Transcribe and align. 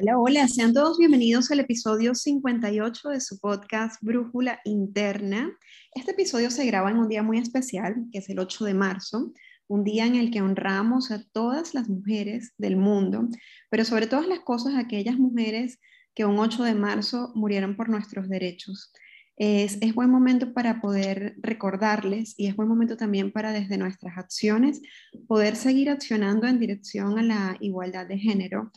Hola, 0.00 0.16
hola, 0.16 0.46
sean 0.46 0.72
todos 0.72 0.96
bienvenidos 0.96 1.50
al 1.50 1.58
episodio 1.58 2.14
58 2.14 3.08
de 3.08 3.20
su 3.20 3.40
podcast 3.40 4.00
Brújula 4.00 4.60
Interna. 4.64 5.50
Este 5.92 6.12
episodio 6.12 6.52
se 6.52 6.64
graba 6.66 6.92
en 6.92 6.98
un 6.98 7.08
día 7.08 7.24
muy 7.24 7.38
especial, 7.38 7.96
que 8.12 8.18
es 8.18 8.28
el 8.28 8.38
8 8.38 8.64
de 8.66 8.74
marzo, 8.74 9.32
un 9.66 9.82
día 9.82 10.06
en 10.06 10.14
el 10.14 10.30
que 10.30 10.40
honramos 10.40 11.10
a 11.10 11.24
todas 11.32 11.74
las 11.74 11.88
mujeres 11.88 12.52
del 12.58 12.76
mundo, 12.76 13.26
pero 13.70 13.84
sobre 13.84 14.06
todas 14.06 14.28
las 14.28 14.38
cosas 14.38 14.76
aquellas 14.76 15.18
mujeres 15.18 15.80
que 16.14 16.24
un 16.24 16.38
8 16.38 16.62
de 16.62 16.76
marzo 16.76 17.32
murieron 17.34 17.74
por 17.74 17.88
nuestros 17.88 18.28
derechos. 18.28 18.92
Es, 19.36 19.78
buen 19.94 20.10
momento 20.10 20.52
para 20.52 20.80
poder 20.80 21.36
recordarles 21.38 22.34
y 22.36 22.46
es 22.46 22.56
buen 22.56 22.68
momento 22.68 22.96
también 22.96 23.30
para 23.30 23.52
desde 23.52 23.78
nuestras 23.78 24.18
acciones 24.18 24.80
poder 25.28 25.54
seguir 25.54 25.90
accionando 25.90 26.48
en 26.48 26.58
dirección 26.58 27.18
a 27.20 27.22
la 27.22 27.56
igualdad 27.60 28.06
de 28.06 28.18
género 28.18 28.72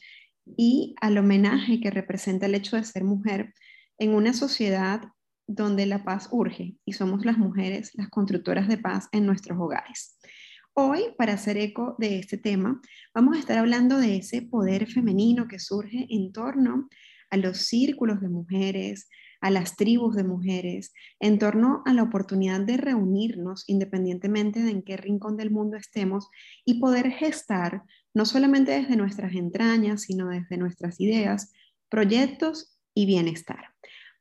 y 0.45 0.95
al 1.01 1.17
homenaje 1.17 1.79
que 1.79 1.91
representa 1.91 2.45
el 2.45 2.55
hecho 2.55 2.75
de 2.75 2.83
ser 2.83 3.03
mujer 3.03 3.53
en 3.97 4.13
una 4.13 4.33
sociedad 4.33 5.01
donde 5.47 5.85
la 5.85 6.03
paz 6.03 6.29
urge 6.31 6.75
y 6.85 6.93
somos 6.93 7.25
las 7.25 7.37
mujeres 7.37 7.91
las 7.95 8.09
constructoras 8.09 8.67
de 8.67 8.77
paz 8.77 9.07
en 9.11 9.25
nuestros 9.25 9.59
hogares. 9.59 10.17
Hoy, 10.73 11.13
para 11.17 11.33
hacer 11.33 11.57
eco 11.57 11.95
de 11.99 12.19
este 12.19 12.37
tema, 12.37 12.79
vamos 13.13 13.35
a 13.35 13.39
estar 13.39 13.57
hablando 13.57 13.97
de 13.97 14.17
ese 14.17 14.41
poder 14.41 14.87
femenino 14.87 15.47
que 15.47 15.59
surge 15.59 16.07
en 16.09 16.31
torno 16.31 16.87
a 17.29 17.37
los 17.37 17.57
círculos 17.59 18.21
de 18.21 18.29
mujeres, 18.29 19.09
a 19.41 19.49
las 19.49 19.75
tribus 19.75 20.15
de 20.15 20.23
mujeres, 20.23 20.93
en 21.19 21.39
torno 21.39 21.81
a 21.85 21.93
la 21.93 22.03
oportunidad 22.03 22.61
de 22.61 22.77
reunirnos 22.77 23.63
independientemente 23.67 24.61
de 24.61 24.71
en 24.71 24.83
qué 24.83 24.95
rincón 24.97 25.35
del 25.35 25.51
mundo 25.51 25.75
estemos 25.77 26.29
y 26.63 26.79
poder 26.79 27.11
gestar 27.11 27.83
no 28.13 28.25
solamente 28.25 28.71
desde 28.71 28.95
nuestras 28.95 29.33
entrañas, 29.33 30.03
sino 30.03 30.29
desde 30.29 30.57
nuestras 30.57 30.99
ideas, 30.99 31.51
proyectos 31.89 32.77
y 32.93 33.05
bienestar. 33.05 33.65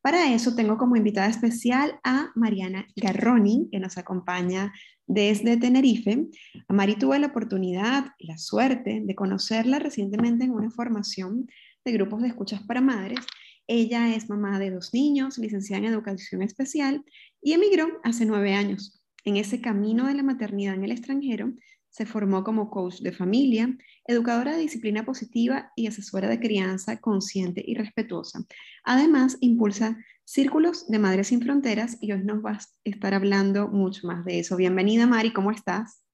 Para 0.03 0.33
eso 0.33 0.55
tengo 0.55 0.79
como 0.79 0.97
invitada 0.97 1.29
especial 1.29 2.01
a 2.05 2.31
Mariana 2.35 2.87
Garroni, 2.97 3.69
que 3.71 3.81
nos 3.81 3.99
acompaña 3.99 4.73
desde 5.07 5.59
Tenerife. 5.59 6.27
A 6.69 6.73
Mari 6.73 6.97
tuve 6.97 7.19
la 7.19 7.27
oportunidad, 7.27 8.07
la 8.19 8.39
suerte 8.39 9.03
de 9.05 9.15
conocerla 9.15 9.79
recientemente 9.79 10.45
en 10.45 10.53
una 10.53 10.71
formación 10.71 11.49
de 11.85 11.93
grupos 11.93 12.23
de 12.23 12.29
escuchas 12.29 12.63
para 12.63 12.81
madres. 12.81 13.19
Ella 13.67 14.15
es 14.15 14.31
mamá 14.31 14.59
de 14.59 14.71
dos 14.71 14.95
niños, 14.95 15.37
licenciada 15.37 15.85
en 15.85 15.93
educación 15.93 16.43
especial 16.43 17.05
y 17.43 17.53
emigró 17.53 18.01
hace 18.03 18.25
nueve 18.25 18.55
años. 18.55 19.03
En 19.25 19.37
ese 19.37 19.61
camino 19.61 20.07
de 20.07 20.15
la 20.15 20.23
maternidad 20.23 20.75
en 20.75 20.85
el 20.85 20.93
extranjero, 20.93 21.53
se 21.91 22.07
formó 22.07 22.45
como 22.45 22.71
coach 22.71 23.01
de 23.01 23.13
familia, 23.13 23.77
educadora 24.07 24.53
de 24.53 24.63
disciplina 24.63 25.05
positiva 25.05 25.73
y 25.77 25.89
asesora 25.89 26.29
de 26.29 26.41
crianza 26.41 27.01
consciente 27.01 27.63
y 27.67 27.75
respetuosa. 27.75 28.41
Además, 28.85 29.37
impulsa 29.41 29.99
círculos 30.25 30.89
de 30.89 31.01
Madres 31.01 31.29
sin 31.29 31.43
Fronteras 31.43 31.99
y 32.01 32.13
hoy 32.13 32.23
nos 32.23 32.45
va 32.45 32.53
a 32.53 32.61
estar 32.85 33.15
hablando 33.15 33.69
mucho 33.69 34.07
más 34.07 34.25
de 34.25 34.39
eso. 34.39 34.57
Bienvenida, 34.57 35.07
Mari, 35.07 35.33
¿cómo 35.33 35.51
estás? 35.51 36.05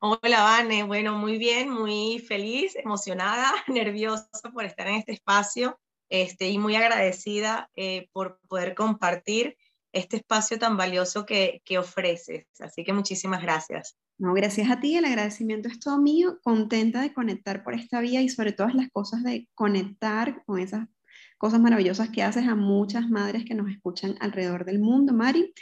Hola, 0.00 0.42
Vane. 0.42 0.82
Bueno, 0.82 1.16
muy 1.16 1.38
bien, 1.38 1.70
muy 1.70 2.18
feliz, 2.18 2.76
emocionada, 2.76 3.52
nerviosa 3.68 4.28
por 4.52 4.64
estar 4.64 4.88
en 4.88 4.96
este 4.96 5.12
espacio 5.12 5.78
este, 6.08 6.48
y 6.48 6.58
muy 6.58 6.74
agradecida 6.74 7.70
eh, 7.76 8.08
por 8.12 8.40
poder 8.48 8.74
compartir 8.74 9.56
este 9.92 10.16
espacio 10.16 10.58
tan 10.58 10.76
valioso 10.76 11.24
que, 11.24 11.62
que 11.64 11.78
ofreces. 11.78 12.48
Así 12.60 12.84
que 12.84 12.92
muchísimas 12.92 13.40
gracias. 13.40 13.96
No, 14.16 14.32
gracias 14.32 14.70
a 14.70 14.80
ti, 14.80 14.96
el 14.96 15.04
agradecimiento 15.04 15.68
es 15.68 15.80
todo 15.80 15.98
mío, 15.98 16.38
contenta 16.42 17.02
de 17.02 17.12
conectar 17.12 17.64
por 17.64 17.74
esta 17.74 18.00
vía 18.00 18.22
y 18.22 18.28
sobre 18.28 18.52
todas 18.52 18.74
las 18.74 18.88
cosas 18.90 19.24
de 19.24 19.48
conectar 19.54 20.44
con 20.46 20.60
esas 20.60 20.88
cosas 21.36 21.60
maravillosas 21.60 22.10
que 22.10 22.22
haces 22.22 22.46
a 22.46 22.54
muchas 22.54 23.08
madres 23.10 23.44
que 23.44 23.54
nos 23.54 23.70
escuchan 23.70 24.14
alrededor 24.20 24.64
del 24.64 24.78
mundo. 24.78 25.12
Mari, 25.12 25.52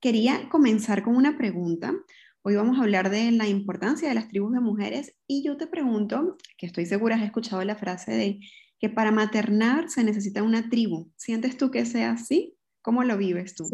quería 0.00 0.48
comenzar 0.50 1.02
con 1.02 1.16
una 1.16 1.36
pregunta. 1.36 1.94
Hoy 2.42 2.54
vamos 2.54 2.78
a 2.78 2.82
hablar 2.82 3.10
de 3.10 3.32
la 3.32 3.48
importancia 3.48 4.08
de 4.08 4.14
las 4.14 4.28
tribus 4.28 4.52
de 4.52 4.60
mujeres 4.60 5.16
y 5.26 5.44
yo 5.44 5.56
te 5.56 5.66
pregunto, 5.66 6.36
que 6.56 6.66
estoy 6.66 6.86
segura 6.86 7.16
has 7.16 7.22
escuchado 7.22 7.64
la 7.64 7.74
frase 7.74 8.12
de 8.12 8.40
que 8.78 8.88
para 8.88 9.10
maternar 9.10 9.90
se 9.90 10.04
necesita 10.04 10.44
una 10.44 10.68
tribu. 10.70 11.10
¿Sientes 11.16 11.56
tú 11.56 11.72
que 11.72 11.84
sea 11.84 12.12
así? 12.12 12.54
¿Cómo 12.82 13.02
lo 13.02 13.16
vives 13.16 13.56
tú? 13.56 13.64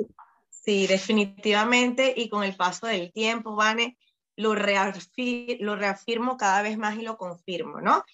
Sí, 0.49 0.87
definitivamente 0.87 2.15
y 2.17 2.31
con 2.31 2.45
el 2.45 2.57
paso 2.57 2.87
del 2.87 3.13
tiempo, 3.13 3.55
Vane, 3.55 3.99
lo, 4.37 4.55
lo 4.55 5.77
reafirmo 5.77 6.37
cada 6.37 6.63
vez 6.63 6.79
más 6.79 6.97
y 6.99 7.03
lo 7.03 7.17
confirmo, 7.17 7.81
¿no? 7.81 8.05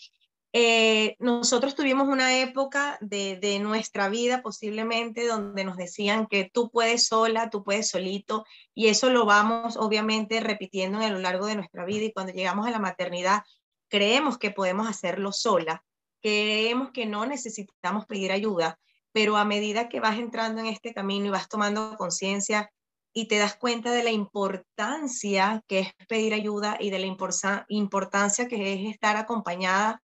Eh, 0.55 1.15
nosotros 1.19 1.75
tuvimos 1.75 2.09
una 2.09 2.41
época 2.41 2.97
de, 3.03 3.37
de, 3.37 3.59
nuestra 3.59 4.09
vida 4.09 4.41
posiblemente 4.41 5.27
donde 5.27 5.63
nos 5.63 5.77
decían 5.77 6.27
que 6.27 6.49
tú 6.51 6.71
puedes 6.71 7.07
sola, 7.07 7.51
tú 7.51 7.63
puedes 7.63 7.91
solito, 7.91 8.47
y 8.75 8.89
eso 8.89 9.11
lo 9.11 9.27
vamos 9.27 9.77
obviamente 9.77 10.41
repitiendo 10.41 11.01
a 11.01 11.11
lo 11.11 11.19
largo 11.19 11.47
de 11.47 11.57
nuestra 11.57 11.85
vida 11.85 12.05
y 12.07 12.13
cuando 12.13 12.33
llegamos 12.33 12.67
a 12.67 12.71
la 12.71 12.79
maternidad 12.79 13.43
creemos 13.89 14.39
que 14.39 14.51
podemos 14.51 14.89
hacerlo 14.89 15.33
sola, 15.33 15.85
creemos 16.23 16.93
que 16.93 17.07
no 17.07 17.27
necesitamos 17.27 18.07
pedir 18.07 18.33
ayuda, 18.33 18.79
pero 19.13 19.37
a 19.37 19.45
medida 19.45 19.89
que 19.89 20.01
vas 20.01 20.19
entrando 20.19 20.61
en 20.61 20.67
este 20.67 20.95
camino 20.95 21.27
y 21.27 21.31
vas 21.31 21.49
tomando 21.49 21.97
conciencia 21.97 22.71
y 23.19 23.27
te 23.27 23.39
das 23.39 23.57
cuenta 23.57 23.91
de 23.91 24.05
la 24.05 24.13
importancia 24.13 25.65
que 25.67 25.81
es 25.81 25.89
pedir 26.07 26.35
ayuda 26.35 26.77
y 26.79 26.91
de 26.91 27.01
la 27.01 27.07
importancia 27.07 28.47
que 28.47 28.75
es 28.75 28.95
estar 28.95 29.17
acompañada, 29.17 30.01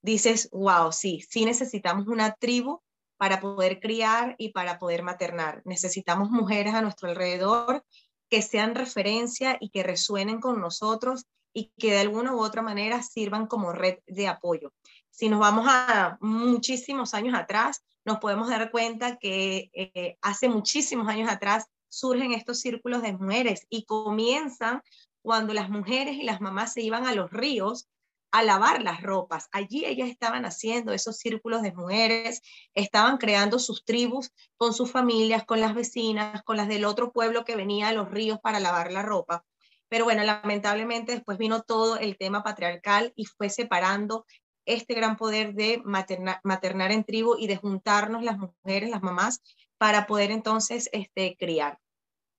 dices, 0.00 0.48
wow, 0.52 0.90
sí, 0.90 1.22
sí 1.28 1.44
necesitamos 1.44 2.06
una 2.06 2.32
tribu 2.32 2.80
para 3.18 3.40
poder 3.40 3.78
criar 3.78 4.36
y 4.38 4.52
para 4.52 4.78
poder 4.78 5.02
maternar. 5.02 5.60
Necesitamos 5.66 6.30
mujeres 6.30 6.72
a 6.72 6.80
nuestro 6.80 7.10
alrededor 7.10 7.84
que 8.30 8.40
sean 8.40 8.74
referencia 8.74 9.58
y 9.60 9.68
que 9.68 9.82
resuenen 9.82 10.40
con 10.40 10.58
nosotros 10.58 11.26
y 11.52 11.74
que 11.76 11.90
de 11.90 11.98
alguna 11.98 12.34
u 12.34 12.40
otra 12.40 12.62
manera 12.62 13.02
sirvan 13.02 13.48
como 13.48 13.72
red 13.72 13.98
de 14.06 14.28
apoyo. 14.28 14.72
Si 15.10 15.28
nos 15.28 15.40
vamos 15.40 15.66
a 15.68 16.16
muchísimos 16.22 17.12
años 17.12 17.34
atrás, 17.38 17.84
nos 18.06 18.18
podemos 18.18 18.48
dar 18.48 18.70
cuenta 18.70 19.18
que 19.18 19.70
eh, 19.74 20.16
hace 20.22 20.48
muchísimos 20.48 21.06
años 21.08 21.30
atrás 21.30 21.66
surgen 21.96 22.32
estos 22.32 22.60
círculos 22.60 23.02
de 23.02 23.14
mujeres 23.14 23.66
y 23.70 23.84
comienzan 23.84 24.82
cuando 25.22 25.54
las 25.54 25.70
mujeres 25.70 26.16
y 26.16 26.24
las 26.24 26.40
mamás 26.40 26.74
se 26.74 26.82
iban 26.82 27.06
a 27.06 27.14
los 27.14 27.30
ríos 27.30 27.88
a 28.32 28.42
lavar 28.42 28.82
las 28.82 29.02
ropas. 29.02 29.48
Allí 29.50 29.86
ellas 29.86 30.10
estaban 30.10 30.44
haciendo 30.44 30.92
esos 30.92 31.16
círculos 31.16 31.62
de 31.62 31.72
mujeres, 31.72 32.42
estaban 32.74 33.16
creando 33.16 33.58
sus 33.58 33.82
tribus 33.84 34.30
con 34.58 34.74
sus 34.74 34.90
familias, 34.90 35.44
con 35.44 35.60
las 35.60 35.74
vecinas, 35.74 36.42
con 36.42 36.58
las 36.58 36.68
del 36.68 36.84
otro 36.84 37.12
pueblo 37.12 37.44
que 37.44 37.56
venía 37.56 37.88
a 37.88 37.92
los 37.92 38.10
ríos 38.10 38.38
para 38.40 38.60
lavar 38.60 38.92
la 38.92 39.02
ropa. 39.02 39.44
Pero 39.88 40.04
bueno, 40.04 40.22
lamentablemente 40.22 41.12
después 41.12 41.38
vino 41.38 41.62
todo 41.62 41.96
el 41.96 42.18
tema 42.18 42.42
patriarcal 42.42 43.12
y 43.16 43.24
fue 43.24 43.48
separando 43.48 44.26
este 44.66 44.94
gran 44.94 45.16
poder 45.16 45.54
de 45.54 45.80
maternar 45.84 46.92
en 46.92 47.04
tribu 47.04 47.36
y 47.38 47.46
de 47.46 47.56
juntarnos 47.56 48.22
las 48.22 48.36
mujeres, 48.36 48.90
las 48.90 49.02
mamás, 49.02 49.40
para 49.78 50.06
poder 50.06 50.30
entonces 50.30 50.90
este, 50.92 51.36
criar. 51.38 51.78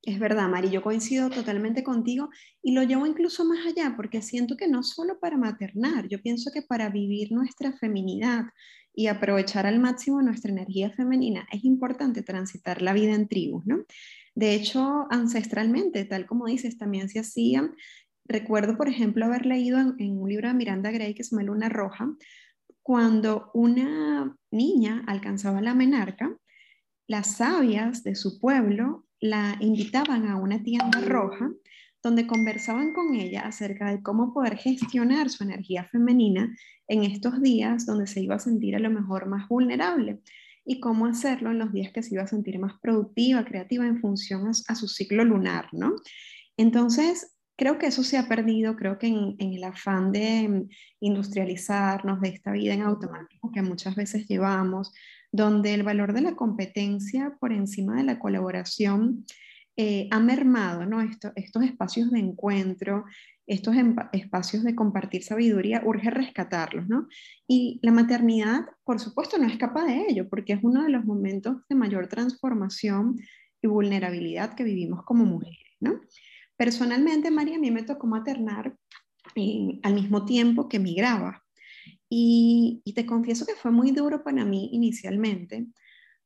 Es 0.07 0.19
verdad, 0.19 0.47
Mari, 0.47 0.69
yo 0.69 0.81
coincido 0.81 1.29
totalmente 1.29 1.83
contigo 1.83 2.29
y 2.63 2.71
lo 2.71 2.81
llevo 2.83 3.05
incluso 3.05 3.43
más 3.43 3.67
allá 3.67 3.93
porque 3.97 4.21
siento 4.21 4.55
que 4.55 4.69
no 4.69 4.81
solo 4.81 5.19
para 5.19 5.35
maternar, 5.35 6.07
yo 6.07 6.21
pienso 6.21 6.49
que 6.49 6.61
para 6.61 6.87
vivir 6.89 7.33
nuestra 7.33 7.73
feminidad 7.73 8.45
y 8.95 9.07
aprovechar 9.07 9.65
al 9.65 9.81
máximo 9.81 10.21
nuestra 10.21 10.49
energía 10.49 10.91
femenina 10.91 11.45
es 11.51 11.65
importante 11.65 12.23
transitar 12.23 12.81
la 12.81 12.93
vida 12.93 13.15
en 13.15 13.27
tribus, 13.27 13.65
¿no? 13.65 13.83
De 14.33 14.55
hecho, 14.55 15.07
ancestralmente, 15.09 16.05
tal 16.05 16.25
como 16.25 16.45
dices, 16.45 16.77
también 16.77 17.09
se 17.09 17.19
hacían. 17.19 17.75
Recuerdo, 18.23 18.77
por 18.77 18.87
ejemplo, 18.87 19.25
haber 19.25 19.45
leído 19.45 19.77
en, 19.77 19.95
en 19.99 20.17
un 20.17 20.29
libro 20.29 20.47
de 20.47 20.53
Miranda 20.53 20.89
Gray 20.89 21.15
que 21.15 21.25
se 21.25 21.31
llama 21.31 21.47
Luna 21.47 21.67
Roja, 21.67 22.15
cuando 22.81 23.51
una 23.53 24.37
niña 24.51 25.03
alcanzaba 25.05 25.59
la 25.59 25.75
menarca, 25.75 26.33
las 27.07 27.35
sabias 27.35 28.03
de 28.03 28.15
su 28.15 28.39
pueblo 28.39 29.06
la 29.19 29.57
invitaban 29.59 30.27
a 30.27 30.37
una 30.37 30.61
tienda 30.61 31.01
roja 31.01 31.49
donde 32.03 32.27
conversaban 32.27 32.93
con 32.93 33.15
ella 33.15 33.41
acerca 33.41 33.91
de 33.91 34.01
cómo 34.01 34.33
poder 34.33 34.57
gestionar 34.57 35.29
su 35.29 35.43
energía 35.43 35.83
femenina 35.85 36.55
en 36.87 37.03
estos 37.03 37.41
días 37.41 37.85
donde 37.85 38.07
se 38.07 38.21
iba 38.21 38.35
a 38.35 38.39
sentir 38.39 38.75
a 38.75 38.79
lo 38.79 38.89
mejor 38.89 39.27
más 39.27 39.47
vulnerable 39.47 40.21
y 40.63 40.79
cómo 40.79 41.05
hacerlo 41.05 41.51
en 41.51 41.59
los 41.59 41.73
días 41.73 41.91
que 41.91 42.03
se 42.03 42.15
iba 42.15 42.23
a 42.23 42.27
sentir 42.27 42.59
más 42.59 42.73
productiva, 42.81 43.45
creativa 43.45 43.85
en 43.87 43.99
función 43.99 44.47
a, 44.47 44.75
su 44.75 44.87
ciclo 44.87 45.23
lunar, 45.23 45.69
¿no? 45.71 45.95
Entonces, 46.57 47.37
creo 47.55 47.77
que 47.77 47.87
eso 47.87 48.03
se 48.03 48.17
ha 48.17 48.27
perdido, 48.27 48.75
creo 48.75 48.97
que 48.99 49.07
en, 49.07 49.35
en, 49.39 49.53
el 49.53 49.63
afán 49.63 50.11
de 50.11 50.67
industrializarnos, 50.99 52.19
de 52.19 52.29
esta 52.29 52.51
vida 52.51 52.73
en 52.73 52.81
automático 52.81 53.51
que 53.51 53.61
muchas 53.61 53.95
veces 53.95 54.27
llevamos, 54.27 54.93
donde 55.37 55.75
el 55.75 55.83
valor 55.83 56.13
de 56.13 56.21
la 56.21 56.35
competencia 56.35 57.37
por 57.39 57.53
encima 57.53 57.95
de 57.95 58.03
la 58.03 58.17
colaboración 58.17 59.23
eh, 59.77 60.07
ha 60.09 60.19
mermado 60.19 60.87
¿no? 60.87 60.99
estos 61.01 61.63
espacios 61.63 62.09
de 62.09 62.17
encuentro, 62.19 63.05
estos 63.45 63.75
espacios 64.13 64.63
de 64.63 64.73
compartir 64.73 65.23
sabiduría, 65.23 65.83
urge 65.85 66.09
rescatarlos, 66.09 66.87
¿no? 66.89 67.07
Y 67.47 67.79
la 67.83 67.91
maternidad, 67.91 68.65
por 68.83 68.99
supuesto, 68.99 69.37
no 69.37 69.45
escapa 69.45 69.85
de 69.85 70.07
ello, 70.09 70.27
porque 70.27 70.53
es 70.53 70.59
uno 70.63 70.83
de 70.83 70.89
los 70.89 71.05
momentos 71.05 71.57
de 71.69 71.75
mayor 71.75 72.07
transformación 72.07 73.17
y 73.61 73.67
vulnerabilidad 73.67 74.55
que 74.55 74.63
vivimos 74.63 75.05
como 75.05 75.25
mujeres, 75.25 75.75
¿no? 75.79 76.01
Personalmente, 76.57 77.29
María, 77.29 77.57
a 77.57 77.59
mí 77.59 77.69
me 77.69 77.83
tocó 77.83 78.07
maternar 78.07 78.75
eh, 79.35 79.79
al 79.83 79.93
mismo 79.93 80.25
tiempo 80.25 80.67
que 80.67 80.79
migraba. 80.79 81.43
Y, 82.09 82.81
te 82.95 83.05
confieso 83.05 83.45
que 83.45 83.55
fue 83.55 83.71
muy 83.71 83.91
duro 83.91 84.23
para 84.23 84.45
mí 84.45 84.69
inicialmente, 84.71 85.67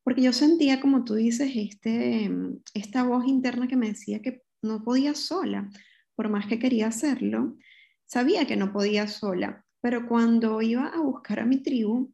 porque 0.04 0.22
yo 0.22 0.34
sentía, 0.34 0.80
como 0.80 1.04
tú 1.04 1.16
dices, 1.16 1.52
este, 1.56 2.32
esta 2.74 3.04
voz 3.04 3.26
interna 3.28 3.68
que 3.68 3.76
me 3.76 3.90
decía 3.90 4.22
que 4.22 4.44
no 4.62 4.84
podía 4.84 5.16
sola, 5.16 5.70
por 6.16 6.30
más 6.30 6.48
que 6.48 6.60
quería 6.60 6.88
hacerlo, 6.88 7.58
sabía 8.06 8.46
que 8.46 8.58
no 8.58 8.72
podía 8.72 9.08
sola, 9.08 9.66
pero 9.82 10.08
cuando 10.08 10.62
iba 10.62 10.88
a 10.88 11.02
buscar 11.02 11.40
a 11.40 11.46
mi 11.46 11.62
tribu, 11.64 12.14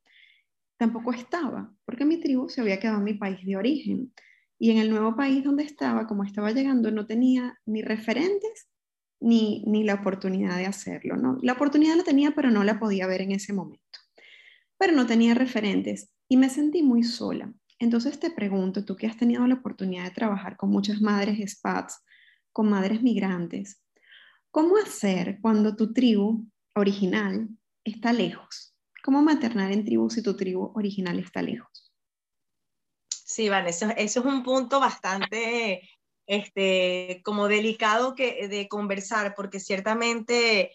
tampoco 0.77 1.13
estaba, 1.13 1.73
porque 1.85 2.05
mi 2.05 2.19
tribu 2.19 2.49
se 2.49 2.61
había 2.61 2.79
quedado 2.79 2.99
en 2.99 3.03
mi 3.03 3.13
país 3.15 3.45
de 3.45 3.57
origen. 3.57 4.13
Y 4.59 4.71
en 4.71 4.77
el 4.77 4.89
nuevo 4.89 5.15
país 5.15 5.43
donde 5.43 5.63
estaba, 5.63 6.07
como 6.07 6.23
estaba 6.23 6.51
llegando, 6.51 6.89
no 6.91 7.05
tenía 7.05 7.59
ni 7.65 7.83
referentes 7.83 8.67
ni, 9.19 9.63
ni 9.65 9.83
la 9.83 9.95
oportunidad 9.95 10.57
de 10.57 10.65
hacerlo. 10.65 11.17
¿no? 11.17 11.37
La 11.41 11.53
oportunidad 11.53 11.95
la 11.95 12.03
tenía, 12.03 12.31
pero 12.31 12.51
no 12.51 12.63
la 12.63 12.79
podía 12.79 13.07
ver 13.07 13.21
en 13.21 13.31
ese 13.31 13.53
momento. 13.53 13.99
Pero 14.77 14.93
no 14.93 15.05
tenía 15.07 15.33
referentes 15.33 16.09
y 16.27 16.37
me 16.37 16.49
sentí 16.49 16.83
muy 16.83 17.03
sola. 17.03 17.53
Entonces 17.79 18.19
te 18.19 18.31
pregunto, 18.31 18.85
tú 18.85 18.95
que 18.95 19.07
has 19.07 19.17
tenido 19.17 19.45
la 19.47 19.55
oportunidad 19.55 20.05
de 20.05 20.11
trabajar 20.11 20.57
con 20.57 20.69
muchas 20.69 21.01
madres 21.01 21.51
SPATs, 21.51 22.03
con 22.51 22.69
madres 22.69 23.03
migrantes, 23.03 23.83
¿cómo 24.49 24.77
hacer 24.77 25.39
cuando 25.41 25.75
tu 25.75 25.93
tribu 25.93 26.47
original 26.73 27.49
está 27.83 28.13
lejos? 28.13 28.75
¿Cómo 29.03 29.21
maternar 29.21 29.71
en 29.71 29.85
tribu 29.85 30.09
si 30.09 30.23
tu 30.23 30.35
tribu 30.35 30.71
original 30.75 31.19
está 31.19 31.41
lejos? 31.41 31.93
Sí, 33.09 33.49
Vanessa, 33.49 33.91
eso, 33.91 34.19
es 34.21 34.25
un 34.25 34.43
punto 34.43 34.79
bastante 34.79 35.87
este, 36.27 37.21
como 37.23 37.47
delicado 37.47 38.13
que, 38.13 38.47
de 38.47 38.67
conversar, 38.67 39.33
porque 39.35 39.59
ciertamente 39.59 40.71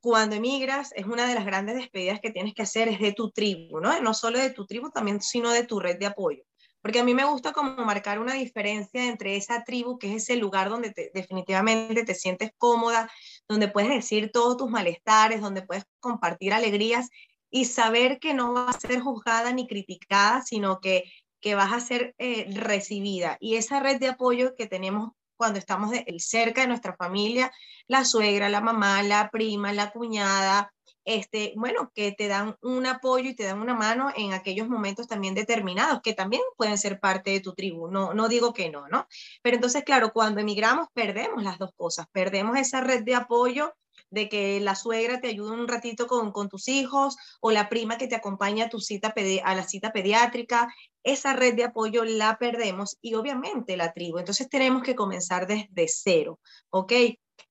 cuando 0.00 0.36
emigras 0.36 0.92
es 0.94 1.06
una 1.06 1.26
de 1.26 1.34
las 1.34 1.44
grandes 1.44 1.74
despedidas 1.74 2.20
que 2.20 2.30
tienes 2.30 2.54
que 2.54 2.62
hacer 2.62 2.88
es 2.88 3.00
de 3.00 3.12
tu 3.12 3.30
tribu, 3.30 3.80
¿no? 3.80 4.00
No 4.00 4.14
solo 4.14 4.38
de 4.38 4.50
tu 4.50 4.64
tribu 4.66 4.90
también, 4.90 5.20
sino 5.20 5.50
de 5.50 5.64
tu 5.64 5.80
red 5.80 5.98
de 5.98 6.06
apoyo. 6.06 6.44
Porque 6.80 7.00
a 7.00 7.04
mí 7.04 7.12
me 7.12 7.24
gusta 7.24 7.52
como 7.52 7.84
marcar 7.84 8.20
una 8.20 8.34
diferencia 8.34 9.04
entre 9.06 9.36
esa 9.36 9.64
tribu, 9.64 9.98
que 9.98 10.14
es 10.14 10.22
ese 10.22 10.36
lugar 10.36 10.68
donde 10.68 10.94
definitivamente 11.12 12.04
te 12.04 12.14
sientes 12.14 12.52
cómoda, 12.56 13.10
donde 13.48 13.66
puedes 13.66 13.90
decir 13.90 14.30
todos 14.32 14.56
tus 14.56 14.70
malestares, 14.70 15.40
donde 15.40 15.62
puedes 15.62 15.84
compartir 15.98 16.52
alegrías 16.52 17.08
y 17.50 17.64
saber 17.64 18.20
que 18.20 18.34
no 18.34 18.52
vas 18.52 18.76
a 18.76 18.88
ser 18.88 19.00
juzgada 19.00 19.52
ni 19.52 19.66
criticada, 19.66 20.42
sino 20.42 20.80
que, 20.80 21.10
que 21.40 21.54
vas 21.54 21.72
a 21.72 21.80
ser 21.80 22.14
eh, 22.18 22.46
recibida. 22.54 23.36
Y 23.40 23.56
esa 23.56 23.80
red 23.80 23.98
de 23.98 24.08
apoyo 24.08 24.54
que 24.54 24.66
tenemos 24.66 25.12
cuando 25.36 25.58
estamos 25.58 25.90
de, 25.90 26.04
cerca 26.18 26.62
de 26.62 26.66
nuestra 26.66 26.96
familia, 26.96 27.52
la 27.86 28.04
suegra, 28.04 28.48
la 28.48 28.60
mamá, 28.60 29.02
la 29.02 29.30
prima, 29.30 29.72
la 29.72 29.90
cuñada, 29.92 30.72
este, 31.04 31.54
bueno, 31.56 31.90
que 31.94 32.12
te 32.12 32.28
dan 32.28 32.56
un 32.60 32.84
apoyo 32.86 33.30
y 33.30 33.34
te 33.34 33.44
dan 33.44 33.60
una 33.60 33.74
mano 33.74 34.12
en 34.14 34.34
aquellos 34.34 34.68
momentos 34.68 35.06
también 35.06 35.34
determinados, 35.34 36.00
que 36.02 36.12
también 36.12 36.42
pueden 36.56 36.76
ser 36.76 37.00
parte 37.00 37.30
de 37.30 37.40
tu 37.40 37.54
tribu, 37.54 37.88
no, 37.88 38.12
no 38.12 38.28
digo 38.28 38.52
que 38.52 38.68
no, 38.68 38.88
¿no? 38.88 39.06
Pero 39.40 39.56
entonces, 39.56 39.84
claro, 39.84 40.12
cuando 40.12 40.40
emigramos 40.40 40.88
perdemos 40.92 41.42
las 41.42 41.56
dos 41.56 41.70
cosas, 41.76 42.06
perdemos 42.12 42.58
esa 42.58 42.82
red 42.82 43.04
de 43.04 43.14
apoyo 43.14 43.74
de 44.10 44.28
que 44.28 44.60
la 44.60 44.74
suegra 44.74 45.20
te 45.20 45.28
ayude 45.28 45.52
un 45.52 45.68
ratito 45.68 46.06
con, 46.06 46.32
con 46.32 46.48
tus 46.48 46.68
hijos 46.68 47.16
o 47.40 47.50
la 47.50 47.68
prima 47.68 47.98
que 47.98 48.08
te 48.08 48.14
acompaña 48.14 48.66
a, 48.66 48.68
tu 48.68 48.80
cita 48.80 49.14
a 49.44 49.54
la 49.54 49.64
cita 49.64 49.92
pediátrica, 49.92 50.72
esa 51.02 51.32
red 51.32 51.54
de 51.54 51.64
apoyo 51.64 52.04
la 52.04 52.38
perdemos 52.38 52.98
y 53.00 53.14
obviamente 53.14 53.76
la 53.76 53.92
tribu. 53.92 54.18
Entonces 54.18 54.48
tenemos 54.48 54.82
que 54.82 54.94
comenzar 54.94 55.46
desde 55.46 55.88
cero, 55.88 56.40
¿ok? 56.70 56.92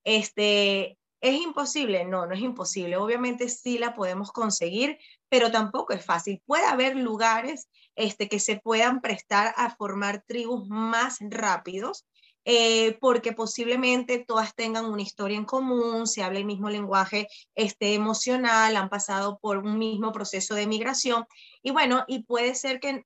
Este, 0.04 0.98
¿Es 1.20 1.42
imposible? 1.42 2.06
No, 2.06 2.28
no 2.28 2.36
es 2.36 2.42
imposible. 2.42 2.98
Obviamente 2.98 3.50
sí 3.50 3.80
la 3.80 3.96
podemos 3.96 4.32
conseguir, 4.32 5.00
pero 5.30 5.52
tampoco 5.52 5.94
es 5.94 6.06
fácil. 6.06 6.42
Puede 6.46 6.66
haber 6.66 6.96
lugares 6.96 7.68
este, 7.96 8.30
que 8.30 8.40
se 8.40 8.58
puedan 8.58 9.02
prestar 9.02 9.54
a 9.58 9.76
formar 9.76 10.24
tribus 10.28 10.68
más 10.70 11.18
rápidos 11.22 12.06
eh, 12.50 12.98
porque 13.02 13.34
posiblemente 13.34 14.24
todas 14.26 14.56
tengan 14.56 14.86
una 14.86 15.02
historia 15.02 15.36
en 15.36 15.44
común, 15.44 16.08
se 16.08 16.24
habla 16.24 16.40
el 16.40 16.46
mismo 16.46 16.70
lenguaje 16.70 17.28
este, 17.56 17.94
emocional, 17.94 18.78
han 18.78 18.88
pasado 18.88 19.38
por 19.42 19.58
un 19.58 19.78
mismo 19.78 20.14
proceso 20.14 20.56
de 20.56 20.66
migración 20.66 21.26
y 21.62 21.72
bueno, 21.72 22.06
y 22.08 22.24
puede 22.24 22.56
ser 22.56 22.80
que, 22.80 23.04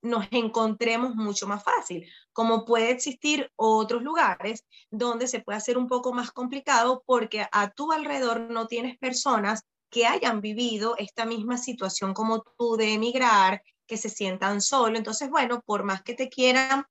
nos 0.00 0.28
encontremos 0.30 1.16
mucho 1.16 1.48
más 1.48 1.64
fácil, 1.64 2.08
como 2.32 2.64
puede 2.64 2.92
existir 2.92 3.50
otros 3.56 4.04
lugares 4.04 4.64
donde 4.92 5.26
se 5.26 5.40
puede 5.40 5.58
hacer 5.58 5.76
un 5.76 5.88
poco 5.88 6.12
más 6.12 6.30
complicado 6.30 7.02
porque 7.04 7.48
a 7.50 7.70
tu 7.70 7.90
alrededor 7.90 8.42
no 8.42 8.68
tienes 8.68 8.96
personas 8.96 9.64
que 9.90 10.06
hayan 10.06 10.40
vivido 10.40 10.94
esta 10.98 11.24
misma 11.24 11.58
situación 11.58 12.14
como 12.14 12.42
tú 12.56 12.76
de 12.76 12.94
emigrar, 12.94 13.60
que 13.88 13.96
se 13.96 14.08
sientan 14.08 14.60
solo. 14.60 14.96
Entonces, 14.96 15.30
bueno, 15.30 15.62
por 15.66 15.82
más 15.82 16.02
que 16.02 16.14
te 16.14 16.28
quieran 16.28 16.84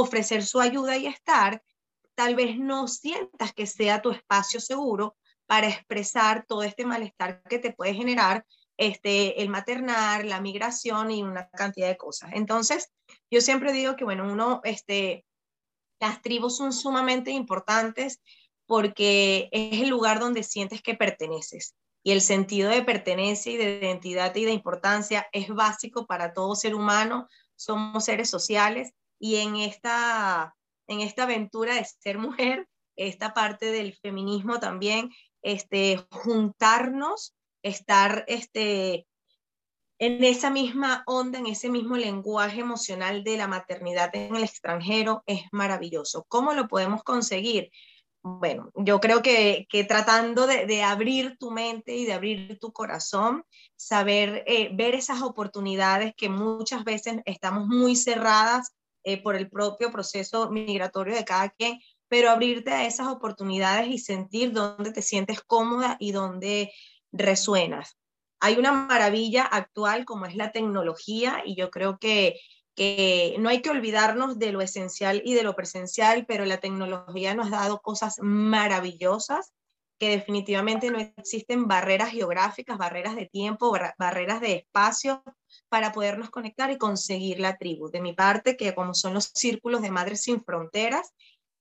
ofrecer 0.00 0.44
su 0.44 0.60
ayuda 0.60 0.96
y 0.96 1.06
estar, 1.06 1.62
tal 2.14 2.34
vez 2.34 2.58
no 2.58 2.88
sientas 2.88 3.52
que 3.52 3.66
sea 3.66 4.02
tu 4.02 4.10
espacio 4.10 4.60
seguro 4.60 5.16
para 5.46 5.68
expresar 5.68 6.44
todo 6.46 6.62
este 6.62 6.84
malestar 6.84 7.42
que 7.44 7.58
te 7.58 7.72
puede 7.72 7.94
generar 7.94 8.44
este, 8.76 9.40
el 9.40 9.48
maternar, 9.50 10.24
la 10.24 10.40
migración 10.40 11.10
y 11.10 11.22
una 11.22 11.48
cantidad 11.50 11.88
de 11.88 11.96
cosas. 11.96 12.30
Entonces, 12.32 12.90
yo 13.30 13.40
siempre 13.40 13.72
digo 13.72 13.94
que, 13.94 14.04
bueno, 14.04 14.24
uno, 14.30 14.60
este, 14.64 15.24
las 16.00 16.22
tribus 16.22 16.56
son 16.56 16.72
sumamente 16.72 17.30
importantes 17.30 18.20
porque 18.66 19.48
es 19.52 19.80
el 19.80 19.88
lugar 19.88 20.18
donde 20.18 20.42
sientes 20.42 20.82
que 20.82 20.94
perteneces. 20.94 21.76
Y 22.02 22.12
el 22.12 22.20
sentido 22.20 22.70
de 22.70 22.82
pertenencia 22.82 23.52
y 23.52 23.56
de 23.56 23.78
identidad 23.78 24.34
y 24.34 24.44
de 24.44 24.52
importancia 24.52 25.28
es 25.32 25.48
básico 25.48 26.06
para 26.06 26.32
todo 26.32 26.54
ser 26.56 26.74
humano. 26.74 27.28
Somos 27.54 28.04
seres 28.04 28.28
sociales 28.28 28.92
y 29.18 29.36
en 29.36 29.56
esta, 29.56 30.54
en 30.86 31.00
esta 31.00 31.24
aventura 31.24 31.74
de 31.74 31.84
ser 31.84 32.18
mujer, 32.18 32.68
esta 32.96 33.34
parte 33.34 33.72
del 33.72 33.94
feminismo 33.94 34.60
también, 34.60 35.10
este, 35.42 36.04
juntarnos, 36.10 37.34
estar 37.62 38.24
este, 38.28 39.06
en 39.98 40.24
esa 40.24 40.50
misma 40.50 41.02
onda, 41.06 41.38
en 41.38 41.46
ese 41.46 41.70
mismo 41.70 41.96
lenguaje 41.96 42.60
emocional 42.60 43.24
de 43.24 43.36
la 43.36 43.48
maternidad 43.48 44.14
en 44.14 44.36
el 44.36 44.44
extranjero, 44.44 45.22
es 45.26 45.42
maravilloso. 45.52 46.24
¿Cómo 46.28 46.52
lo 46.52 46.68
podemos 46.68 47.02
conseguir? 47.02 47.70
Bueno, 48.22 48.70
yo 48.74 49.00
creo 49.00 49.20
que, 49.20 49.66
que 49.68 49.84
tratando 49.84 50.46
de, 50.46 50.64
de, 50.64 50.82
abrir 50.82 51.36
tu 51.38 51.50
mente 51.50 51.94
y 51.94 52.06
de 52.06 52.14
abrir 52.14 52.58
tu 52.58 52.72
corazón, 52.72 53.44
saber 53.76 54.44
eh, 54.46 54.70
ver 54.72 54.94
esas 54.94 55.20
oportunidades 55.20 56.14
que 56.16 56.30
muchas 56.30 56.84
veces 56.84 57.16
estamos 57.26 57.66
muy 57.66 57.96
cerradas 57.96 58.72
eh, 59.04 59.22
por 59.22 59.36
el 59.36 59.48
propio 59.48 59.90
proceso 59.90 60.50
migratorio 60.50 61.14
de 61.14 61.24
cada 61.24 61.50
quien, 61.50 61.78
pero 62.08 62.30
abrirte 62.30 62.70
a 62.70 62.86
esas 62.86 63.08
oportunidades 63.08 63.88
y 63.88 63.98
sentir 63.98 64.52
dónde 64.52 64.92
te 64.92 65.02
sientes 65.02 65.42
cómoda 65.42 65.96
y 66.00 66.12
dónde 66.12 66.72
resuenas. 67.12 67.96
Hay 68.40 68.56
una 68.56 68.72
maravilla 68.72 69.44
actual 69.44 70.04
como 70.04 70.26
es 70.26 70.34
la 70.34 70.52
tecnología 70.52 71.42
y 71.44 71.54
yo 71.56 71.70
creo 71.70 71.98
que, 71.98 72.40
que 72.74 73.36
no 73.38 73.48
hay 73.48 73.62
que 73.62 73.70
olvidarnos 73.70 74.38
de 74.38 74.52
lo 74.52 74.60
esencial 74.60 75.22
y 75.24 75.34
de 75.34 75.42
lo 75.42 75.54
presencial, 75.54 76.26
pero 76.26 76.44
la 76.44 76.58
tecnología 76.58 77.34
nos 77.34 77.48
ha 77.48 77.56
dado 77.56 77.80
cosas 77.80 78.16
maravillosas 78.20 79.52
que 79.98 80.10
definitivamente 80.10 80.90
no 80.90 80.98
existen 80.98 81.68
barreras 81.68 82.10
geográficas, 82.10 82.78
barreras 82.78 83.16
de 83.16 83.26
tiempo, 83.26 83.76
barreras 83.98 84.40
de 84.40 84.52
espacio 84.52 85.22
para 85.68 85.92
podernos 85.92 86.30
conectar 86.30 86.70
y 86.70 86.78
conseguir 86.78 87.40
la 87.40 87.56
tribu. 87.56 87.88
De 87.90 88.00
mi 88.00 88.12
parte, 88.12 88.56
que 88.56 88.74
como 88.74 88.94
son 88.94 89.14
los 89.14 89.30
círculos 89.34 89.82
de 89.82 89.90
Madres 89.90 90.22
Sin 90.22 90.42
Fronteras, 90.44 91.12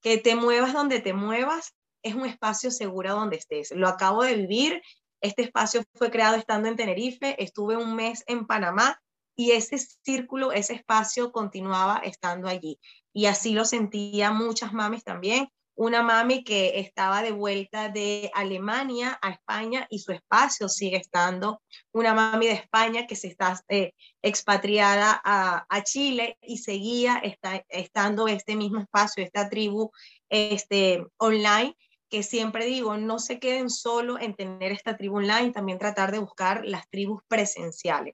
que 0.02 0.18
te 0.18 0.36
muevas 0.36 0.74
donde 0.74 1.00
te 1.00 1.14
muevas, 1.14 1.76
es 2.02 2.16
un 2.16 2.26
espacio 2.26 2.72
seguro 2.72 3.16
donde 3.16 3.38
estés. 3.38 3.72
Lo 3.72 3.88
acabo 3.88 4.24
de 4.24 4.36
vivir, 4.36 4.82
este 5.22 5.44
espacio 5.44 5.84
fue 5.94 6.12
creado 6.12 6.36
estando 6.36 6.68
en 6.68 6.76
Tenerife, 6.76 7.42
estuve 7.42 7.78
un 7.78 7.96
mes 7.96 8.24
en 8.28 8.46
Panamá 8.46 9.00
y 9.36 9.52
ese 9.52 9.78
círculo, 9.78 10.52
ese 10.52 10.74
espacio 10.74 11.32
continuaba 11.32 12.02
estando 12.04 12.48
allí. 12.50 12.80
Y 13.14 13.28
así 13.28 13.54
lo 13.54 13.64
sentía 13.64 14.32
muchas 14.32 14.74
mamis 14.74 15.04
también 15.04 15.50
una 15.76 16.04
mami 16.04 16.44
que 16.44 16.80
estaba 16.80 17.22
de 17.22 17.32
vuelta 17.32 17.90
de 17.90 18.30
Alemania 18.34 19.18
a 19.22 19.32
España 19.32 19.88
y 19.90 20.00
su 20.00 20.12
espacio 20.12 20.70
sigue 20.70 20.98
estando, 20.98 21.62
una 21.92 22.14
mami 22.14 22.48
de 22.48 22.54
España 22.54 23.08
que 23.08 23.16
se 23.16 23.28
está 23.28 23.60
eh, 23.70 23.94
expatriada 24.22 25.20
a, 25.24 25.84
Chile 25.84 26.38
y 26.42 26.60
seguía 26.60 27.18
está, 27.18 27.64
estando 27.70 28.28
este 28.28 28.56
mismo 28.56 28.80
espacio, 28.80 29.24
esta 29.24 29.50
tribu 29.50 29.92
este, 30.30 31.06
online 31.18 31.76
que 32.10 32.22
siempre 32.22 32.68
digo, 32.68 32.96
no 32.96 33.18
se 33.18 33.40
queden 33.40 33.72
solo 33.72 34.20
en 34.20 34.36
tener 34.36 34.72
esta 34.72 34.96
tribu 34.96 35.18
online, 35.18 35.52
también 35.52 35.80
tratar 35.80 36.12
de 36.12 36.20
buscar 36.20 36.62
las 36.64 36.88
tribus 36.88 37.24
presenciales. 37.28 38.14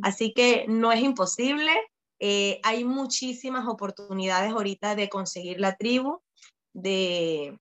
Así 0.00 0.32
que 0.32 0.64
no 0.66 0.92
es 0.92 1.02
imposible, 1.02 1.70
eh, 2.20 2.58
hay 2.62 2.84
muchísimas 2.84 3.68
oportunidades 3.68 4.52
ahorita 4.52 4.94
de 4.94 5.10
conseguir 5.10 5.60
la 5.60 5.76
tribu, 5.76 6.22
de, 6.74 7.58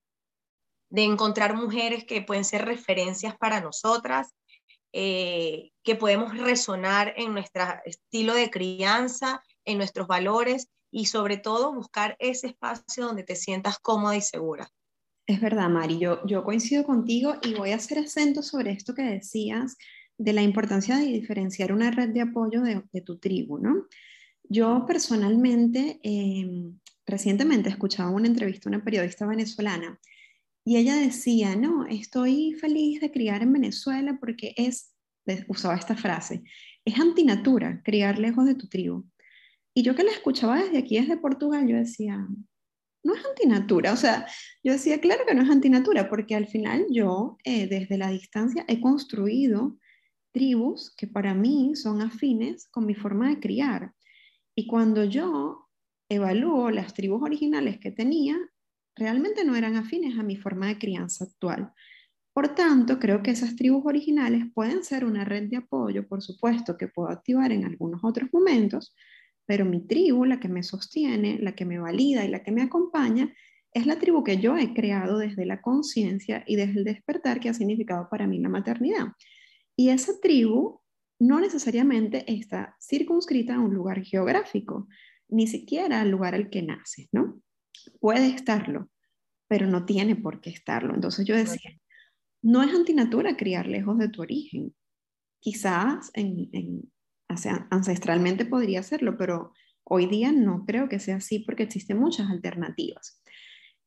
de 0.90 1.04
encontrar 1.04 1.56
mujeres 1.56 2.04
que 2.04 2.22
pueden 2.22 2.44
ser 2.44 2.66
referencias 2.66 3.38
para 3.38 3.62
nosotras, 3.62 4.34
eh, 4.92 5.72
que 5.84 5.96
podemos 5.96 6.38
resonar 6.38 7.14
en 7.18 7.34
nuestro 7.34 7.64
estilo 7.86 8.36
de 8.36 8.52
crianza, 8.52 9.42
en 9.66 9.78
nuestros 9.78 10.08
valores 10.08 10.68
y 10.92 11.06
sobre 11.06 11.38
todo 11.38 11.74
buscar 11.74 12.16
ese 12.20 12.48
espacio 12.48 13.06
donde 13.06 13.24
te 13.24 13.36
sientas 13.36 13.80
cómoda 13.80 14.16
y 14.16 14.22
segura. 14.22 14.70
Es 15.26 15.40
verdad, 15.42 15.70
Mari, 15.70 15.98
yo, 16.00 16.24
yo 16.28 16.44
coincido 16.44 16.84
contigo 16.84 17.36
y 17.42 17.54
voy 17.56 17.72
a 17.72 17.78
hacer 17.78 17.98
acento 17.98 18.44
sobre 18.44 18.72
esto 18.72 18.94
que 18.94 19.04
decías 19.04 19.78
de 20.18 20.34
la 20.34 20.42
importancia 20.44 20.98
de 20.98 21.06
diferenciar 21.06 21.74
una 21.74 21.92
red 21.92 22.10
de 22.10 22.22
apoyo 22.22 22.62
de, 22.62 23.02
tu 23.02 23.18
tribu, 23.18 23.58
¿no? 23.58 23.88
Yo 24.44 24.86
personalmente, 24.86 26.00
em, 26.04 26.78
recientemente 27.06 27.70
escuchaba 27.70 28.10
una 28.10 28.28
entrevista 28.28 28.70
a 28.70 28.74
una 28.74 28.84
periodista 28.84 29.26
venezolana 29.26 30.00
y 30.66 30.78
ella 30.78 30.96
decía, 30.96 31.56
no, 31.56 31.86
estoy 31.86 32.54
feliz 32.54 33.02
de 33.02 33.12
criar 33.12 33.42
en 33.42 33.52
Venezuela 33.52 34.18
porque 34.20 34.54
es, 34.56 34.94
usaba 35.48 35.76
esta 35.76 35.96
frase, 35.96 36.44
es 36.86 37.00
antinatura 37.00 37.82
criar 37.84 38.18
lejos 38.18 38.46
de 38.46 38.56
tu 38.56 38.68
tribu. 38.68 39.06
Y 39.74 39.82
yo 39.82 39.96
que 39.96 40.04
la 40.04 40.12
escuchaba 40.12 40.62
desde 40.62 40.78
aquí, 40.78 41.00
desde 41.00 41.18
Portugal, 41.18 41.68
yo 41.68 41.76
decía, 41.76 42.28
no 43.04 43.16
es 43.16 43.26
antinatura. 43.26 43.92
O 43.92 43.98
sea, 43.98 44.26
yo 44.64 44.72
decía, 44.72 45.02
claro 45.02 45.26
que 45.28 45.36
no 45.36 45.42
es 45.42 45.50
antinatura, 45.50 46.10
porque 46.10 46.36
al 46.36 46.48
final 46.48 46.86
yo, 46.90 47.38
eh, 47.44 47.68
desde 47.68 47.98
la 47.98 48.10
distancia, 48.10 48.64
he 48.68 48.80
construido 48.80 49.78
tribus 50.32 50.94
que 50.96 51.08
para 51.08 51.34
mí 51.34 51.76
son 51.76 52.02
afines 52.02 52.68
con 52.70 52.86
mi 52.86 52.96
forma 52.96 53.30
de 53.30 53.40
criar. 53.40 53.94
Y 54.56 54.68
cuando 54.68 55.04
yo 55.04 55.63
evalúo 56.16 56.72
las 56.72 56.94
tribus 56.94 57.22
originales 57.24 57.80
que 57.80 57.92
tenía, 57.92 58.38
realmente 58.96 59.44
no 59.44 59.56
eran 59.56 59.76
afines 59.76 60.18
a 60.18 60.24
mi 60.24 60.36
forma 60.36 60.68
de 60.68 60.78
crianza 60.78 61.26
actual. 61.26 61.72
Por 62.34 62.56
tanto, 62.56 63.00
creo 63.00 63.22
que 63.22 63.32
esas 63.32 63.56
tribus 63.56 63.86
originales 63.86 64.46
pueden 64.54 64.84
ser 64.84 65.06
una 65.06 65.24
red 65.24 65.50
de 65.50 65.58
apoyo, 65.58 66.08
por 66.08 66.22
supuesto, 66.22 66.78
que 66.78 66.88
puedo 66.88 67.10
activar 67.10 67.52
en 67.52 67.66
algunos 67.66 68.04
otros 68.04 68.30
momentos, 68.34 68.96
pero 69.46 69.66
mi 69.66 69.86
tribu, 69.86 70.26
la 70.26 70.40
que 70.40 70.50
me 70.50 70.64
sostiene, 70.64 71.38
la 71.40 71.54
que 71.54 71.66
me 71.66 71.78
valida 71.78 72.26
y 72.26 72.30
la 72.30 72.44
que 72.44 72.52
me 72.52 72.64
acompaña, 72.64 73.34
es 73.74 73.86
la 73.86 74.00
tribu 74.00 74.24
que 74.24 74.38
yo 74.38 74.58
he 74.58 74.74
creado 74.74 75.18
desde 75.18 75.46
la 75.46 75.62
conciencia 75.62 76.44
y 76.48 76.56
desde 76.56 76.80
el 76.80 76.84
despertar 76.86 77.40
que 77.40 77.50
ha 77.50 77.54
significado 77.54 78.08
para 78.10 78.28
mí 78.28 78.40
la 78.40 78.50
maternidad. 78.50 79.08
Y 79.76 79.90
esa 79.90 80.14
tribu 80.22 80.82
no 81.20 81.40
necesariamente 81.40 82.32
está 82.32 82.76
circunscrita 82.80 83.56
a 83.56 83.60
un 83.60 83.74
lugar 83.74 84.02
geográfico, 84.04 84.88
ni 85.30 85.48
siquiera 85.48 86.02
al 86.02 86.10
lugar 86.10 86.36
al 86.36 86.50
que 86.50 86.62
nace, 86.62 87.08
¿no? 87.12 87.42
Puede 88.00 88.28
estarlo, 88.28 88.90
pero 89.48 89.68
no 89.68 89.86
tiene 89.86 90.16
por 90.16 90.42
qué 90.42 90.50
estarlo. 90.50 90.94
Entonces 90.94 91.26
yo 91.26 91.36
decía, 91.36 91.72
no 92.42 92.62
es 92.62 92.74
antinatura 92.74 93.38
criar 93.38 93.68
lejos 93.68 93.98
de 93.98 94.10
tu 94.10 94.22
origen. 94.22 94.76
Quizás 95.40 96.12
en, 96.14 96.50
ancestralmente 97.70 98.46
podría 98.46 98.82
hacerlo, 98.82 99.18
pero 99.18 99.54
hoy 99.84 100.06
día 100.06 100.32
no 100.32 100.66
creo 100.66 100.88
que 100.88 101.00
sea 101.00 101.18
así 101.18 101.40
porque 101.40 101.64
existen 101.64 102.00
muchas 102.00 102.30
alternativas. 102.30 103.22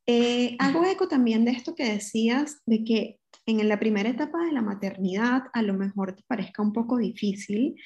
Eh, 0.06 0.56
hago 0.58 0.84
eco 0.84 1.08
también 1.08 1.44
de 1.44 1.50
esto 1.50 1.74
que 1.74 1.84
decías, 1.84 2.62
de 2.66 2.84
que 2.84 3.20
en 3.44 3.68
la 3.68 3.78
primera 3.78 4.08
etapa 4.08 4.44
de 4.44 4.52
la 4.52 4.62
maternidad 4.62 5.44
a 5.52 5.62
lo 5.62 5.74
mejor 5.74 6.14
te 6.14 6.22
parezca 6.26 6.62
un 6.62 6.72
poco 6.72 6.96
difícil, 6.96 7.76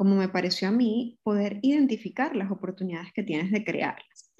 como 0.00 0.16
me 0.16 0.30
pareció 0.30 0.68
a 0.68 0.70
mí, 0.70 1.18
poder 1.22 1.58
identificar 1.60 2.34
las 2.34 2.50
oportunidades 2.50 3.12
que 3.12 3.22
tienes 3.22 3.50
de 3.50 3.62
crearlas. 3.62 4.32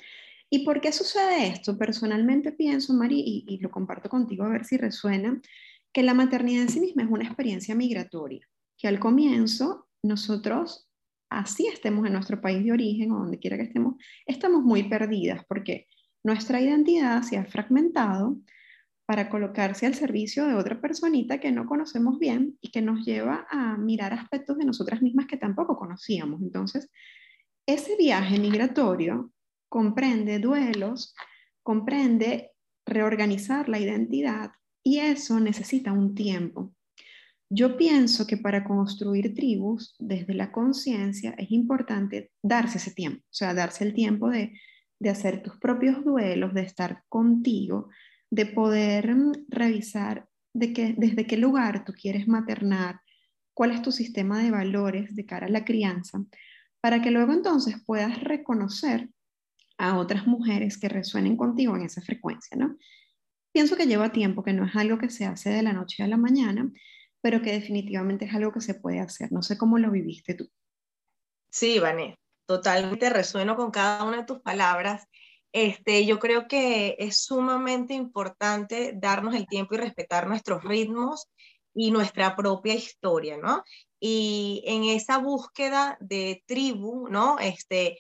¿Y 0.49 0.65
por 0.65 0.81
qué 0.81 0.91
sucede 0.91 1.49
esto? 1.49 1.77
Personalmente 1.77 2.51
pienso, 2.51 2.95
Mari, 2.95 3.45
y, 3.47 3.59
lo 3.59 3.71
comparto 3.71 4.09
contigo 4.09 4.45
a 4.45 4.49
ver 4.49 4.65
si 4.65 4.79
resuena, 4.79 5.39
que 5.93 6.03
la 6.03 6.15
maternidad 6.15 6.63
en 6.63 6.71
sí 6.71 6.81
misma 6.81 7.03
es 7.03 7.11
una 7.11 7.27
experiencia 7.27 7.75
migratoria, 7.75 8.41
que 8.79 8.89
al 8.89 8.99
comienzo 8.99 9.87
nosotros, 10.03 10.89
así 11.29 11.67
estemos 11.67 12.07
en 12.07 12.15
nuestro 12.15 12.41
país 12.41 12.65
de 12.65 12.73
origen 12.73 13.13
o 13.13 13.19
donde 13.19 13.39
quiera 13.39 13.59
que 13.59 13.65
estemos, 13.65 13.97
estamos 14.25 14.63
muy 14.63 14.85
perdidas 14.85 15.45
porque 15.47 15.89
nuestra 16.25 16.59
identidad 16.63 17.21
se 17.23 17.37
ha 17.37 17.45
fragmentado 17.45 18.39
para 19.11 19.29
colocarse 19.29 19.87
al 19.87 19.97
servicio 19.97 20.47
de 20.47 20.55
otra 20.55 20.81
personita 20.81 21.41
que 21.41 21.51
no 21.51 21.67
conocemos 21.67 22.21
bien 22.21 22.57
y 22.61 22.71
que 22.71 22.81
nos 22.81 23.05
lleva 23.05 23.45
a 23.51 23.77
mirar 23.77 24.13
aspectos 24.13 24.57
de 24.57 24.65
nosotras 24.65 25.03
mismas 25.03 25.27
que 25.27 25.37
tampoco 25.37 25.77
conocíamos. 25.77 26.41
Entonces, 26.41 26.89
ese 27.67 27.97
viaje 27.97 28.39
migratorio 28.39 29.33
comprende 29.69 30.39
duelos, 30.39 31.17
comprende 31.65 32.53
reorganizar 32.87 33.69
la 33.69 33.81
identidad 33.81 34.53
y 34.85 34.99
eso 34.99 35.41
necesita 35.41 35.91
un 35.91 36.15
tiempo. 36.15 36.73
Yo 37.53 37.77
pienso 37.77 38.29
que 38.29 38.37
para 38.37 38.63
construir 38.63 39.35
tribus 39.35 39.97
desde 39.99 40.35
la 40.35 40.53
conciencia 40.53 41.35
es 41.37 41.51
importante 41.51 42.31
darse 42.45 42.79
ese 42.79 42.93
tiempo, 42.93 43.25
o 43.25 43.35
sea, 43.35 43.55
darse 43.55 43.83
el 43.83 43.93
tiempo 43.93 44.31
de, 44.31 44.53
hacer 45.11 45.43
tus 45.43 45.57
propios 45.59 46.05
duelos, 46.05 46.55
de 46.55 46.63
estar 46.63 47.03
contigo, 47.09 47.89
de 48.31 48.47
poder 48.47 49.15
mm, 49.15 49.33
revisar 49.49 50.29
de 50.55 50.73
que, 50.73 50.95
desde 50.97 51.27
qué 51.27 51.37
lugar 51.37 51.85
tú 51.85 51.93
quieres 51.93 52.27
maternar, 52.29 53.01
cuál 53.55 53.73
es 53.73 53.83
tu 53.83 53.93
sistema 53.93 54.43
de 54.43 54.51
valores 54.51 55.15
de 55.15 55.27
cara 55.27 55.47
a 55.47 55.51
la 55.51 55.65
crianza, 55.65 56.25
para 56.81 57.03
que 57.03 57.11
luego 57.11 57.33
entonces 57.33 57.77
puedas 57.85 58.23
reconocer 58.23 59.11
a 59.79 59.99
otras 59.99 60.27
mujeres 60.27 60.79
que 60.79 60.89
resuenen 60.89 61.37
contigo 61.37 61.77
en 61.77 61.83
esa 61.83 62.03
frecuencia, 62.03 62.57
¿no? 62.57 62.77
Pienso 63.53 63.77
que 63.77 63.87
lleva 63.87 64.13
tiempo, 64.13 64.43
que 64.43 64.53
no 64.53 64.65
es 64.65 64.77
algo 64.77 64.99
que 64.99 65.11
se 65.11 65.25
hace 65.27 65.51
de 65.51 65.63
la 65.63 65.73
noche 65.73 66.03
a 66.03 66.07
la 66.07 66.17
mañana, 66.17 66.71
pero 67.21 67.43
que 67.43 67.53
definitivamente 67.53 68.27
es 68.27 68.35
algo 68.35 68.53
que 68.53 68.61
se 68.61 68.75
puede 68.75 69.01
hacer. 69.01 69.33
No 69.33 69.43
sé 69.43 69.59
cómo 69.59 69.79
lo 69.79 69.91
viviste 69.91 70.35
tú. 70.35 70.49
Sí, 71.51 71.79
Vané, 71.81 72.17
totalmente 72.47 73.11
resueno 73.11 73.57
con 73.57 73.71
cada 73.71 74.05
una 74.05 74.19
de 74.19 74.25
tus 74.25 74.41
palabras. 74.41 75.07
Este, 75.53 76.07
yo 76.07 76.19
creo 76.19 76.47
que 76.47 76.97
es 76.99 77.25
sumamente 77.25 77.95
importante 77.95 78.93
darnos 78.95 79.35
el 79.35 79.47
tiempo 79.47 79.75
y 79.75 79.79
respetar 79.79 80.29
nuestros 80.29 80.63
ritmos 80.63 81.29
y 81.75 81.91
nuestra 81.91 82.37
propia 82.37 82.75
historia, 82.75 83.37
¿no? 83.37 83.65
Y 83.99 84.63
en 84.67 84.85
esa 84.85 85.19
búsqueda 85.19 85.97
de 86.01 86.43
tribu, 86.47 87.09
¿no? 87.09 87.39
Este, 87.39 87.99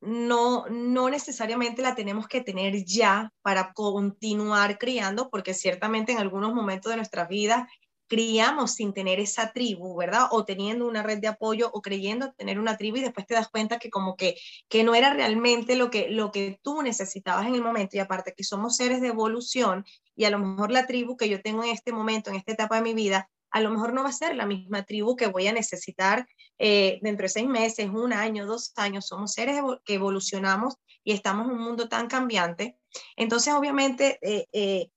no, 0.00 0.66
no 0.68 1.08
necesariamente 1.08 1.80
la 1.80 1.94
tenemos 1.94 2.28
que 2.28 2.42
tener 2.42 2.84
ya 2.84 3.32
para 3.42 3.72
continuar 3.72 4.78
criando, 4.78 5.30
porque 5.30 5.54
ciertamente 5.54 6.12
en 6.12 6.18
algunos 6.18 6.52
momentos 6.54 6.90
de 6.90 6.96
nuestra 6.96 7.24
vida 7.24 7.68
criamos 8.06 8.72
sin 8.72 8.92
tener 8.92 9.20
esa 9.20 9.52
tribu, 9.52 9.96
¿verdad? 9.96 10.26
O 10.30 10.44
teniendo 10.44 10.86
una 10.86 11.02
red 11.02 11.18
de 11.18 11.28
apoyo 11.28 11.70
o 11.72 11.82
creyendo 11.82 12.32
tener 12.32 12.58
una 12.58 12.76
tribu 12.76 12.98
y 12.98 13.02
después 13.02 13.26
te 13.26 13.34
das 13.34 13.48
cuenta 13.48 13.78
que 13.78 13.90
como 13.90 14.16
que, 14.16 14.36
que 14.68 14.84
no 14.84 14.94
era 14.94 15.12
realmente 15.12 15.76
lo 15.76 15.90
que, 15.90 16.08
lo 16.10 16.30
que 16.30 16.58
tú 16.62 16.82
necesitabas 16.82 17.46
en 17.46 17.54
el 17.54 17.62
momento 17.62 17.96
y 17.96 18.00
aparte 18.00 18.34
que 18.36 18.44
somos 18.44 18.76
seres 18.76 19.00
de 19.00 19.08
evolución 19.08 19.84
y 20.16 20.24
a 20.24 20.30
lo 20.30 20.38
mejor 20.38 20.70
la 20.70 20.86
tribu 20.86 21.16
que 21.16 21.28
yo 21.28 21.40
tengo 21.40 21.64
en 21.64 21.70
este 21.70 21.92
momento, 21.92 22.30
en 22.30 22.36
esta 22.36 22.52
etapa 22.52 22.76
de 22.76 22.82
mi 22.82 22.94
vida, 22.94 23.28
a 23.54 23.60
lo 23.60 23.70
mejor 23.70 23.92
no 23.92 24.02
va 24.02 24.08
a 24.08 24.12
ser 24.12 24.34
la 24.34 24.46
misma 24.46 24.82
tribu 24.82 25.14
que 25.14 25.28
voy 25.28 25.46
a 25.46 25.52
necesitar 25.52 26.26
eh, 26.58 26.98
dentro 27.02 27.22
de 27.22 27.28
seis 27.28 27.46
meses, 27.46 27.88
un 27.88 28.12
año, 28.12 28.46
dos 28.46 28.72
años. 28.74 29.06
Somos 29.06 29.32
seres 29.32 29.60
que 29.84 29.94
evolucionamos 29.94 30.74
y 31.04 31.12
estamos 31.12 31.46
en 31.46 31.52
un 31.52 31.62
mundo 31.62 31.88
tan 31.88 32.08
cambiante. 32.08 32.76
Entonces, 33.14 33.54
obviamente, 33.54 34.18
eh, 34.22 34.48
eh, 34.52 34.90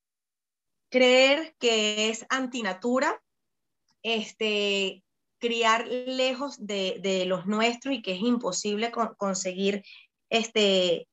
creer 0.90 1.56
que 1.60 2.10
es 2.10 2.26
antinatura, 2.30 3.22
este, 4.04 5.04
criar 5.40 5.88
lejos 5.88 6.66
de, 6.66 7.26
los 7.28 7.46
nuestros 7.46 7.96
y 7.96 8.02
que 8.02 8.14
es 8.14 8.22
imposible 8.22 8.92
conseguir 9.18 9.84
este, 10.30 11.08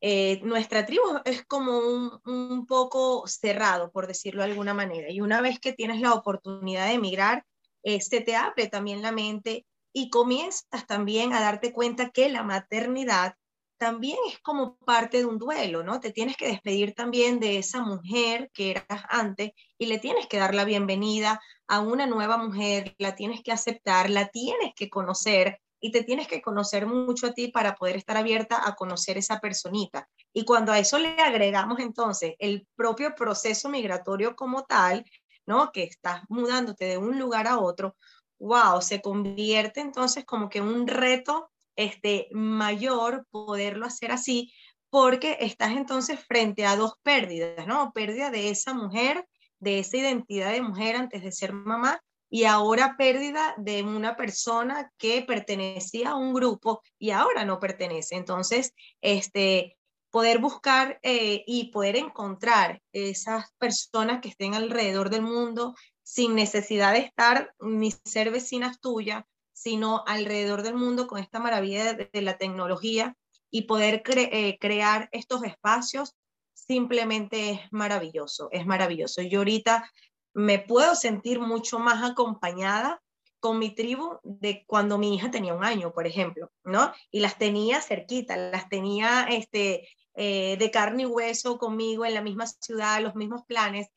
eh, 0.00 0.40
nuestra 0.42 0.84
tribu 0.84 1.02
es 1.24 1.44
como 1.44 1.78
un, 2.24 2.66
poco 2.66 3.26
cerrado, 3.26 3.90
por 3.92 4.06
decirlo 4.06 4.42
de 4.42 4.50
alguna 4.50 4.74
manera. 4.74 5.10
Y 5.10 5.20
una 5.20 5.40
vez 5.40 5.60
que 5.60 5.72
tienes 5.72 6.00
la 6.00 6.12
oportunidad 6.14 6.88
de 6.88 6.94
emigrar, 6.94 7.44
se 7.84 7.96
este, 7.96 8.20
te 8.20 8.34
abre 8.34 8.66
también 8.68 9.02
la 9.02 9.12
mente 9.12 9.64
y 9.92 10.10
comienzas 10.10 10.86
también 10.86 11.32
a 11.32 11.40
darte 11.40 11.72
cuenta 11.72 12.10
que 12.10 12.28
la 12.28 12.42
maternidad 12.42 13.36
también 13.82 14.18
es 14.28 14.38
como 14.38 14.76
parte 14.76 15.18
de 15.18 15.24
un 15.24 15.38
duelo, 15.38 15.82
¿no? 15.82 15.98
Te 15.98 16.12
tienes 16.12 16.36
que 16.36 16.46
despedir 16.46 16.94
también 16.94 17.40
de 17.40 17.58
esa 17.58 17.82
mujer 17.82 18.48
que 18.54 18.70
eras 18.70 19.02
antes 19.08 19.50
y 19.76 19.86
le 19.86 19.98
tienes 19.98 20.28
que 20.28 20.36
dar 20.36 20.54
la 20.54 20.64
bienvenida 20.64 21.40
a 21.66 21.80
una 21.80 22.06
nueva 22.06 22.36
mujer, 22.36 22.94
la 22.98 23.16
tienes 23.16 23.42
que 23.42 23.50
aceptar, 23.50 24.08
la 24.08 24.28
tienes 24.28 24.72
que 24.76 24.88
conocer 24.88 25.58
y 25.80 25.90
te 25.90 26.04
tienes 26.04 26.28
que 26.28 26.40
conocer 26.40 26.86
mucho 26.86 27.26
a 27.26 27.32
ti 27.32 27.48
para 27.48 27.74
poder 27.74 27.96
estar 27.96 28.16
abierta 28.16 28.62
a 28.64 28.76
conocer 28.76 29.18
esa 29.18 29.40
personita. 29.40 30.08
Y 30.32 30.44
cuando 30.44 30.70
a 30.70 30.78
eso 30.78 31.00
le 31.00 31.20
agregamos 31.20 31.80
entonces 31.80 32.36
el 32.38 32.68
propio 32.76 33.16
proceso 33.16 33.68
migratorio 33.68 34.36
como 34.36 34.62
tal, 34.62 35.04
¿no? 35.44 35.72
Que 35.72 35.82
estás 35.82 36.22
mudándote 36.28 36.84
de 36.84 36.98
un 36.98 37.18
lugar 37.18 37.48
a 37.48 37.58
otro, 37.58 37.96
wow, 38.38 38.80
se 38.80 39.02
convierte 39.02 39.80
entonces 39.80 40.24
como 40.24 40.48
que 40.48 40.60
un 40.60 40.86
reto 40.86 41.51
este, 41.76 42.28
mayor 42.32 43.26
poderlo 43.30 43.86
hacer 43.86 44.12
así, 44.12 44.52
porque 44.90 45.38
estás 45.40 45.72
entonces 45.72 46.20
frente 46.20 46.66
a 46.66 46.76
dos 46.76 46.94
pérdidas, 47.02 47.66
¿no? 47.66 47.92
Pérdida 47.92 48.30
de 48.30 48.50
esa 48.50 48.74
mujer, 48.74 49.26
de 49.58 49.78
esa 49.78 49.96
identidad 49.96 50.52
de 50.52 50.62
mujer 50.62 50.96
antes 50.96 51.22
de 51.22 51.32
ser 51.32 51.52
mamá, 51.52 52.00
y 52.28 52.44
ahora 52.44 52.96
pérdida 52.96 53.54
de 53.58 53.82
una 53.82 54.16
persona 54.16 54.90
que 54.96 55.22
pertenecía 55.22 56.10
a 56.10 56.16
un 56.16 56.32
grupo 56.32 56.80
y 56.98 57.10
ahora 57.10 57.44
no 57.44 57.60
pertenece. 57.60 58.16
Entonces, 58.16 58.72
este, 59.02 59.76
poder 60.10 60.38
buscar 60.38 60.98
eh, 61.02 61.42
y 61.46 61.70
poder 61.72 61.96
encontrar 61.96 62.80
esas 62.92 63.52
personas 63.58 64.20
que 64.20 64.28
estén 64.28 64.54
alrededor 64.54 65.10
del 65.10 65.22
mundo 65.22 65.74
sin 66.02 66.34
necesidad 66.34 66.92
de 66.92 67.00
estar 67.00 67.54
ni 67.60 67.90
ser 68.04 68.30
vecinas 68.30 68.80
tuyas, 68.80 69.24
sino 69.62 70.02
alrededor 70.06 70.62
del 70.62 70.74
mundo 70.74 71.06
con 71.06 71.18
esta 71.20 71.38
maravilla 71.38 71.94
de, 71.94 72.22
la 72.22 72.36
tecnología 72.36 73.16
y 73.50 73.62
poder 73.62 74.02
eh, 74.06 74.58
crear 74.58 75.08
estos 75.12 75.44
espacios 75.44 76.16
simplemente 76.52 77.50
es 77.50 77.60
maravilloso, 77.70 78.48
es 78.50 78.66
maravilloso. 78.66 79.22
Yo 79.22 79.38
ahorita 79.38 79.88
me 80.34 80.58
puedo 80.58 80.96
sentir 80.96 81.38
mucho 81.38 81.78
más 81.78 82.02
acompañada 82.10 83.00
con 83.38 83.58
mi 83.58 83.74
tribu 83.74 84.18
de 84.22 84.64
cuando 84.66 84.98
mi 84.98 85.14
hija 85.14 85.30
tenía 85.30 85.54
un 85.54 85.64
año, 85.64 85.92
por 85.92 86.06
ejemplo, 86.06 86.50
¿no? 86.64 86.92
Y 87.10 87.20
las 87.20 87.38
tenía 87.38 87.80
cerquita, 87.80 88.36
las 88.36 88.68
tenía 88.68 89.26
este, 89.30 89.88
eh, 90.14 90.56
de 90.58 90.70
carne 90.70 91.02
y 91.02 91.06
hueso 91.06 91.58
conmigo 91.58 92.04
en 92.04 92.14
la 92.14 92.22
misma 92.22 92.46
ciudad, 92.46 93.00
los 93.00 93.14
mismos 93.14 93.42
planes, 93.46 93.88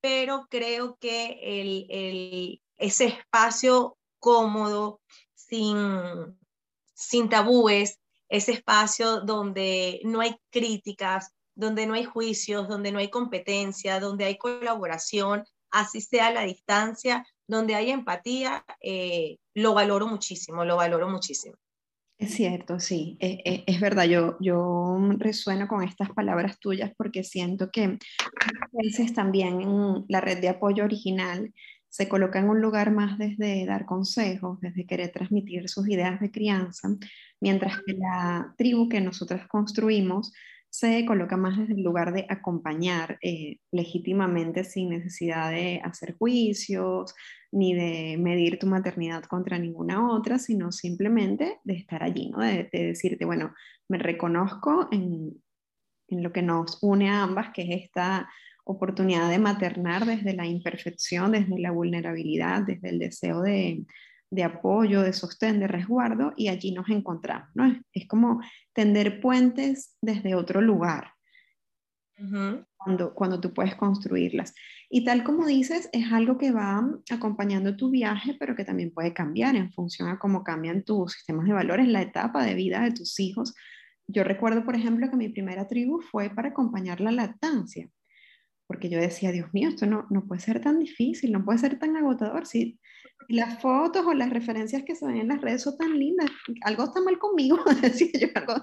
pero 0.00 0.46
creo 0.50 0.96
que 1.00 1.38
el, 1.42 1.86
el, 1.90 2.62
ese 2.76 3.06
espacio 3.06 3.96
cómodo, 4.22 5.00
sin, 5.34 5.76
sin 6.94 7.28
tabúes, 7.28 7.98
ese 8.28 8.52
espacio 8.52 9.20
donde 9.20 10.00
no 10.04 10.20
hay 10.20 10.36
críticas, 10.50 11.34
donde 11.54 11.86
no 11.86 11.94
hay 11.94 12.04
juicios, 12.04 12.68
donde 12.68 12.92
no 12.92 13.00
hay 13.00 13.10
competencia, 13.10 14.00
donde 14.00 14.24
hay 14.24 14.38
colaboración, 14.38 15.44
así 15.70 16.00
sea 16.00 16.30
la 16.30 16.44
distancia, 16.44 17.26
donde 17.46 17.74
hay 17.74 17.90
empatía, 17.90 18.64
eh, 18.80 19.38
lo 19.54 19.74
valoro 19.74 20.06
muchísimo, 20.06 20.64
lo 20.64 20.76
valoro 20.76 21.08
muchísimo. 21.08 21.56
Es 22.16 22.34
cierto, 22.34 22.78
sí, 22.78 23.16
es, 23.18 23.38
e, 23.44 23.64
es, 23.66 23.80
verdad, 23.80 24.04
yo, 24.04 24.36
yo 24.38 24.96
resueno 25.18 25.66
con 25.66 25.82
estas 25.82 26.10
palabras 26.10 26.60
tuyas 26.60 26.92
porque 26.96 27.24
siento 27.24 27.70
que 27.72 27.84
a 27.84 28.68
veces 28.72 29.12
también 29.12 30.04
la 30.08 30.20
red 30.20 30.38
de 30.38 30.48
apoyo 30.48 30.84
original 30.84 31.52
se 31.92 32.08
coloca 32.08 32.38
en 32.38 32.48
un 32.48 32.62
lugar 32.62 32.90
más 32.90 33.18
desde 33.18 33.66
dar 33.66 33.84
consejos, 33.84 34.58
desde 34.62 34.86
querer 34.86 35.12
transmitir 35.12 35.68
sus 35.68 35.86
ideas 35.90 36.18
de 36.20 36.30
crianza, 36.30 36.88
mientras 37.38 37.82
que 37.82 37.92
la 37.92 38.54
tribu 38.56 38.88
que 38.88 39.02
nosotros 39.02 39.42
construimos 39.46 40.32
se 40.70 41.04
coloca 41.04 41.36
más 41.36 41.58
desde 41.58 41.74
el 41.74 41.82
lugar 41.82 42.14
de 42.14 42.24
acompañar 42.30 43.18
eh, 43.20 43.58
legítimamente 43.70 44.64
sin 44.64 44.88
necesidad 44.88 45.50
de 45.50 45.82
hacer 45.84 46.16
juicios 46.16 47.14
ni 47.50 47.74
de 47.74 48.16
medir 48.18 48.58
tu 48.58 48.66
maternidad 48.66 49.24
contra 49.24 49.58
ninguna 49.58 50.10
otra, 50.10 50.38
sino 50.38 50.72
simplemente 50.72 51.58
de 51.62 51.74
estar 51.74 52.02
allí, 52.02 52.30
¿no? 52.30 52.40
de, 52.40 52.70
de 52.72 52.86
decirte, 52.86 53.26
bueno, 53.26 53.52
me 53.86 53.98
reconozco 53.98 54.88
en, 54.90 55.42
en 56.08 56.22
lo 56.22 56.32
que 56.32 56.40
nos 56.40 56.78
une 56.80 57.10
a 57.10 57.22
ambas, 57.22 57.52
que 57.52 57.62
es 57.62 57.84
esta 57.84 58.30
oportunidad 58.64 59.28
de 59.28 59.38
maternar 59.38 60.06
desde 60.06 60.34
la 60.34 60.46
imperfección, 60.46 61.32
desde 61.32 61.58
la 61.58 61.70
vulnerabilidad, 61.70 62.62
desde 62.62 62.90
el 62.90 62.98
deseo 62.98 63.42
de, 63.42 63.84
apoyo, 64.44 65.02
de 65.02 65.12
sostén, 65.12 65.60
de 65.60 65.68
resguardo, 65.68 66.32
y 66.36 66.48
allí 66.48 66.72
nos 66.72 66.88
encontramos. 66.88 67.48
¿no? 67.54 67.64
Es, 67.92 68.06
como 68.06 68.40
tender 68.72 69.20
puentes 69.20 69.96
desde 70.00 70.34
otro 70.34 70.60
lugar, 70.60 71.12
cuando, 72.76 73.14
cuando 73.14 73.40
tú 73.40 73.52
puedes 73.52 73.74
construirlas. 73.74 74.54
Y 74.88 75.04
tal 75.04 75.24
como 75.24 75.44
dices, 75.44 75.90
es 75.92 76.12
algo 76.12 76.38
que 76.38 76.52
va 76.52 76.88
acompañando 77.10 77.76
tu 77.76 77.90
viaje, 77.90 78.36
pero 78.38 78.54
que 78.54 78.64
también 78.64 78.92
puede 78.92 79.12
cambiar 79.12 79.56
en 79.56 79.72
función 79.72 80.08
a 80.08 80.20
cómo 80.20 80.44
cambian 80.44 80.84
tus 80.84 81.14
sistemas 81.14 81.46
de 81.46 81.52
valores, 81.52 81.88
la 81.88 82.02
etapa 82.02 82.44
de 82.44 82.54
vida 82.54 82.80
de 82.82 82.92
tus 82.92 83.18
hijos. 83.18 83.54
Yo 84.06 84.22
recuerdo, 84.22 84.64
por 84.64 84.76
ejemplo, 84.76 85.10
que 85.10 85.16
mi 85.16 85.30
primera 85.30 85.66
tribu 85.66 86.00
fue 86.00 86.30
para 86.30 86.50
acompañar 86.50 87.00
la 87.00 87.10
lactancia 87.10 87.90
porque 88.66 88.88
yo 88.88 88.98
decía, 88.98 89.32
Dios 89.32 89.52
mío, 89.52 89.68
esto 89.68 89.86
no, 89.86 90.06
no 90.10 90.26
puede 90.26 90.40
ser 90.40 90.60
tan 90.60 90.78
difícil, 90.78 91.32
no 91.32 91.44
puede 91.44 91.58
ser 91.58 91.78
tan 91.78 91.96
agotador. 91.96 92.46
Si 92.46 92.78
las 93.28 93.60
fotos 93.60 94.04
o 94.06 94.14
las 94.14 94.30
referencias 94.30 94.82
que 94.84 94.94
se 94.94 95.06
ven 95.06 95.18
en 95.18 95.28
las 95.28 95.40
redes 95.40 95.62
son 95.62 95.76
tan 95.76 95.98
lindas, 95.98 96.30
algo 96.62 96.84
está 96.84 97.00
mal 97.00 97.18
conmigo, 97.18 97.58
decía 97.82 98.10
yo, 98.20 98.28
algo, 98.34 98.54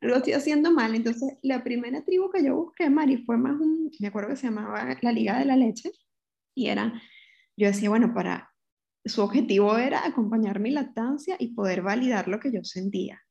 algo, 0.00 0.16
estoy 0.16 0.32
haciendo 0.32 0.72
mal. 0.72 0.94
Entonces, 0.94 1.38
la 1.42 1.62
primera 1.62 2.04
tribu 2.04 2.30
que 2.30 2.44
yo 2.44 2.56
busqué, 2.56 2.88
Mari, 2.90 3.24
fue 3.24 3.36
más 3.36 3.60
un, 3.60 3.90
me 4.00 4.08
acuerdo 4.08 4.30
que 4.30 4.36
se 4.36 4.46
llamaba 4.46 4.96
la 5.00 5.12
Liga 5.12 5.38
de 5.38 5.44
la 5.44 5.56
Leche, 5.56 5.90
y 6.54 6.68
era, 6.68 7.00
yo 7.56 7.68
decía, 7.68 7.88
bueno, 7.88 8.12
para, 8.14 8.52
su 9.04 9.22
objetivo 9.22 9.76
era 9.78 10.06
acompañar 10.06 10.60
mi 10.60 10.70
lactancia 10.70 11.36
y 11.38 11.54
poder 11.54 11.82
validar 11.82 12.28
lo 12.28 12.40
que 12.40 12.52
yo 12.52 12.64
sentía. 12.64 13.22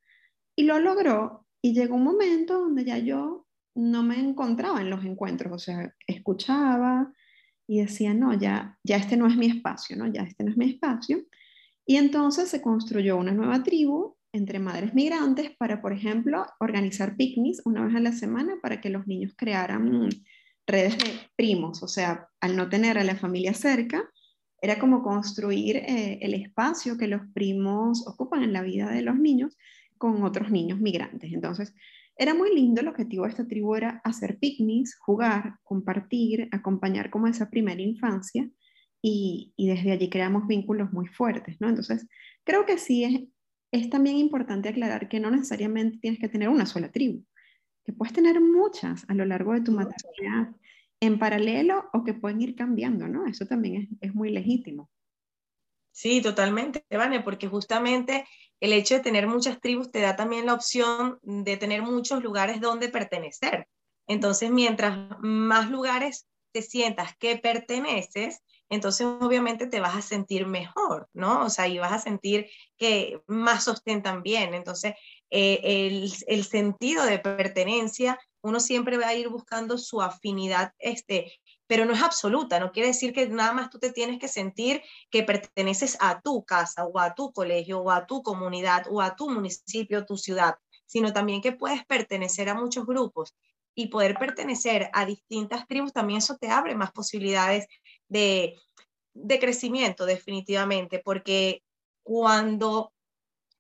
Y 0.56 0.64
lo 0.64 0.80
logró, 0.80 1.46
y 1.62 1.74
llegó 1.74 1.96
un 1.96 2.04
momento 2.04 2.60
donde 2.60 2.86
ya 2.86 2.98
yo 2.98 3.47
no 3.78 4.02
me 4.02 4.20
encontraba 4.20 4.82
en 4.82 4.90
los 4.90 5.06
encuentros, 5.06 5.54
o 5.54 5.60
sea, 5.60 5.94
escuchaba 6.08 7.14
y 7.68 7.82
decía, 7.82 8.14
no, 8.14 8.34
ya, 8.34 8.78
ya 8.84 8.98
este 8.98 9.18
no 9.18 9.28
es 9.28 9.38
mi 9.38 9.48
espacio, 9.48 9.96
¿no? 9.96 10.12
Ya 10.12 10.24
este 10.24 10.44
no 10.44 10.52
es 10.52 10.58
mi 10.58 10.72
espacio. 10.72 11.20
Y 11.86 11.98
entonces 11.98 12.50
se 12.50 12.62
construyó 12.62 13.18
una 13.18 13.34
nueva 13.34 13.62
tribu 13.62 14.16
entre 14.34 14.60
madres 14.60 14.94
migrantes 14.96 15.52
para, 15.58 15.82
por 15.82 15.94
ejemplo, 15.94 16.46
organizar 16.60 17.16
picnics 17.16 17.62
una 17.66 17.86
vez 17.86 17.96
a 17.96 18.00
la 18.00 18.14
semana 18.14 18.56
para 18.62 18.82
que 18.82 18.90
los 18.90 19.06
niños 19.06 19.34
crearan 19.38 20.10
redes 20.66 20.98
de 20.98 21.12
primos, 21.36 21.82
o 21.84 21.88
sea, 21.88 22.28
al 22.42 22.56
no 22.58 22.68
tener 22.70 22.98
a 22.98 23.04
la 23.04 23.16
familia 23.16 23.54
cerca, 23.54 24.04
era 24.60 24.80
como 24.80 25.04
construir 25.04 25.78
eh, 25.78 26.20
el 26.22 26.34
espacio 26.34 26.98
que 26.98 27.08
los 27.08 27.22
primos 27.34 28.06
ocupan 28.08 28.44
en 28.44 28.54
la 28.54 28.64
vida 28.64 28.90
de 28.90 29.04
los 29.04 29.18
niños 29.18 29.56
con 29.98 30.24
otros 30.24 30.50
niños 30.52 30.80
migrantes. 30.80 31.32
Entonces, 31.32 31.74
era 32.18 32.34
muy 32.34 32.54
lindo, 32.54 32.82
el 32.82 32.88
objetivo 32.88 33.26
de 33.26 33.30
esta 33.30 33.48
tribu 33.48 33.76
era 33.76 34.02
hacer 34.04 34.40
picnics, 34.40 34.98
jugar, 34.98 35.60
compartir, 35.64 36.50
acompañar 36.52 37.10
como 37.10 37.28
esa 37.28 37.50
primera 37.50 37.82
infancia 37.82 38.50
y, 39.02 39.54
desde 39.58 39.92
allí 39.92 40.10
creamos 40.10 40.48
vínculos 40.48 40.92
muy 40.92 41.08
fuertes, 41.08 41.58
¿no? 41.60 41.70
Entonces, 41.70 42.08
creo 42.44 42.66
que 42.66 42.78
sí 42.78 43.04
es, 43.04 43.22
es 43.72 43.90
también 43.90 44.18
importante 44.18 44.70
aclarar 44.70 45.08
que 45.10 45.20
no 45.20 45.30
necesariamente 45.30 46.00
tienes 46.00 46.20
que 46.20 46.30
tener 46.30 46.50
una 46.50 46.66
sola 46.66 46.92
tribu, 46.92 47.24
que 47.86 47.94
puedes 47.94 48.14
tener 48.14 48.42
muchas 48.42 49.06
a 49.08 49.14
lo 49.14 49.26
largo 49.26 49.54
de 49.54 49.62
tu 49.62 49.72
maternidad 49.72 50.56
en 51.00 51.20
paralelo 51.20 51.90
o 51.94 52.04
que 52.04 52.16
pueden 52.16 52.42
ir 52.42 52.56
cambiando, 52.56 53.08
¿no? 53.08 53.28
Eso 53.28 53.46
también 53.46 53.76
es, 53.76 54.10
es 54.10 54.16
muy 54.16 54.32
legítimo. 54.32 54.90
Sí, 55.92 56.22
totalmente, 56.22 56.86
Vane, 56.92 57.22
porque 57.22 57.48
justamente 57.48 58.26
el 58.60 58.74
hecho 58.74 58.96
de 58.96 59.02
tener 59.02 59.28
muchas 59.28 59.60
tribus 59.60 59.92
te 59.92 60.02
da 60.02 60.16
también 60.16 60.46
la 60.46 60.54
opción 60.54 61.20
de 61.22 61.58
tener 61.58 61.82
muchos 61.82 62.24
lugares 62.24 62.60
donde 62.60 62.90
pertenecer. 62.90 63.68
Entonces, 64.08 64.52
mientras 64.52 64.98
más 65.20 65.70
lugares 65.70 66.28
te 66.52 66.62
sientas 66.62 67.16
que 67.18 67.38
perteneces, 67.38 68.42
entonces 68.70 69.08
obviamente 69.08 69.68
te 69.68 69.80
vas 69.80 69.96
a 69.96 70.02
sentir 70.02 70.46
mejor, 70.46 71.08
¿no? 71.14 71.46
O 71.46 71.50
sea, 71.50 71.68
y 71.68 71.78
vas 71.78 71.94
a 71.94 72.00
sentir 72.00 72.50
que 72.78 73.22
más 73.28 73.64
sostén 73.64 74.02
también. 74.02 74.54
Entonces, 74.54 74.94
eh, 75.30 75.60
el, 75.64 76.12
el, 76.28 76.44
sentido 76.44 77.06
de 77.06 77.20
pertenencia, 77.20 78.20
uno 78.42 78.60
siempre 78.60 78.98
va 78.98 79.10
a 79.10 79.16
ir 79.16 79.30
buscando 79.30 79.78
su 79.78 80.02
afinidad 80.02 80.74
este, 80.80 81.40
pero 81.68 81.86
no 81.86 81.94
es 81.94 82.02
absoluta, 82.02 82.60
no 82.60 82.72
quiere 82.72 82.88
decir 82.88 83.14
que 83.14 83.28
nada 83.28 83.52
más 83.52 83.70
tú 83.70 83.78
te 83.78 83.92
tienes 83.92 84.20
que 84.20 84.30
sentir 84.30 84.82
que 85.12 85.24
perteneces 85.24 85.98
a 86.00 86.22
tu 86.22 86.44
casa 86.44 86.86
o 86.86 86.98
a 87.00 87.14
tu 87.14 87.32
colegio 87.34 87.80
o 87.80 87.92
a 87.92 88.08
tu 88.08 88.24
comunidad 88.24 88.86
o 88.90 89.02
a 89.02 89.16
tu 89.16 89.30
municipio, 89.30 90.06
tu 90.06 90.18
ciudad, 90.18 90.56
sino 90.86 91.12
también 91.14 91.42
que 91.42 91.52
puedes 91.52 91.86
pertenecer 91.86 92.50
a 92.50 92.56
muchos 92.56 92.86
grupos. 92.86 93.36
Y 93.80 93.90
poder 93.90 94.18
pertenecer 94.18 94.90
a 94.92 95.06
distintas 95.06 95.68
tribus, 95.68 95.94
también 95.94 96.18
eso 96.18 96.36
te 96.38 96.50
abre 96.50 96.74
más 96.74 96.92
posibilidades 96.92 97.68
de, 98.08 98.56
de 99.14 99.40
crecimiento 99.40 100.08
definitivamente, 100.08 101.00
porque 101.06 101.62
cuando 102.02 102.92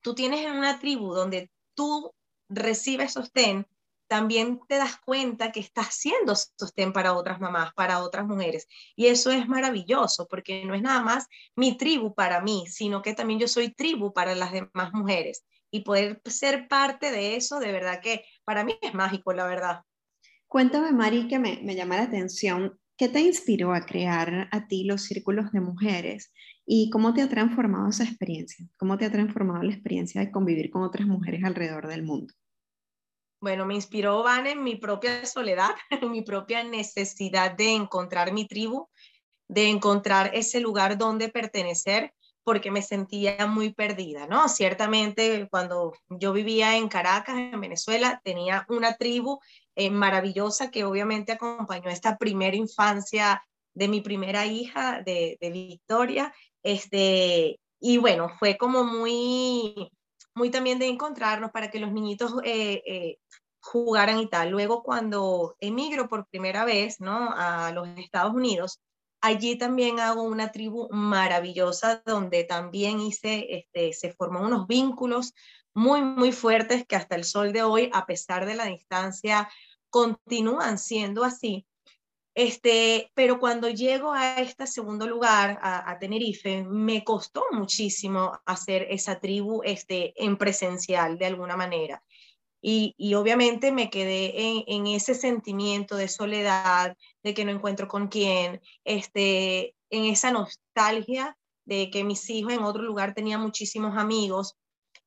tú 0.01 0.15
tienes 0.15 0.43
en 0.43 0.53
una 0.53 0.79
tribu 0.79 1.13
donde 1.13 1.51
tú 1.75 2.15
recibes 2.49 3.13
sostén, 3.13 3.67
también 4.07 4.59
te 4.67 4.75
das 4.75 4.97
cuenta 4.97 5.51
que 5.51 5.59
estás 5.59 5.87
haciendo 5.87 6.35
sostén 6.35 6.93
para 6.93 7.13
otras 7.13 7.39
mamás, 7.39 7.73
para 7.73 8.01
otras 8.01 8.25
mujeres. 8.25 8.67
Y 8.95 9.07
eso 9.07 9.31
es 9.31 9.47
maravilloso, 9.47 10.27
porque 10.27 10.65
no 10.65 10.73
es 10.73 10.81
nada 10.81 11.01
más 11.01 11.27
mi 11.55 11.77
tribu 11.77 12.13
para 12.15 12.41
mí, 12.41 12.65
sino 12.67 13.01
que 13.01 13.13
también 13.13 13.39
yo 13.39 13.47
soy 13.47 13.73
tribu 13.73 14.13
para 14.13 14.35
las 14.35 14.51
demás 14.51 14.93
mujeres. 14.93 15.45
Y 15.69 15.81
poder 15.81 16.21
ser 16.25 16.67
parte 16.67 17.11
de 17.11 17.35
eso, 17.35 17.59
de 17.59 17.71
verdad 17.71 17.99
que 18.01 18.23
para 18.45 18.63
mí 18.63 18.77
es 18.81 18.93
mágico, 18.93 19.33
la 19.33 19.45
verdad. 19.45 19.81
Cuéntame, 20.47 20.91
Mari, 20.93 21.27
que 21.27 21.39
me, 21.39 21.59
me 21.63 21.75
llama 21.75 21.97
la 21.97 22.03
atención, 22.03 22.79
¿qué 22.95 23.09
te 23.09 23.19
inspiró 23.19 23.73
a 23.73 23.85
crear 23.85 24.47
a 24.51 24.67
ti 24.67 24.85
los 24.85 25.01
círculos 25.01 25.51
de 25.51 25.59
mujeres? 25.59 26.31
¿Y 26.65 26.89
cómo 26.89 27.13
te 27.13 27.21
ha 27.21 27.29
transformado 27.29 27.89
esa 27.89 28.05
experiencia? 28.05 28.65
¿Cómo 28.77 28.97
te 28.97 29.05
ha 29.05 29.11
transformado 29.11 29.63
la 29.63 29.73
experiencia 29.73 30.21
de 30.21 30.31
convivir 30.31 30.69
con 30.69 30.83
otras 30.83 31.07
mujeres 31.07 31.43
alrededor 31.43 31.87
del 31.87 32.03
mundo? 32.03 32.33
Bueno, 33.39 33.65
me 33.67 33.75
inspiró 33.75 34.23
Van 34.23 34.47
en 34.47 34.63
mi 34.63 34.75
propia 34.75 35.25
soledad, 35.25 35.69
en 35.91 36.11
mi 36.11 36.21
propia 36.21 36.63
necesidad 36.63 37.51
de 37.51 37.73
encontrar 37.73 38.33
mi 38.33 38.47
tribu, 38.47 38.89
de 39.47 39.69
encontrar 39.69 40.31
ese 40.33 40.59
lugar 40.59 40.97
donde 40.97 41.29
pertenecer, 41.29 42.13
porque 42.43 42.71
me 42.71 42.81
sentía 42.81 43.45
muy 43.45 43.73
perdida, 43.73 44.25
¿no? 44.25 44.47
Ciertamente, 44.49 45.47
cuando 45.51 45.93
yo 46.09 46.33
vivía 46.33 46.77
en 46.77 46.87
Caracas, 46.87 47.35
en 47.37 47.59
Venezuela, 47.59 48.21
tenía 48.23 48.65
una 48.69 48.95
tribu 48.95 49.39
eh, 49.75 49.89
maravillosa 49.91 50.71
que 50.71 50.85
obviamente 50.85 51.33
acompañó 51.33 51.89
esta 51.89 52.17
primera 52.17 52.55
infancia 52.55 53.43
de 53.73 53.87
mi 53.87 54.01
primera 54.01 54.45
hija, 54.45 55.01
de, 55.05 55.37
Victoria, 55.41 56.33
este, 56.63 57.59
y 57.79 57.97
bueno, 57.97 58.29
fue 58.39 58.57
como 58.57 58.83
muy 58.83 59.91
muy 60.37 60.51
también 60.51 60.79
de 60.79 60.87
encontrarnos 60.87 61.51
para 61.51 61.69
que 61.69 61.79
los 61.79 61.91
niñitos 61.91 62.31
eh, 62.43 62.81
eh, 62.85 63.17
jugaran 63.67 64.19
y 64.19 64.29
tal. 64.29 64.49
Luego 64.49 64.81
cuando 64.81 65.55
emigro 65.59 66.07
por 66.07 66.27
primera 66.27 66.65
vez 66.65 66.99
¿no? 66.99 67.29
a 67.35 67.71
los 67.71 67.87
Estados 67.97 68.33
Unidos, 68.33 68.79
allí 69.21 69.57
también 69.57 69.99
hago 69.99 70.23
una 70.23 70.51
tribu 70.51 70.87
maravillosa 70.91 72.01
donde 72.05 72.43
también 72.43 72.99
hice, 72.99 73.45
este, 73.49 73.93
se 73.93 74.13
formó 74.13 74.41
unos 74.41 74.67
vínculos 74.67 75.33
muy, 75.73 76.01
muy 76.01 76.31
fuertes 76.31 76.85
que 76.87 76.95
hasta 76.95 77.15
el 77.15 77.23
sol 77.23 77.51
de 77.51 77.63
hoy, 77.63 77.89
a 77.93 78.05
pesar 78.05 78.45
de 78.45 78.55
la 78.55 78.65
distancia, 78.65 79.49
continúan 79.89 80.77
siendo 80.77 81.23
así. 81.23 81.67
Este, 82.33 83.11
pero 83.15 83.39
cuando 83.39 83.67
llego 83.67 84.13
a 84.13 84.39
este 84.39 84.67
segundo 84.67 85.07
lugar, 85.07 85.59
a, 85.61 85.97
Tenerife, 85.99 86.63
me 86.63 87.03
costó 87.03 87.45
muchísimo 87.51 88.39
hacer 88.45 88.87
esa 88.91 89.19
tribu 89.19 89.61
este, 89.63 90.13
en 90.23 90.37
presencial 90.37 91.17
de 91.17 91.25
alguna 91.25 91.57
manera. 91.57 92.03
Y, 92.61 92.95
obviamente 93.15 93.71
me 93.71 93.89
quedé 93.89 94.63
en, 94.67 94.87
ese 94.87 95.13
sentimiento 95.13 95.95
de 95.95 96.07
soledad, 96.07 96.95
de 97.23 97.33
que 97.33 97.45
no 97.45 97.51
encuentro 97.51 97.87
con 97.87 98.07
quién, 98.07 98.61
este, 98.83 99.75
en 99.89 100.05
esa 100.05 100.31
nostalgia 100.31 101.37
de 101.65 101.89
que 101.91 102.03
mis 102.03 102.29
hijos 102.29 102.53
en 102.53 102.63
otro 102.63 102.81
lugar 102.81 103.13
tenían 103.13 103.41
muchísimos 103.41 103.97
amigos. 103.97 104.55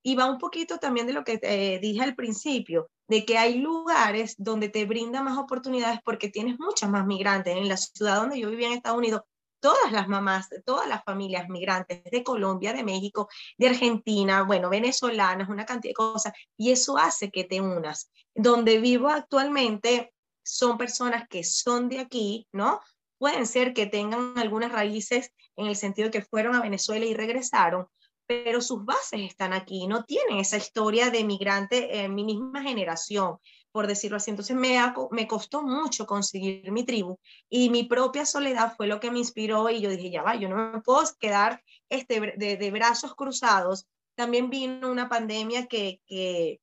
Y 0.02 0.14
va 0.14 0.30
un 0.30 0.38
poquito 0.38 0.78
también 0.78 1.06
de 1.06 1.12
lo 1.12 1.24
que 1.24 1.38
te 1.38 1.78
dije 1.78 2.02
al 2.02 2.14
principio, 2.14 2.88
de 3.08 3.24
que 3.24 3.36
hay 3.36 3.58
lugares 3.58 4.34
donde 4.38 4.68
te 4.68 4.86
brinda 4.86 5.22
más 5.22 5.36
oportunidades 5.36 6.00
porque 6.04 6.28
tienes 6.28 6.58
muchas 6.58 6.88
más 6.88 7.06
migrantes. 7.06 7.56
En 7.56 7.68
la 7.68 7.76
ciudad 7.76 8.16
donde 8.16 8.38
yo 8.38 8.48
vivía 8.48 8.68
en 8.68 8.74
Estados 8.74 8.98
Unidos, 8.98 9.22
todas 9.60 9.92
las 9.92 10.08
mamás, 10.08 10.48
todas 10.64 10.88
las 10.88 11.04
familias 11.04 11.48
migrantes 11.48 12.02
de 12.04 12.24
Colombia, 12.24 12.72
de 12.72 12.82
México, 12.82 13.28
de 13.58 13.68
Argentina, 13.68 14.42
bueno, 14.42 14.70
venezolanas, 14.70 15.48
una 15.48 15.66
cantidad 15.66 15.90
de 15.90 15.94
cosas, 15.94 16.32
y 16.56 16.72
eso 16.72 16.98
hace 16.98 17.30
que 17.30 17.44
te 17.44 17.60
unas. 17.60 18.10
Donde 18.34 18.78
vivo 18.78 19.08
actualmente 19.08 20.12
son 20.42 20.78
personas 20.78 21.28
que 21.28 21.44
son 21.44 21.88
de 21.88 22.00
aquí, 22.00 22.48
¿no? 22.52 22.80
Pueden 23.18 23.46
ser 23.46 23.74
que 23.74 23.86
tengan 23.86 24.38
algunas 24.38 24.72
raíces 24.72 25.32
en 25.56 25.66
el 25.66 25.76
sentido 25.76 26.06
de 26.06 26.12
que 26.12 26.24
fueron 26.24 26.54
a 26.54 26.62
Venezuela 26.62 27.04
y 27.04 27.14
regresaron, 27.14 27.86
pero 28.26 28.60
sus 28.60 28.84
bases 28.84 29.20
están 29.22 29.52
aquí, 29.52 29.86
no 29.86 30.04
tienen 30.04 30.38
esa 30.38 30.56
historia 30.56 31.10
de 31.10 31.24
migrante 31.24 32.00
en 32.00 32.14
mi 32.14 32.24
misma 32.24 32.62
generación, 32.62 33.38
por 33.72 33.86
decirlo 33.86 34.16
así. 34.16 34.30
Entonces 34.30 34.56
me, 34.56 34.78
me 35.10 35.26
costó 35.26 35.62
mucho 35.62 36.06
conseguir 36.06 36.70
mi 36.72 36.84
tribu 36.84 37.18
y 37.48 37.70
mi 37.70 37.84
propia 37.84 38.26
soledad 38.26 38.74
fue 38.76 38.86
lo 38.86 39.00
que 39.00 39.10
me 39.10 39.18
inspiró 39.18 39.68
y 39.70 39.80
yo 39.80 39.90
dije, 39.90 40.10
ya 40.10 40.22
va, 40.22 40.34
yo 40.36 40.48
no 40.48 40.72
me 40.72 40.80
puedo 40.80 41.02
quedar 41.18 41.62
este, 41.88 42.34
de, 42.36 42.70
brazos 42.70 43.14
cruzados. 43.14 43.86
También 44.14 44.50
vino 44.50 44.90
una 44.90 45.08
pandemia 45.08 45.66
que, 45.66 46.00
que, 46.06 46.60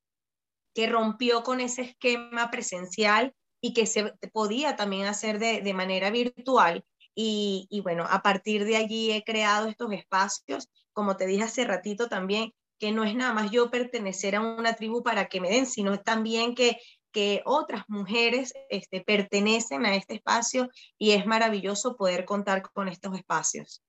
que 0.74 0.86
rompió 0.86 1.42
con 1.42 1.60
ese 1.60 1.82
esquema 1.82 2.50
presencial 2.50 3.34
y 3.60 3.72
que 3.72 3.86
se 3.86 4.14
podía 4.32 4.76
también 4.76 5.06
hacer 5.06 5.38
de, 5.38 5.60
de 5.62 5.74
manera 5.74 6.10
virtual. 6.10 6.84
Y, 7.14 7.66
y, 7.68 7.80
bueno, 7.80 8.06
a 8.08 8.22
partir 8.22 8.64
de 8.64 8.76
allí 8.76 9.10
he 9.10 9.24
creado 9.24 9.66
estos 9.66 9.92
espacios 9.92 10.68
como 10.98 11.16
te 11.16 11.26
dije 11.26 11.44
hace 11.44 11.64
ratito 11.64 12.08
también, 12.08 12.52
que 12.80 12.90
no 12.90 13.04
es 13.04 13.14
nada 13.14 13.32
más 13.32 13.52
yo 13.52 13.70
pertenecer 13.70 14.34
a 14.34 14.40
una 14.40 14.74
tribu 14.74 15.04
para 15.04 15.28
que 15.28 15.40
me 15.40 15.48
den, 15.48 15.64
sino 15.64 16.00
también 16.00 16.56
que, 16.56 16.80
que 17.12 17.42
otras 17.44 17.84
mujeres 17.88 18.52
este, 18.68 19.00
pertenecen 19.00 19.86
a 19.86 19.94
este 19.94 20.14
espacio 20.14 20.68
y 20.98 21.12
es 21.12 21.26
maravilloso 21.26 21.96
poder 21.96 22.24
contar 22.24 22.62
con 22.72 22.88
estos 22.88 23.16
espacios. 23.16 23.82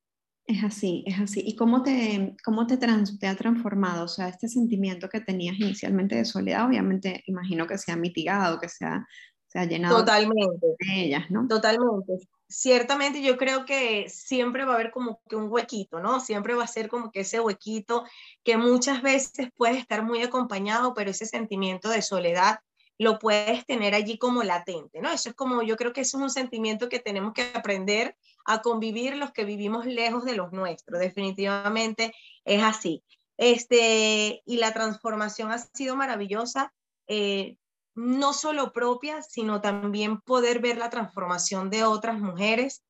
Es 0.45 0.63
así, 0.63 1.03
es 1.05 1.19
así. 1.19 1.41
¿Y 1.45 1.55
cómo 1.55 1.83
te, 1.83 2.35
cómo 2.43 2.65
te, 2.65 2.77
te, 2.77 3.27
ha 3.27 3.35
transformado? 3.35 4.05
O 4.05 4.07
sea, 4.07 4.29
este 4.29 4.47
sentimiento 4.47 5.07
que 5.07 5.21
tenías 5.21 5.59
inicialmente 5.59 6.15
de 6.15 6.25
soledad, 6.25 6.65
obviamente 6.65 7.23
imagino 7.27 7.67
que 7.67 7.77
se 7.77 7.91
ha 7.91 7.95
mitigado, 7.95 8.59
que 8.59 8.67
se 8.67 8.85
ha, 8.85 9.05
se 9.47 9.59
ha 9.59 9.65
llenado 9.65 9.97
Totalmente. 9.97 10.67
de 10.79 11.01
ellas, 11.01 11.29
¿no? 11.29 11.47
Totalmente 11.47 12.13
ciertamente 12.49 13.21
yo 13.21 13.37
creo 13.37 13.63
que 13.63 14.09
siempre 14.09 14.65
va 14.65 14.73
a 14.73 14.75
haber 14.75 14.91
como 14.91 15.21
que 15.29 15.35
un 15.35 15.51
huequito, 15.51 15.99
¿no? 15.99 16.19
Siempre 16.19 16.55
va 16.55 16.63
a 16.63 16.67
ser 16.67 16.89
como 16.89 17.11
que 17.11 17.21
ese 17.21 17.39
huequito 17.39 18.03
que 18.43 18.57
muchas 18.57 19.03
veces 19.03 19.49
puede 19.55 19.77
estar 19.77 20.03
muy 20.03 20.23
acompañado, 20.23 20.93
pero 20.95 21.11
ese 21.11 21.27
sentimiento 21.27 21.89
de 21.89 22.01
soledad 22.01 22.59
lo 22.99 23.17
puedes 23.17 23.65
tener 23.65 23.95
allí 23.95 24.17
como 24.17 24.43
latente, 24.43 25.01
¿no? 25.01 25.09
Eso 25.09 25.29
es 25.29 25.35
como, 25.35 25.63
yo 25.63 25.77
creo 25.77 25.93
que 25.93 26.01
eso 26.01 26.17
es 26.17 26.23
un 26.23 26.29
sentimiento 26.29 26.89
que 26.89 26.99
tenemos 26.99 27.33
que 27.33 27.43
aprender 27.53 28.17
a 28.45 28.61
convivir 28.61 29.15
los 29.15 29.31
que 29.31 29.45
vivimos 29.45 29.85
lejos 29.85 30.25
de 30.25 30.35
los 30.35 30.51
nuestros, 30.51 30.99
definitivamente 30.99 32.13
es 32.43 32.61
así. 32.61 33.03
Este, 33.37 34.43
y 34.45 34.57
la 34.57 34.73
transformación 34.73 35.51
ha 35.51 35.59
sido 35.59 35.95
maravillosa. 35.95 36.73
Eh, 37.07 37.55
no 37.95 38.33
solo 38.33 38.71
propia, 38.71 39.21
sino 39.21 39.61
también 39.61 40.21
poder 40.21 40.59
ver 40.59 40.77
la 40.77 40.89
transformación 40.89 41.69
de 41.69 41.83
otras 41.83 42.19
mujeres, 42.19 42.83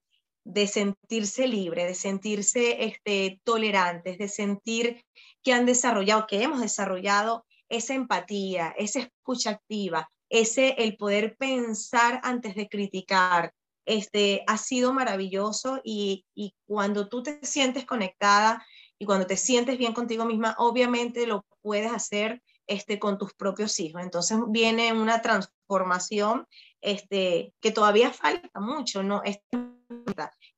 de 0.43 0.67
sentirse 0.67 1.47
libre, 1.47 1.85
de 1.85 1.95
sentirse 1.95 2.83
este, 2.83 3.41
tolerantes, 3.43 4.17
de 4.17 4.27
sentir 4.27 5.05
que 5.43 5.53
han 5.53 5.65
desarrollado, 5.65 6.27
que 6.27 6.41
hemos 6.43 6.61
desarrollado 6.61 7.45
esa 7.69 7.93
empatía, 7.93 8.73
esa 8.77 8.99
escucha 8.99 9.51
activa, 9.51 10.09
ese 10.29 10.75
el 10.77 10.97
poder 10.97 11.37
pensar 11.37 12.19
antes 12.23 12.55
de 12.55 12.67
criticar, 12.67 13.53
este, 13.85 14.43
ha 14.47 14.57
sido 14.57 14.93
maravilloso 14.93 15.81
y, 15.83 16.25
y 16.35 16.53
cuando 16.67 17.09
tú 17.09 17.23
te 17.23 17.39
sientes 17.43 17.85
conectada 17.85 18.63
y 18.99 19.05
cuando 19.05 19.25
te 19.25 19.37
sientes 19.37 19.77
bien 19.77 19.93
contigo 19.93 20.25
misma, 20.25 20.55
obviamente 20.59 21.25
lo 21.25 21.45
puedes 21.61 21.91
hacer 21.91 22.41
este, 22.69 22.99
con 22.99 23.17
tus 23.17 23.33
propios 23.33 23.79
hijos. 23.79 24.03
Entonces 24.03 24.37
viene 24.49 24.93
una 24.93 25.21
transformación 25.23 26.45
este, 26.81 27.53
que 27.61 27.71
todavía 27.71 28.11
falta 28.11 28.59
mucho, 28.59 29.01
¿no? 29.01 29.23
Esto, 29.23 29.57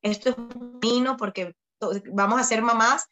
es 0.02 0.36
un 0.36 0.78
camino 0.80 1.16
porque 1.16 1.54
vamos 2.12 2.38
a 2.38 2.44
ser 2.44 2.60
mamás 2.60 3.06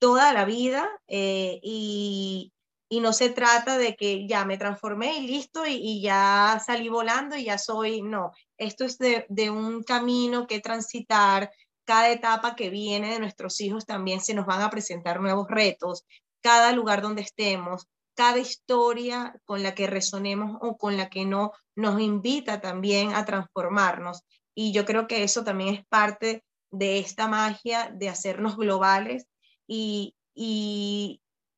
toda 0.00 0.32
la 0.32 0.44
vida 0.44 0.88
eh, 1.06 1.60
y, 1.62 2.52
y, 2.90 3.00
no 3.00 3.12
se 3.12 3.30
trata 3.30 3.78
de 3.78 3.96
que 3.96 4.26
ya 4.26 4.44
me 4.44 4.58
transformé 4.58 5.18
y 5.18 5.26
listo 5.26 5.64
y, 5.66 6.02
ya 6.02 6.60
salí 6.64 6.88
volando 6.88 7.36
y 7.36 7.44
ya 7.44 7.56
soy, 7.56 8.02
no, 8.02 8.32
esto 8.58 8.84
es 8.84 8.98
de, 8.98 9.50
un 9.50 9.82
camino 9.82 10.46
que 10.46 10.60
transitar, 10.60 11.50
cada 11.84 12.10
etapa 12.10 12.54
que 12.56 12.68
viene 12.70 13.12
de 13.12 13.20
nuestros 13.20 13.60
hijos 13.60 13.86
también 13.86 14.20
se 14.20 14.34
nos 14.34 14.46
van 14.46 14.62
a 14.62 14.70
presentar 14.70 15.20
nuevos 15.20 15.48
retos, 15.48 16.04
cada 16.42 16.72
lugar 16.72 17.00
donde 17.00 17.22
estemos, 17.22 17.86
cada 18.14 18.38
historia 18.38 19.34
con 19.44 19.62
la 19.62 19.74
que 19.74 19.86
resonemos 19.86 20.58
o 20.60 20.76
con 20.76 20.96
la 20.96 21.08
que 21.08 21.24
no 21.24 21.52
nos 21.76 22.00
invita 22.00 22.60
también 22.60 23.14
a 23.14 23.24
transformarnos. 23.24 24.22
Y 24.54 24.72
yo 24.72 24.84
creo 24.84 25.06
que 25.06 25.22
eso 25.22 25.42
también 25.44 25.74
es 25.74 25.86
parte 25.86 26.44
de 26.70 26.98
esta 26.98 27.28
magia 27.28 27.90
de 27.94 28.08
hacernos 28.08 28.56
globales 28.56 29.26
y 29.66 30.14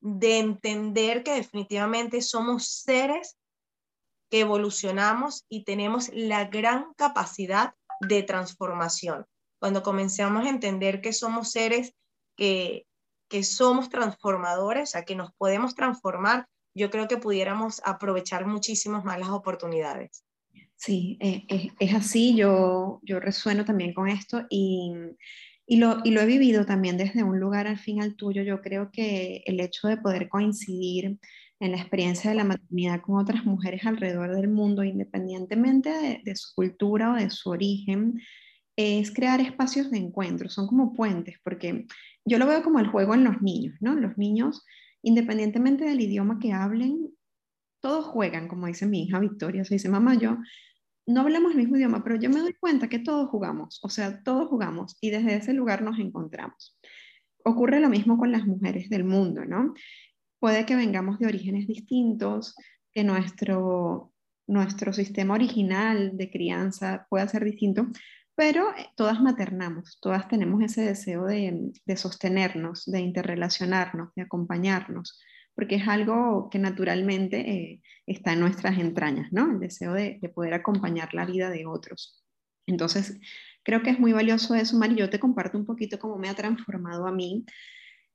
de 0.02 0.38
entender 0.38 1.22
que 1.22 1.32
definitivamente 1.32 2.20
somos 2.20 2.66
seres 2.66 3.38
que 4.30 4.40
evolucionamos 4.40 5.44
y 5.48 5.64
tenemos 5.64 6.10
la 6.12 6.46
gran 6.46 6.92
capacidad 6.96 7.74
de 8.00 8.22
transformación. 8.24 9.26
Cuando 9.60 9.82
comenzamos 9.82 10.44
a 10.44 10.50
entender 10.50 11.00
que 11.00 11.12
somos 11.12 11.52
seres 11.52 11.94
que, 12.36 12.86
que 13.28 13.44
somos 13.44 13.90
transformadores, 13.90 14.90
o 14.90 14.92
sea, 14.92 15.04
que 15.04 15.14
nos 15.14 15.32
podemos 15.34 15.76
transformar, 15.76 16.48
yo 16.74 16.90
creo 16.90 17.06
que 17.06 17.18
pudiéramos 17.18 17.80
aprovechar 17.84 18.46
muchísimas 18.46 19.04
más 19.04 19.20
las 19.20 19.28
oportunidades. 19.28 20.24
Sí, 20.74 21.16
eh, 21.20 21.70
es, 21.78 21.94
así, 21.94 22.34
yo, 22.34 22.98
yo 23.02 23.20
resueno 23.20 23.64
también 23.64 23.94
con 23.94 24.08
esto 24.08 24.46
y, 24.50 24.92
y, 25.72 25.76
lo, 25.78 26.02
he 26.04 26.26
vivido 26.26 26.66
también 26.66 26.98
desde 26.98 27.22
un 27.22 27.40
lugar 27.40 27.66
al 27.66 27.78
fin 27.78 28.02
al 28.02 28.14
tuyo. 28.14 28.42
Yo 28.42 28.60
creo 28.60 28.90
que 28.92 29.42
el 29.46 29.58
hecho 29.58 29.88
de 29.88 29.96
poder 29.96 30.28
coincidir 30.28 31.18
en 31.60 31.70
la 31.70 31.78
experiencia 31.78 32.28
de 32.28 32.36
la 32.36 32.44
maternidad 32.44 33.00
con 33.00 33.16
otras 33.16 33.46
mujeres 33.46 33.86
alrededor 33.86 34.36
del 34.36 34.48
mundo, 34.48 34.84
independientemente 34.84 35.88
de, 35.88 36.20
de 36.22 36.36
su 36.36 36.54
cultura 36.54 37.12
o 37.12 37.14
de 37.14 37.30
su 37.30 37.48
origen, 37.48 38.20
es 38.76 39.14
crear 39.14 39.40
espacios 39.40 39.90
de 39.90 39.96
encuentro, 39.96 40.50
son 40.50 40.66
como 40.66 40.92
puentes, 40.92 41.36
porque 41.42 41.86
yo 42.26 42.36
lo 42.36 42.46
veo 42.46 42.62
como 42.62 42.78
el 42.78 42.88
juego 42.88 43.14
en 43.14 43.24
los 43.24 43.40
niños, 43.40 43.74
¿no? 43.80 43.94
Los 43.94 44.18
niños, 44.18 44.66
independientemente 45.00 45.86
del 45.86 46.02
idioma 46.02 46.38
que 46.38 46.52
hablen, 46.52 47.08
todos 47.80 48.04
juegan, 48.04 48.46
como 48.46 48.66
dice 48.66 48.86
mi 48.86 49.04
hija 49.04 49.20
Victoria, 49.20 49.64
se 49.64 49.76
dice, 49.76 49.88
mamá, 49.88 50.18
yo 50.18 50.36
no 51.06 51.22
hablamos 51.22 51.52
el 51.52 51.58
mismo 51.58 51.76
idioma, 51.76 52.04
pero 52.04 52.16
yo 52.16 52.30
me 52.30 52.40
doy 52.40 52.54
cuenta 52.54 52.88
que 52.88 52.98
todos 52.98 53.28
jugamos, 53.28 53.80
o 53.82 53.88
sea, 53.88 54.22
todos 54.22 54.48
jugamos 54.48 54.96
y 55.00 55.10
desde 55.10 55.36
ese 55.36 55.52
lugar 55.52 55.82
nos 55.82 55.98
encontramos. 55.98 56.78
Ocurre 57.44 57.80
lo 57.80 57.88
mismo 57.88 58.18
con 58.18 58.30
las 58.30 58.46
mujeres 58.46 58.88
del 58.88 59.04
mundo, 59.04 59.44
¿no? 59.44 59.74
Puede 60.38 60.64
que 60.64 60.76
vengamos 60.76 61.18
de 61.18 61.26
orígenes 61.26 61.66
distintos, 61.66 62.54
que 62.92 63.04
nuestro, 63.04 64.12
nuestro 64.46 64.92
sistema 64.92 65.34
original 65.34 66.16
de 66.16 66.30
crianza 66.30 67.06
pueda 67.10 67.26
ser 67.26 67.44
distinto, 67.44 67.88
pero 68.34 68.70
eh, 68.76 68.86
todas 68.96 69.20
maternamos, 69.20 69.98
todas 70.00 70.28
tenemos 70.28 70.62
ese 70.62 70.82
deseo 70.82 71.24
de, 71.26 71.72
de 71.84 71.96
sostenernos, 71.96 72.84
de 72.86 73.00
interrelacionarnos, 73.00 74.10
de 74.14 74.22
acompañarnos 74.22 75.20
porque 75.54 75.76
es 75.76 75.88
algo 75.88 76.48
que 76.50 76.58
naturalmente 76.58 77.40
eh, 77.50 77.82
está 78.06 78.32
en 78.32 78.40
nuestras 78.40 78.78
entrañas, 78.78 79.32
¿no? 79.32 79.52
El 79.52 79.60
deseo 79.60 79.92
de, 79.92 80.18
poder 80.34 80.54
acompañar 80.54 81.12
la 81.14 81.26
vida 81.26 81.50
de 81.50 81.66
otros. 81.66 82.24
Entonces, 82.66 83.18
creo 83.62 83.82
que 83.82 83.90
es 83.90 83.98
muy 83.98 84.12
valioso 84.12 84.54
eso, 84.54 84.76
Mari. 84.78 84.96
Yo 84.96 85.10
te 85.10 85.20
comparto 85.20 85.58
un 85.58 85.66
poquito 85.66 85.98
cómo 85.98 86.16
me 86.16 86.28
ha 86.28 86.34
transformado 86.34 87.06
a 87.06 87.12
mí. 87.12 87.44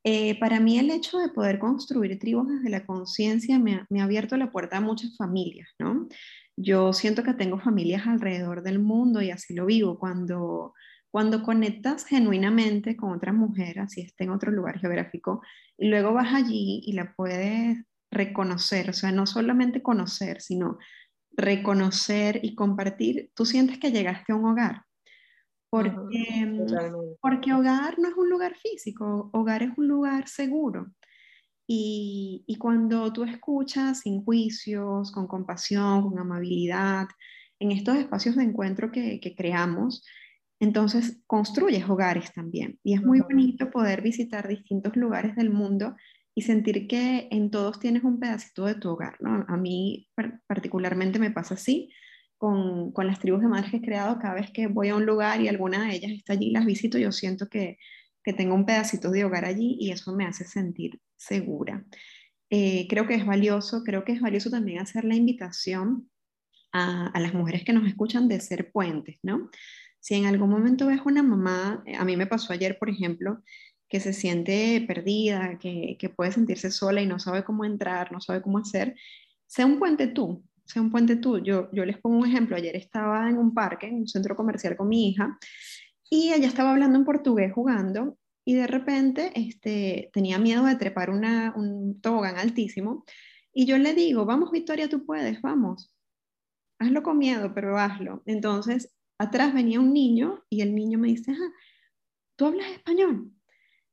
Eh, 0.03 0.39
para 0.39 0.59
mí 0.59 0.79
el 0.79 0.89
hecho 0.89 1.19
de 1.19 1.29
poder 1.29 1.59
construir 1.59 2.17
tribus 2.17 2.47
desde 2.47 2.69
la 2.69 2.85
conciencia 2.85 3.59
me, 3.59 3.85
me, 3.89 4.01
ha 4.01 4.05
abierto 4.05 4.37
la 4.37 4.51
puerta 4.51 4.77
a 4.77 4.81
muchas 4.81 5.15
familias, 5.17 5.69
¿no? 5.79 6.07
Yo 6.55 6.93
siento 6.93 7.23
que 7.23 7.33
tengo 7.33 7.59
familias 7.59 8.07
alrededor 8.07 8.63
del 8.63 8.79
mundo 8.79 9.21
y 9.21 9.31
así 9.31 9.53
lo 9.53 9.65
vivo. 9.65 9.99
Cuando 9.99 10.73
cuando 11.17 11.41
conectas 11.41 12.05
genuinamente 12.05 12.95
con 12.95 13.11
otra 13.11 13.33
mujer, 13.33 13.79
así 13.79 14.01
esté 14.01 14.25
en 14.25 14.29
otro 14.29 14.51
lugar 14.51 14.77
geográfico, 14.77 15.41
y 15.75 15.87
luego 15.87 16.13
vas 16.13 16.31
allí 16.31 16.83
y 16.85 16.93
la 16.93 17.15
puedes 17.15 17.83
reconocer, 18.11 18.91
o 18.91 18.93
sea, 18.93 19.11
no 19.11 19.25
solamente 19.25 19.81
conocer, 19.81 20.41
sino 20.41 20.77
reconocer 21.31 22.39
y 22.43 22.53
compartir, 22.53 23.31
tú 23.33 23.47
sientes 23.47 23.79
que 23.79 23.91
llegaste 23.91 24.31
a 24.31 24.35
un 24.35 24.45
hogar. 24.45 24.83
Porque, 25.71 26.45
mm, 26.45 27.15
porque 27.19 27.51
hogar 27.51 27.97
no 27.97 28.09
es 28.09 28.15
un 28.15 28.29
lugar 28.29 28.55
físico, 28.55 29.31
hogar 29.33 29.63
es 29.63 29.71
un 29.75 29.87
lugar 29.87 30.27
seguro. 30.27 30.91
Y, 31.65 32.43
y, 32.45 32.57
cuando 32.57 33.11
tú 33.11 33.23
escuchas 33.23 34.01
sin 34.01 34.23
juicios, 34.23 35.11
con 35.11 35.25
compasión, 35.25 36.03
con 36.03 36.19
amabilidad, 36.19 37.07
en 37.59 37.71
estos 37.71 37.97
espacios 37.97 38.35
de 38.35 38.43
encuentro 38.43 38.91
que, 38.91 39.19
que 39.19 39.35
creamos, 39.35 40.03
entonces 40.59 41.21
construyes 41.27 41.87
hogares 41.87 42.33
también. 42.33 42.79
Y 42.83 42.93
es 42.93 43.03
muy 43.03 43.19
bonito 43.19 43.69
poder 43.69 44.01
visitar 44.01 44.47
distintos 44.47 44.95
lugares 44.95 45.35
del 45.35 45.51
mundo 45.51 45.95
y 46.33 46.41
sentir 46.41 46.87
que 46.87 47.27
en 47.31 47.51
todos 47.51 47.79
tienes 47.79 48.03
un 48.03 48.19
pedacito 48.19 48.65
de 48.65 48.75
tu 48.75 48.89
hogar. 48.89 49.17
¿no? 49.19 49.45
A 49.47 49.57
mí 49.57 50.07
particularmente 50.47 51.19
me 51.19 51.31
pasa 51.31 51.55
así 51.55 51.91
con, 52.37 52.91
con, 52.91 53.07
las 53.07 53.19
tribus 53.19 53.41
de 53.41 53.47
madres 53.47 53.71
que 53.71 53.77
he 53.77 53.81
creado. 53.81 54.19
Cada 54.19 54.35
vez 54.35 54.51
que 54.51 54.67
voy 54.67 54.89
a 54.89 54.95
un 54.95 55.05
lugar 55.05 55.41
y 55.41 55.47
alguna 55.47 55.87
de 55.87 55.95
ellas 55.95 56.11
está 56.11 56.33
allí, 56.33 56.51
las 56.51 56.65
visito, 56.65 56.97
yo 56.97 57.11
siento 57.11 57.49
que, 57.49 57.77
que 58.23 58.33
tengo 58.33 58.55
un 58.55 58.65
pedacito 58.65 59.09
de 59.09 59.25
hogar 59.25 59.45
allí 59.45 59.77
y 59.79 59.91
eso 59.91 60.15
me 60.15 60.25
hace 60.25 60.43
sentir 60.43 60.99
segura. 61.15 61.85
Eh, 62.49 62.87
creo 62.87 63.07
que 63.07 63.15
es 63.15 63.25
valioso, 63.25 63.83
creo 63.83 64.05
que 64.05 64.13
es 64.13 64.21
valioso 64.21 64.49
también 64.49 64.79
hacer 64.79 65.05
la 65.05 65.15
invitación 65.15 66.09
a, 66.71 67.07
a 67.07 67.19
las 67.19 67.33
mujeres 67.33 67.63
que 67.63 67.73
nos 67.73 67.87
escuchan 67.87 68.27
de 68.27 68.39
ser 68.39 68.71
puentes, 68.71 69.17
¿no? 69.23 69.49
Si 69.99 70.15
en 70.15 70.25
algún 70.25 70.49
momento 70.49 70.87
ves 70.87 71.01
una 71.05 71.23
mamá, 71.23 71.83
eh, 71.85 71.95
a 71.95 72.05
mí 72.05 72.15
me 72.17 72.27
pasó 72.27 72.53
ayer, 72.53 72.77
por 72.79 72.89
ejemplo, 72.89 73.41
que 73.89 73.99
se 73.99 74.13
siente 74.13 74.83
perdida, 74.87 75.57
que, 75.59 75.97
que 75.99 76.09
puede 76.09 76.31
sentirse 76.31 76.71
sola 76.71 77.01
y 77.01 77.05
no 77.05 77.19
sabe 77.19 77.43
cómo 77.43 77.65
entrar, 77.65 78.11
no 78.11 78.19
sabe 78.21 78.41
cómo 78.41 78.57
hacer, 78.57 78.95
sea 79.45 79.65
un 79.65 79.79
puente 79.79 80.07
tú, 80.07 80.43
sea 80.65 80.81
un 80.81 80.91
puente 80.91 81.15
tú. 81.15 81.39
Yo, 81.39 81.69
yo 81.71 81.85
les 81.85 81.97
pongo 81.97 82.17
un 82.17 82.27
ejemplo, 82.27 82.55
ayer 82.55 82.75
estaba 82.75 83.29
en 83.29 83.37
un 83.37 83.53
parque, 83.53 83.87
en 83.87 83.95
un 83.95 84.07
centro 84.07 84.35
comercial 84.35 84.75
con 84.75 84.89
mi 84.89 85.09
hija, 85.09 85.37
y 86.09 86.33
ella 86.33 86.47
estaba 86.47 86.71
hablando 86.71 86.97
en 86.97 87.05
portugués 87.05 87.53
jugando, 87.53 88.17
y 88.45 88.55
de 88.55 88.67
repente 88.67 89.31
este, 89.35 90.09
tenía 90.13 90.39
miedo 90.39 90.65
de 90.65 90.75
trepar 90.75 91.09
una, 91.09 91.53
un 91.55 91.99
tobogán 92.01 92.37
altísimo, 92.37 93.03
y 93.53 93.65
yo 93.65 93.77
le 93.77 93.93
digo, 93.93 94.25
vamos 94.25 94.51
Victoria, 94.51 94.87
tú 94.87 95.05
puedes, 95.05 95.41
vamos, 95.41 95.91
hazlo 96.79 97.03
con 97.03 97.17
miedo, 97.17 97.53
pero 97.53 97.77
hazlo. 97.77 98.21
Entonces 98.25 98.93
atrás 99.17 99.53
venía 99.53 99.79
un 99.79 99.93
niño 99.93 100.43
y 100.49 100.61
el 100.61 100.75
niño 100.75 100.99
me 100.99 101.09
dice, 101.09 101.31
ah, 101.31 101.53
¿tú 102.35 102.45
hablas 102.45 102.71
español? 102.71 103.31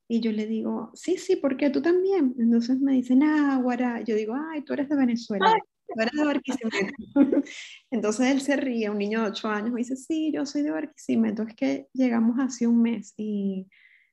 Y 0.07 0.19
yo 0.19 0.31
le 0.31 0.45
digo, 0.45 0.91
sí, 0.93 1.17
sí, 1.17 1.35
¿por 1.35 1.57
qué 1.57 1.69
tú 1.69 1.81
también? 1.81 2.35
Entonces 2.37 2.79
me 2.79 2.93
dice, 2.93 3.15
Náguara. 3.15 4.01
Yo 4.01 4.15
digo, 4.15 4.35
ay, 4.35 4.61
tú 4.63 4.73
eres 4.73 4.87
de 4.87 4.95
Venezuela. 4.95 5.51
Tú 5.87 5.99
eres 5.99 6.13
de 6.13 6.25
Barquisimeto. 6.25 6.93
Entonces 7.91 8.27
él 8.27 8.41
se 8.41 8.55
ríe, 8.55 8.89
un 8.89 8.99
niño 8.99 9.21
de 9.21 9.29
8 9.29 9.47
años, 9.47 9.71
me 9.71 9.79
dice, 9.79 9.95
sí, 9.95 10.31
yo 10.31 10.45
soy 10.45 10.61
de 10.61 10.71
Barquisimeto. 10.71 11.43
Es 11.43 11.55
que 11.55 11.87
llegamos 11.93 12.37
hace 12.39 12.67
un 12.67 12.81
mes 12.81 13.13
y 13.17 13.67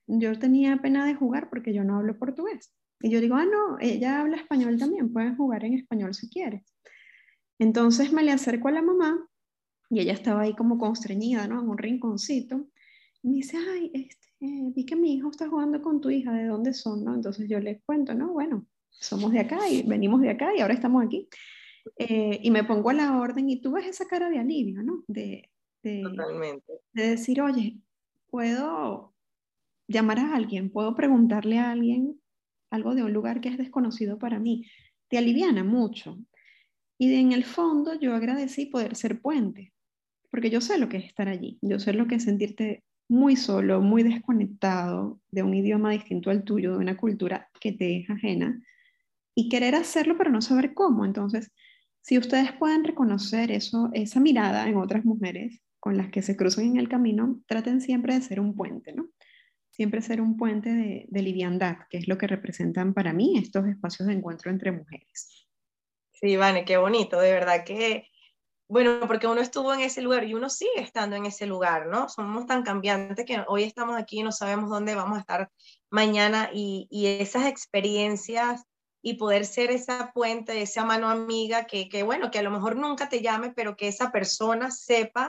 yo 0.06 0.38
tenía 0.38 0.78
pena 0.78 1.04
de 1.04 1.14
jugar 1.14 1.50
porque 1.50 1.74
yo 1.74 1.84
no 1.84 1.98
hablo 1.98 2.18
portugués. 2.18 2.72
Y 3.00 3.10
yo 3.10 3.20
digo, 3.20 3.34
ah, 3.34 3.44
no, 3.44 3.78
ella 3.80 4.20
habla 4.20 4.36
español 4.36 4.78
también, 4.78 5.12
pueden 5.12 5.36
jugar 5.36 5.64
en 5.64 5.74
español 5.74 6.14
si 6.14 6.30
quieres. 6.30 6.62
Entonces 7.58 8.12
me 8.12 8.22
le 8.22 8.32
acerco 8.32 8.68
a 8.68 8.72
la 8.72 8.82
mamá 8.82 9.28
y 9.92 10.00
ella 10.00 10.14
estaba 10.14 10.40
ahí 10.40 10.54
como 10.54 10.78
constreñida, 10.78 11.46
¿no? 11.46 11.60
En 11.60 11.68
un 11.68 11.76
rinconcito. 11.76 12.66
Y 13.22 13.28
me 13.28 13.34
dice, 13.36 13.58
ay, 13.58 13.90
este, 13.92 14.26
vi 14.40 14.86
que 14.86 14.96
mi 14.96 15.12
hijo 15.12 15.30
está 15.30 15.50
jugando 15.50 15.82
con 15.82 16.00
tu 16.00 16.08
hija, 16.08 16.32
¿de 16.32 16.46
dónde 16.46 16.72
son, 16.72 17.04
no? 17.04 17.14
Entonces 17.14 17.46
yo 17.46 17.60
le 17.60 17.82
cuento, 17.82 18.14
¿no? 18.14 18.32
Bueno, 18.32 18.66
somos 18.88 19.32
de 19.32 19.40
acá 19.40 19.68
y 19.68 19.82
venimos 19.82 20.22
de 20.22 20.30
acá 20.30 20.56
y 20.56 20.62
ahora 20.62 20.72
estamos 20.72 21.04
aquí. 21.04 21.28
Eh, 21.98 22.40
y 22.42 22.50
me 22.50 22.64
pongo 22.64 22.88
a 22.88 22.94
la 22.94 23.20
orden 23.20 23.50
y 23.50 23.60
tú 23.60 23.72
ves 23.72 23.86
esa 23.86 24.06
cara 24.06 24.30
de 24.30 24.38
alivio, 24.38 24.82
¿no? 24.82 25.04
De, 25.08 25.50
de, 25.82 26.00
Totalmente. 26.04 26.72
de 26.94 27.08
decir, 27.10 27.42
oye, 27.42 27.76
puedo 28.30 29.14
llamar 29.88 30.20
a 30.20 30.34
alguien, 30.34 30.70
puedo 30.70 30.94
preguntarle 30.94 31.58
a 31.58 31.70
alguien 31.70 32.18
algo 32.70 32.94
de 32.94 33.02
un 33.02 33.12
lugar 33.12 33.42
que 33.42 33.50
es 33.50 33.58
desconocido 33.58 34.18
para 34.18 34.38
mí. 34.38 34.64
Te 35.08 35.18
aliviana 35.18 35.64
mucho. 35.64 36.18
Y 36.96 37.14
en 37.14 37.32
el 37.32 37.44
fondo 37.44 37.92
yo 38.00 38.14
agradecí 38.14 38.66
poder 38.66 38.96
ser 38.96 39.20
puente, 39.20 39.74
porque 40.32 40.48
yo 40.48 40.62
sé 40.62 40.78
lo 40.78 40.88
que 40.88 40.96
es 40.96 41.04
estar 41.04 41.28
allí, 41.28 41.58
yo 41.60 41.78
sé 41.78 41.92
lo 41.92 42.06
que 42.08 42.14
es 42.14 42.24
sentirte 42.24 42.82
muy 43.06 43.36
solo, 43.36 43.82
muy 43.82 44.02
desconectado 44.02 45.20
de 45.30 45.42
un 45.42 45.52
idioma 45.52 45.90
distinto 45.90 46.30
al 46.30 46.42
tuyo, 46.42 46.72
de 46.72 46.78
una 46.78 46.96
cultura 46.96 47.50
que 47.60 47.72
te 47.72 47.98
es 47.98 48.08
ajena, 48.08 48.58
y 49.34 49.50
querer 49.50 49.74
hacerlo 49.74 50.16
pero 50.16 50.30
no 50.30 50.40
saber 50.40 50.72
cómo. 50.72 51.04
Entonces, 51.04 51.52
si 52.00 52.16
ustedes 52.16 52.50
pueden 52.52 52.82
reconocer 52.82 53.50
eso, 53.50 53.90
esa 53.92 54.20
mirada 54.20 54.66
en 54.68 54.76
otras 54.76 55.04
mujeres 55.04 55.60
con 55.78 55.98
las 55.98 56.10
que 56.10 56.22
se 56.22 56.34
cruzan 56.34 56.64
en 56.64 56.76
el 56.78 56.88
camino, 56.88 57.42
traten 57.46 57.82
siempre 57.82 58.14
de 58.14 58.22
ser 58.22 58.40
un 58.40 58.56
puente, 58.56 58.94
¿no? 58.94 59.10
Siempre 59.70 60.00
ser 60.00 60.22
un 60.22 60.38
puente 60.38 60.70
de, 61.10 61.22
liviandad, 61.22 61.76
que 61.90 61.98
es 61.98 62.08
lo 62.08 62.16
que 62.16 62.26
representan 62.26 62.94
para 62.94 63.12
mí 63.12 63.36
estos 63.36 63.66
espacios 63.66 64.08
de 64.08 64.14
encuentro 64.14 64.50
entre 64.50 64.72
mujeres. 64.72 65.46
Sí, 66.12 66.36
Vane, 66.36 66.64
qué 66.64 66.78
bonito, 66.78 67.20
de 67.20 67.32
verdad 67.32 67.64
que 67.66 68.06
bueno, 68.72 69.06
porque 69.06 69.26
uno 69.26 69.42
estuvo 69.42 69.74
en 69.74 69.80
ese 69.80 70.00
lugar 70.00 70.24
y 70.24 70.32
uno 70.32 70.48
sigue 70.48 70.80
estando 70.80 71.14
en 71.14 71.26
ese 71.26 71.44
lugar, 71.44 71.88
¿no? 71.88 72.08
Somos 72.08 72.46
tan 72.46 72.62
cambiantes 72.62 73.26
que 73.26 73.44
hoy 73.46 73.64
estamos 73.64 73.98
aquí 73.98 74.20
y 74.20 74.22
no 74.22 74.32
sabemos 74.32 74.70
dónde 74.70 74.94
vamos 74.94 75.18
a 75.18 75.20
estar 75.20 75.50
mañana 75.90 76.48
y, 76.54 76.88
esas 77.20 77.48
experiencias 77.48 78.62
y 79.02 79.18
poder 79.18 79.44
ser 79.44 79.70
esa 79.70 80.10
puente, 80.14 80.62
esa 80.62 80.86
mano 80.86 81.10
amiga 81.10 81.66
que, 81.66 81.90
que, 81.90 82.02
bueno, 82.02 82.30
que 82.30 82.38
a 82.38 82.42
lo 82.42 82.50
mejor 82.50 82.76
nunca 82.76 83.10
te 83.10 83.20
llame, 83.20 83.50
pero 83.50 83.76
que 83.76 83.88
esa 83.88 84.10
persona 84.10 84.70
sepa 84.70 85.28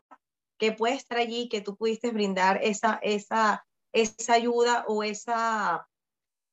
que 0.58 0.71
puede 0.71 0.93
estar 0.93 1.17
allí, 1.17 1.49
que 1.49 1.60
tú 1.60 1.75
pudiste 1.75 2.12
brindar 2.12 2.62
esa, 2.63 2.97
esa, 3.03 3.65
esa 3.91 4.34
ayuda 4.36 4.86
o 4.88 5.03
esa, 5.03 5.86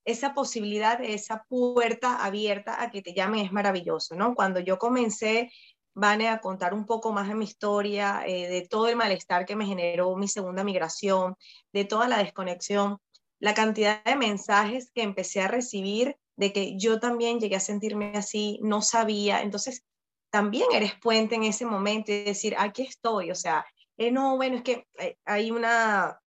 esa 0.04 0.34
posibilidad, 0.34 1.00
esa 1.02 1.44
puerta 1.48 2.24
abierta 2.24 2.82
a 2.82 2.90
que 2.90 3.02
te 3.02 3.12
llamen 3.12 3.44
es 3.44 3.52
maravilloso, 3.52 4.16
¿no? 4.16 4.34
Cuando 4.34 4.60
yo 4.60 4.78
comencé 4.78 5.52
van 5.94 6.22
a 6.22 6.40
contar 6.40 6.74
un 6.74 6.86
poco 6.86 7.12
más 7.12 7.28
de 7.28 7.34
mi 7.34 7.44
historia, 7.44 8.22
eh, 8.26 8.48
de 8.48 8.66
todo 8.68 8.88
el 8.88 8.96
malestar 8.96 9.44
que 9.46 9.56
me 9.56 9.66
generó 9.66 10.16
mi 10.16 10.28
segunda 10.28 10.64
migración, 10.64 11.36
de 11.72 11.84
toda 11.84 12.08
la 12.08 12.18
desconexión, 12.18 12.98
la 13.40 13.54
cantidad 13.54 14.04
de 14.04 14.16
mensajes 14.16 14.90
que 14.94 15.02
empecé 15.02 15.40
a 15.40 15.48
recibir 15.48 16.16
de 16.36 16.52
que 16.52 16.78
yo 16.78 17.00
también 17.00 17.40
llegué 17.40 17.56
a 17.56 17.60
sentirme 17.60 18.12
así, 18.14 18.58
no 18.62 18.82
sabía, 18.82 19.42
entonces 19.42 19.84
también 20.30 20.66
eres 20.72 20.94
puente 21.00 21.34
en 21.34 21.44
ese 21.44 21.66
momento 21.66 22.12
y 22.12 22.22
decir, 22.24 22.54
aquí 22.58 22.82
estoy, 22.82 23.30
o 23.30 23.34
sea, 23.34 23.66
eh, 23.98 24.10
no, 24.10 24.36
bueno, 24.36 24.56
es 24.56 24.62
que 24.62 24.86
eh, 24.98 25.16
hay 25.24 25.50
una, 25.50 26.18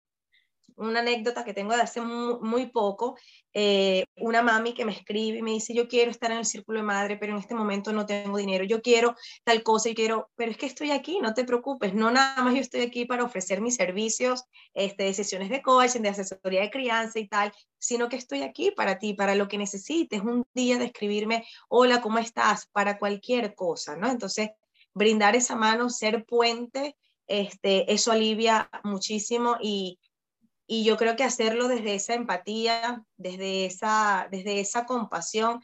una 0.77 0.99
anécdota 0.99 1.43
que 1.43 1.53
tengo 1.53 1.75
de 1.75 1.81
hace 1.81 2.01
muy, 2.01 2.67
poco, 2.67 3.17
eh, 3.53 4.05
una 4.17 4.41
mami 4.41 4.73
que 4.73 4.85
me 4.85 4.91
escribe 4.91 5.39
y 5.39 5.41
me 5.41 5.51
dice, 5.51 5.73
yo 5.73 5.87
quiero 5.87 6.11
estar 6.11 6.31
en 6.31 6.39
el 6.39 6.45
círculo 6.45 6.79
de 6.79 6.85
madre, 6.85 7.17
pero 7.17 7.33
en 7.33 7.39
este 7.39 7.55
momento 7.55 7.93
no 7.93 8.05
tengo 8.05 8.37
dinero, 8.37 8.63
yo 8.63 8.81
quiero 8.81 9.15
tal 9.43 9.63
cosa 9.63 9.89
y 9.89 9.95
quiero, 9.95 10.29
pero 10.35 10.51
es 10.51 10.57
que 10.57 10.65
estoy 10.65 10.91
aquí, 10.91 11.19
no 11.19 11.33
te 11.33 11.43
preocupes, 11.45 11.93
no 11.93 12.11
nada 12.11 12.41
más 12.43 12.53
yo 12.53 12.61
estoy 12.61 12.81
aquí 12.81 13.05
para 13.05 13.23
ofrecer 13.23 13.61
mis 13.61 13.75
servicios 13.75 14.43
este, 14.73 15.03
de 15.03 15.13
sesiones 15.13 15.49
de 15.49 15.61
coaching, 15.61 16.01
de 16.01 16.09
asesoría 16.09 16.61
de 16.61 16.71
crianza 16.71 17.19
y 17.19 17.27
tal, 17.27 17.51
sino 17.77 18.09
que 18.09 18.15
estoy 18.15 18.41
aquí 18.41 18.71
para 18.71 18.99
ti, 18.99 19.13
para 19.13 19.35
lo 19.35 19.47
que 19.47 19.57
necesites, 19.57 20.21
un 20.21 20.45
día 20.53 20.77
de 20.77 20.85
escribirme, 20.85 21.45
hola, 21.69 22.01
¿cómo 22.01 22.17
estás? 22.17 22.67
Para 22.67 22.97
cualquier 22.97 23.55
cosa, 23.55 23.95
¿no? 23.95 24.09
Entonces, 24.09 24.49
brindar 24.93 25.35
esa 25.35 25.55
mano, 25.55 25.89
ser 25.89 26.25
puente, 26.25 26.95
este, 27.27 27.91
eso 27.91 28.11
alivia 28.11 28.69
muchísimo 28.83 29.57
y 29.61 29.99
y 30.67 30.83
yo 30.83 30.97
creo 30.97 31.15
que 31.15 31.23
hacerlo 31.23 31.67
desde 31.67 31.95
esa 31.95 32.13
empatía, 32.13 33.03
desde 33.17 33.65
esa, 33.65 34.27
desde 34.31 34.59
esa 34.59 34.85
compasión, 34.85 35.61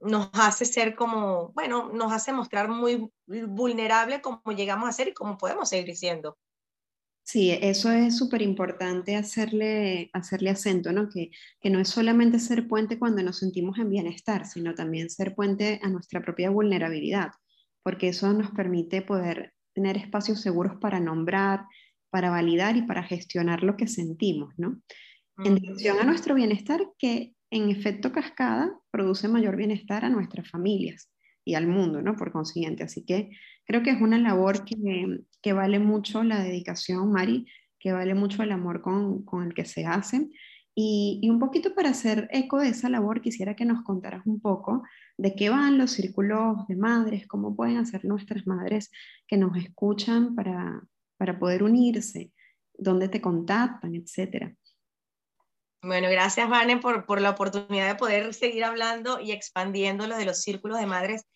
nos 0.00 0.30
hace 0.32 0.64
ser 0.64 0.96
como, 0.96 1.52
bueno, 1.52 1.90
nos 1.92 2.12
hace 2.12 2.32
mostrar 2.32 2.68
muy 2.68 3.10
vulnerable 3.26 4.20
como 4.20 4.40
llegamos 4.56 4.88
a 4.88 4.92
ser 4.92 5.08
y 5.08 5.14
cómo 5.14 5.38
podemos 5.38 5.68
seguir 5.68 5.96
siendo. 5.96 6.36
Sí, 7.22 7.50
eso 7.50 7.90
es 7.90 8.16
súper 8.16 8.40
importante 8.40 9.16
hacerle, 9.16 10.10
hacerle 10.12 10.50
acento, 10.50 10.92
¿no? 10.92 11.08
Que, 11.08 11.30
que 11.60 11.70
no 11.70 11.80
es 11.80 11.88
solamente 11.88 12.38
ser 12.38 12.68
puente 12.68 13.00
cuando 13.00 13.20
nos 13.22 13.38
sentimos 13.38 13.78
en 13.78 13.90
bienestar, 13.90 14.46
sino 14.46 14.74
también 14.74 15.10
ser 15.10 15.34
puente 15.34 15.80
a 15.82 15.88
nuestra 15.88 16.22
propia 16.22 16.50
vulnerabilidad, 16.50 17.32
porque 17.82 18.08
eso 18.08 18.32
nos 18.32 18.52
permite 18.52 19.02
poder 19.02 19.54
tener 19.74 19.96
espacios 19.96 20.40
seguros 20.40 20.76
para 20.80 21.00
nombrar, 21.00 21.66
para 22.10 22.30
validar 22.30 22.76
y 22.76 22.82
para 22.82 23.02
gestionar 23.02 23.62
lo 23.62 23.76
que 23.76 23.86
sentimos, 23.86 24.54
¿no? 24.56 24.80
En 25.44 25.56
dirección 25.56 25.98
a 25.98 26.04
nuestro 26.04 26.34
bienestar, 26.34 26.80
que 26.98 27.34
en 27.50 27.70
efecto 27.70 28.12
cascada 28.12 28.72
produce 28.90 29.28
mayor 29.28 29.56
bienestar 29.56 30.04
a 30.04 30.08
nuestras 30.08 30.50
familias 30.50 31.10
y 31.44 31.54
al 31.54 31.66
mundo, 31.66 32.02
¿no? 32.02 32.16
Por 32.16 32.32
consiguiente. 32.32 32.82
Así 32.82 33.04
que 33.04 33.30
creo 33.64 33.82
que 33.82 33.90
es 33.90 34.00
una 34.00 34.18
labor 34.18 34.64
que, 34.64 35.20
que 35.42 35.52
vale 35.52 35.78
mucho 35.78 36.24
la 36.24 36.42
dedicación, 36.42 37.12
Mari, 37.12 37.46
que 37.78 37.92
vale 37.92 38.14
mucho 38.14 38.42
el 38.42 38.52
amor 38.52 38.80
con, 38.80 39.24
con 39.24 39.44
el 39.46 39.54
que 39.54 39.64
se 39.64 39.86
hace. 39.86 40.28
Y, 40.74 41.20
y, 41.22 41.30
un 41.30 41.38
poquito 41.38 41.74
para 41.74 41.90
hacer 41.90 42.28
eco 42.32 42.58
de 42.58 42.68
esa 42.68 42.90
labor, 42.90 43.22
quisiera 43.22 43.56
que 43.56 43.64
nos 43.64 43.82
contaras 43.82 44.26
un 44.26 44.40
poco 44.40 44.82
de 45.16 45.34
qué 45.34 45.48
van 45.48 45.78
los 45.78 45.92
círculos 45.92 46.66
de 46.68 46.76
madres, 46.76 47.26
cómo 47.26 47.56
pueden 47.56 47.78
hacer 47.78 48.04
nuestras 48.04 48.46
madres 48.46 48.90
que 49.26 49.38
nos 49.38 49.56
escuchan 49.56 50.34
para, 50.34 50.82
para 51.16 51.38
poder 51.38 51.62
unirse, 51.62 52.30
dónde 52.74 53.08
te 53.08 53.20
contactan, 53.20 53.94
etcétera. 53.94 54.54
Bueno, 55.82 56.08
gracias, 56.10 56.48
Vane, 56.48 56.78
por, 56.78 57.06
por 57.06 57.20
la 57.20 57.30
oportunidad 57.30 57.88
de 57.88 57.94
poder 57.94 58.34
seguir 58.34 58.64
hablando 58.64 59.20
y 59.20 59.32
expandiendo 59.32 60.06
lo 60.06 60.16
de 60.16 60.24
los 60.24 60.40
círculos 60.40 60.80
de 60.80 60.86
madres 60.86 61.26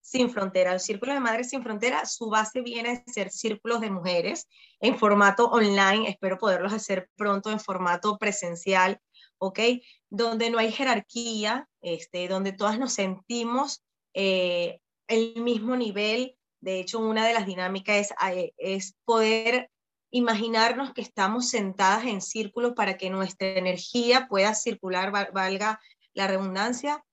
sin 0.00 0.30
frontera. 0.30 0.72
Los 0.72 0.84
círculos 0.84 1.14
de 1.14 1.20
madres 1.20 1.50
sin 1.50 1.62
frontera, 1.62 2.06
su 2.06 2.30
base 2.30 2.62
viene 2.62 2.90
a 3.06 3.12
ser 3.12 3.30
círculos 3.30 3.80
de 3.80 3.90
mujeres 3.90 4.48
en 4.80 4.98
formato 4.98 5.48
online. 5.50 6.08
Espero 6.08 6.38
poderlos 6.38 6.72
hacer 6.72 7.10
pronto 7.16 7.50
en 7.50 7.60
formato 7.60 8.16
presencial, 8.16 8.98
¿ok? 9.36 9.60
Donde 10.08 10.48
no 10.48 10.58
hay 10.58 10.72
jerarquía, 10.72 11.68
este, 11.82 12.28
donde 12.28 12.52
todas 12.52 12.78
nos 12.78 12.94
sentimos 12.94 13.84
eh, 14.14 14.80
el 15.08 15.42
mismo 15.42 15.76
nivel 15.76 16.37
de 16.60 16.80
hecho, 16.80 16.98
una 16.98 17.26
de 17.26 17.34
las 17.34 17.46
dinámicas 17.46 18.12
es, 18.32 18.52
es 18.56 18.96
poder 19.04 19.70
imaginarnos 20.10 20.92
que 20.94 21.02
estamos 21.02 21.48
sentadas 21.48 22.04
en 22.06 22.20
círculo 22.20 22.74
para 22.74 22.96
que 22.96 23.10
nuestra 23.10 23.48
energía 23.48 24.26
pueda 24.28 24.54
circular, 24.54 25.12
valga 25.32 25.80
la 26.14 26.26
redundancia. 26.26 27.04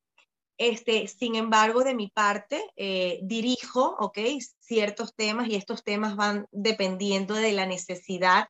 Este, 0.58 1.08
sin 1.08 1.36
embargo, 1.36 1.84
de 1.84 1.96
mi 1.96 2.10
parte, 2.10 2.64
eh, 2.78 3.20
dirijo, 3.24 3.96
¿ok? 4.00 4.20
Ciertos 4.60 5.14
temas 5.14 5.50
y 5.50 5.56
estos 5.56 5.84
temas 5.84 6.16
van 6.16 6.48
dependiendo 6.52 7.34
de 7.34 7.52
la 7.52 7.66
necesidad 7.66 8.48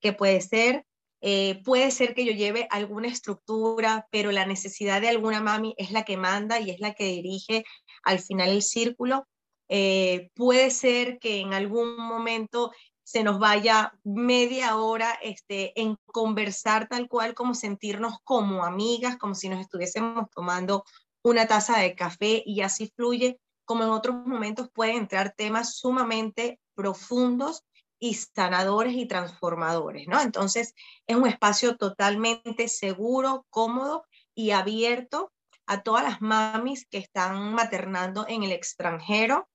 que 0.00 0.12
puede 0.12 0.40
ser. 0.40 0.86
Eh, 1.20 1.60
puede 1.62 1.90
ser 1.92 2.14
que 2.14 2.24
yo 2.24 2.32
lleve 2.32 2.66
alguna 2.70 3.06
estructura, 3.08 4.08
pero 4.10 4.32
la 4.32 4.46
necesidad 4.46 5.00
de 5.00 5.08
alguna 5.08 5.40
mami 5.40 5.74
es 5.76 5.92
la 5.92 6.04
que 6.04 6.16
manda 6.16 6.58
y 6.58 6.70
es 6.70 6.80
la 6.80 6.94
que 6.94 7.04
dirige 7.04 7.64
al 8.02 8.18
final 8.18 8.48
el 8.48 8.62
círculo. 8.62 9.28
Eh, 9.74 10.30
puede 10.34 10.70
ser 10.70 11.18
que 11.18 11.40
en 11.40 11.54
algún 11.54 11.96
momento 11.96 12.72
se 13.02 13.24
nos 13.24 13.38
vaya 13.38 13.94
media 14.04 14.76
hora 14.76 15.18
este, 15.22 15.72
en 15.80 15.96
conversar 16.04 16.88
tal 16.88 17.08
cual 17.08 17.32
como 17.32 17.54
sentirnos 17.54 18.18
como 18.22 18.66
amigas, 18.66 19.16
como 19.16 19.34
si 19.34 19.48
nos 19.48 19.60
estuviésemos 19.60 20.28
tomando 20.34 20.84
una 21.22 21.46
taza 21.46 21.78
de 21.78 21.94
café 21.94 22.42
y 22.44 22.60
así 22.60 22.92
fluye, 22.94 23.40
como 23.64 23.84
en 23.84 23.88
otros 23.88 24.14
momentos 24.26 24.68
pueden 24.74 24.96
entrar 24.96 25.32
temas 25.34 25.78
sumamente 25.78 26.60
profundos 26.74 27.62
y 27.98 28.12
sanadores 28.12 28.92
y 28.92 29.06
transformadores, 29.06 30.06
¿no? 30.06 30.20
Entonces, 30.20 30.74
es 31.06 31.16
un 31.16 31.26
espacio 31.26 31.78
totalmente 31.78 32.68
seguro, 32.68 33.46
cómodo 33.48 34.04
y 34.34 34.50
abierto 34.50 35.32
a 35.64 35.82
todas 35.82 36.04
las 36.04 36.20
mamis 36.20 36.86
que 36.86 36.98
están 36.98 37.54
maternando 37.54 38.26
en 38.28 38.42
el 38.42 38.52
extranjero 38.52 39.48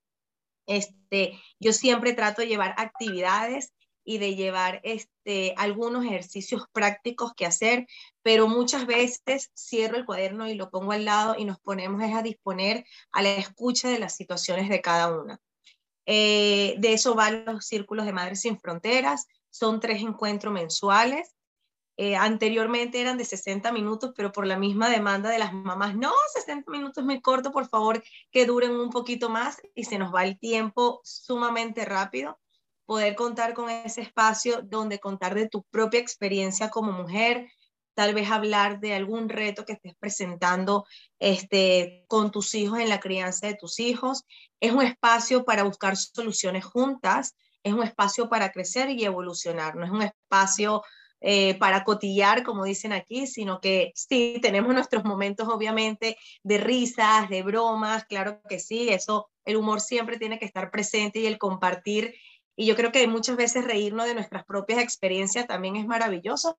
este, 0.67 1.39
yo 1.60 1.73
siempre 1.73 2.13
trato 2.13 2.41
de 2.41 2.47
llevar 2.47 2.75
actividades 2.77 3.73
y 4.03 4.19
de 4.19 4.36
llevar 4.36 4.80
este, 4.84 5.53
algunos 5.58 6.06
ejercicios 6.06 6.63
prácticos 6.71 7.34
que 7.36 7.45
hacer, 7.45 7.88
pero 8.21 8.47
muchas 8.47 8.86
veces 8.86 9.51
cierro 9.53 9.97
el 9.97 10.06
cuaderno 10.06 10.47
y 10.47 10.53
lo 10.53 10.69
pongo 10.69 10.93
al 10.93 11.06
lado 11.06 11.36
y 11.38 11.43
nos 11.43 11.60
ponemos 11.60 12.01
a 12.01 12.21
disponer 12.21 12.86
a 13.12 13.21
la 13.21 13.34
escucha 13.36 13.89
de 13.89 13.99
las 13.99 14.15
situaciones 14.15 14.69
de 14.69 14.82
cada 14.82 15.12
una. 15.12 15.39
Eh, 16.06 16.75
de 16.77 16.93
eso 16.93 17.15
van 17.15 17.43
los 17.45 17.65
círculos 17.65 18.06
de 18.06 18.13
Madres 18.13 18.41
Sin 18.41 18.58
Fronteras, 18.58 19.27
son 19.49 19.82
tres 19.82 20.01
encuentros 20.01 20.53
mensuales 20.53 21.37
eh, 22.00 22.16
anteriormente 22.16 23.02
eran 23.02 23.18
de 23.18 23.26
60 23.26 23.72
minutos, 23.72 24.14
pero 24.16 24.32
por 24.32 24.46
la 24.46 24.58
misma 24.58 24.88
demanda 24.88 25.32
de 25.32 25.40
las 25.40 25.52
mamás, 25.52 25.96
no, 25.96 26.14
60 26.36 26.70
minutos 26.70 27.00
es 27.00 27.06
muy 27.06 27.22
corto, 27.22 27.52
por 27.52 27.68
favor, 27.68 28.04
que 28.32 28.46
duren 28.46 28.72
un 28.72 28.92
poquito 28.92 29.30
más 29.30 29.58
y 29.74 29.86
se 29.86 29.98
nos 29.98 30.14
va 30.14 30.24
el 30.24 30.38
tiempo 30.38 31.02
sumamente 31.04 31.86
rápido. 31.86 32.40
Poder 32.86 33.16
contar 33.16 33.56
con 33.56 33.72
ese 33.72 34.02
espacio 34.02 34.62
donde 34.62 35.00
contar 35.00 35.34
de 35.34 35.50
tu 35.50 35.64
propia 35.64 36.00
experiencia 36.00 36.70
como 36.70 36.92
mujer, 36.92 37.50
tal 37.96 38.14
vez 38.14 38.30
hablar 38.30 38.80
de 38.80 38.94
algún 38.94 39.28
reto 39.28 39.66
que 39.66 39.74
estés 39.74 39.96
presentando 40.00 40.86
este, 41.18 42.06
con 42.08 42.30
tus 42.30 42.54
hijos 42.54 42.80
en 42.80 42.90
la 42.90 43.00
crianza 43.00 43.48
de 43.48 43.56
tus 43.56 43.80
hijos. 43.80 44.24
Es 44.60 44.72
un 44.72 44.84
espacio 44.84 45.46
para 45.46 45.64
buscar 45.64 45.98
soluciones 45.98 46.64
juntas, 46.64 47.36
es 47.64 47.74
un 47.74 47.82
espacio 47.82 48.30
para 48.30 48.52
crecer 48.52 48.92
y 48.92 49.04
evolucionar, 49.04 49.76
no 49.76 49.84
es 49.84 49.92
un 49.92 50.04
espacio 50.04 50.84
eh, 51.19 51.56
para 51.56 51.84
cotillar, 51.84 52.43
como 52.43 52.65
dicen 52.65 52.93
aquí, 52.93 53.25
sino 53.25 53.60
que 53.60 53.91
sí, 53.95 54.39
tenemos 54.41 54.73
nuestros 54.73 55.03
momentos 55.03 55.47
obviamente 55.47 56.17
de 56.43 56.58
risas, 56.60 57.30
de 57.30 57.41
bromas, 57.41 58.06
claro 58.06 58.41
que 58.47 58.60
sí, 58.60 58.89
eso, 58.89 59.30
el 59.45 59.58
humor 59.58 59.82
siempre 59.82 60.17
tiene 60.19 60.38
que 60.38 60.45
estar 60.45 60.69
presente 60.69 61.19
y 61.19 61.25
el 61.25 61.38
compartir. 61.38 62.13
Y 62.56 62.65
yo 62.65 62.75
creo 62.75 62.91
que 62.91 63.08
muchas 63.08 63.36
veces 63.36 63.65
reírnos 63.65 64.06
de 64.08 64.15
nuestras 64.15 64.43
propias 64.45 64.80
experiencias 64.80 65.47
también 65.47 65.75
es 65.75 65.86
maravilloso, 65.86 66.58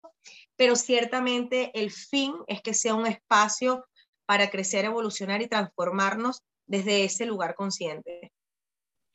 pero 0.56 0.76
ciertamente 0.76 1.70
el 1.74 1.90
fin 1.90 2.34
es 2.46 2.62
que 2.62 2.74
sea 2.74 2.94
un 2.94 3.06
espacio 3.06 3.84
para 4.26 4.50
crecer, 4.50 4.84
evolucionar 4.84 5.42
y 5.42 5.48
transformarnos 5.48 6.42
desde 6.66 7.04
ese 7.04 7.26
lugar 7.26 7.54
consciente. 7.54 8.32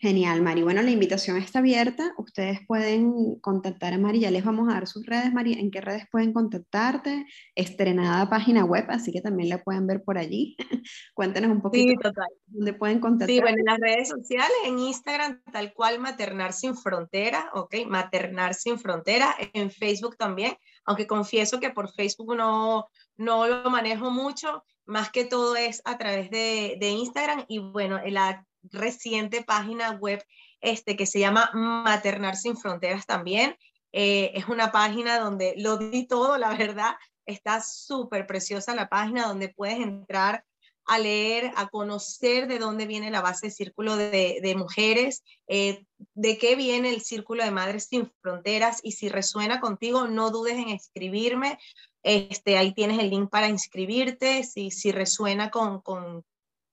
Genial, 0.04 0.42
Mari. 0.42 0.64
Bueno, 0.64 0.82
la 0.82 0.92
invitación 0.92 1.38
está 1.38 1.60
abierta. 1.60 2.14
Ustedes 2.18 2.60
pueden 2.68 3.40
contactar 3.40 3.94
a 3.94 3.98
Mari. 3.98 4.20
Ya 4.20 4.32
les 4.32 4.44
vamos 4.44 4.68
a 4.68 4.74
dar 4.74 4.86
sus 4.86 5.06
redes, 5.06 5.32
Mari. 5.32 5.54
¿En 5.54 5.72
qué 5.72 5.80
redes 5.80 6.08
pueden 6.12 6.34
contactarte? 6.34 7.26
Estrenada 7.56 8.30
página 8.30 8.66
web, 8.66 8.84
así 8.90 9.14
que 9.14 9.22
también 9.22 9.48
la 9.48 9.64
pueden 9.64 9.88
ver 9.88 10.04
por 10.04 10.18
allí. 10.18 10.58
Cuéntanos 11.14 11.52
un 11.52 11.62
poquito. 11.62 11.88
Sí, 11.88 11.96
total. 11.96 12.28
¿Dónde 12.48 12.74
pueden 12.74 13.00
contactar? 13.00 13.34
Sí, 13.34 13.40
bueno, 13.40 13.56
en 13.60 13.64
las 13.64 13.80
redes 13.80 14.10
sociales, 14.10 14.58
en 14.66 14.78
Instagram, 14.78 15.42
tal 15.54 15.74
cual, 15.74 16.00
Maternar 16.00 16.52
Sin 16.52 16.76
Frontera, 16.76 17.50
¿ok? 17.54 17.74
Maternar 17.88 18.56
Sin 18.56 18.80
Frontera. 18.80 19.34
En 19.54 19.72
Facebook 19.72 20.18
también, 20.18 20.58
aunque 20.84 21.08
confieso 21.08 21.62
que 21.62 21.70
por 21.70 21.90
Facebook 21.90 22.36
no, 22.36 22.88
no 23.16 23.48
lo 23.48 23.70
manejo 23.70 24.12
mucho. 24.12 24.66
Más 24.86 25.12
que 25.12 25.24
todo 25.24 25.56
es 25.56 25.82
a 25.86 25.98
través 25.98 26.30
de, 26.30 26.76
de 26.78 26.90
Instagram 26.90 27.46
y 27.48 27.60
bueno, 27.60 28.02
la 28.06 28.46
reciente 28.64 29.44
página 29.44 29.92
web 29.92 30.24
este, 30.62 30.96
que 30.96 31.06
se 31.06 31.20
llama 31.20 31.52
Maternar 31.54 32.36
Sin 32.36 32.58
Fronteras 32.58 33.06
también. 33.06 33.56
Eh, 33.92 34.32
es 34.34 34.48
una 34.48 34.72
página 34.72 35.20
donde 35.20 35.54
lo 35.58 35.78
di 35.78 36.08
todo, 36.08 36.38
la 36.38 36.56
verdad. 36.56 36.96
Está 37.26 37.62
súper 37.62 38.26
preciosa 38.26 38.76
la 38.76 38.90
página 38.90 39.28
donde 39.28 39.50
puedes 39.50 39.80
entrar 39.80 40.44
a 40.86 41.00
leer, 41.00 41.52
a 41.56 41.70
conocer 41.70 42.48
de 42.48 42.60
dónde 42.60 42.86
viene 42.86 43.12
la 43.12 43.22
base 43.22 43.48
del 43.48 43.56
círculo 43.56 43.96
de, 43.96 44.54
mujeres, 44.58 45.24
eh, 45.48 45.86
de 46.14 46.38
qué 46.38 46.56
viene 46.56 46.90
el 46.90 47.02
círculo 47.02 47.44
de 47.44 47.52
Madres 47.52 47.86
Sin 47.86 48.12
Fronteras 48.22 48.82
y 48.84 48.94
si 48.94 49.08
resuena 49.08 49.62
contigo, 49.62 50.08
no 50.08 50.30
dudes 50.30 50.58
en 50.58 50.70
escribirme. 50.70 51.58
Este, 52.04 52.58
ahí 52.58 52.74
tienes 52.74 53.00
el 53.00 53.10
link 53.10 53.30
para 53.30 53.48
inscribirte, 53.48 54.44
si, 54.44 54.72
si 54.72 54.92
resuena 54.92 55.52
con, 55.52 55.80
con 55.82 56.26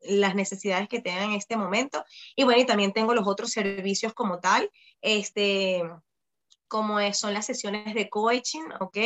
las 0.03 0.35
necesidades 0.35 0.89
que 0.89 1.01
tengan 1.01 1.31
en 1.31 1.33
este 1.33 1.57
momento. 1.57 2.05
Y 2.37 2.45
bueno, 2.45 2.61
y 2.61 2.67
también 2.67 2.93
tengo 2.93 3.15
los 3.15 3.27
otros 3.27 3.51
servicios 3.51 4.15
como 4.15 4.41
tal. 4.41 4.71
Este, 5.01 5.83
como 6.71 6.99
son 7.15 7.35
las 7.35 7.47
sesiones 7.47 7.95
de 7.95 8.09
coaching, 8.09 8.63
¿ok? 8.79 8.97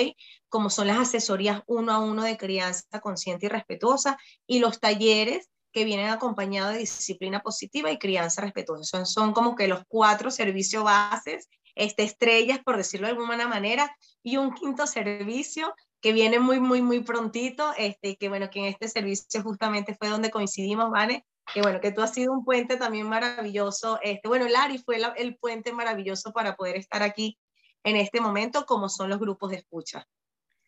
Como 0.51 0.69
son 0.69 0.87
las 0.87 0.99
asesorías 0.99 1.63
uno 1.67 1.93
a 1.93 1.99
uno 1.99 2.23
de 2.23 2.37
crianza 2.37 3.01
consciente 3.01 3.47
y 3.47 3.49
respetuosa 3.49 4.19
y 4.47 4.59
los 4.59 4.81
talleres 4.81 5.49
que 5.73 5.85
vienen 5.85 6.11
acompañados 6.11 6.75
de 6.75 6.81
disciplina 6.81 7.41
positiva 7.41 7.91
y 7.91 7.99
crianza 7.99 8.43
respetuosa. 8.43 8.85
Son, 8.85 9.07
son 9.07 9.33
como 9.33 9.57
que 9.57 9.67
los 9.67 9.83
cuatro 9.89 10.31
servicios 10.31 10.85
bases, 10.85 11.49
este, 11.75 12.05
estrellas, 12.05 12.61
por 12.63 12.77
decirlo 12.77 13.07
de 13.07 13.15
alguna 13.15 13.49
manera, 13.49 13.97
y 14.23 14.37
un 14.37 14.53
quinto 14.53 14.87
servicio 14.87 15.75
que 16.05 16.13
viene 16.13 16.39
muy, 16.39 16.61
muy, 16.61 16.83
muy 16.83 17.01
prontito, 17.01 17.73
este, 17.79 18.17
que 18.17 18.29
bueno, 18.29 18.51
que 18.51 18.59
en 18.59 18.67
este 18.67 18.89
servicio 18.89 19.43
justamente 19.43 19.95
fue 19.95 20.11
donde 20.11 20.31
coincidimos, 20.31 20.91
¿vale? 20.91 21.25
que 21.55 21.63
bueno, 21.63 21.81
que 21.81 21.93
tú 21.93 22.03
has 22.03 22.13
sido 22.13 22.31
un 22.31 22.45
puente 22.45 22.77
también 22.77 23.09
maravilloso. 23.09 23.99
Este, 24.03 24.29
bueno, 24.29 24.47
Lari 24.47 24.77
fue 24.77 24.99
el 25.17 25.37
puente 25.39 25.73
maravilloso 25.73 26.35
para 26.35 26.57
poder 26.57 26.77
estar 26.77 27.03
aquí 27.03 27.39
en 27.85 27.97
este 27.97 28.21
momento, 28.21 28.67
como 28.67 28.91
son 28.91 29.09
los 29.09 29.19
grupos 29.19 29.51
de 29.53 29.57
escucha. 29.57 30.07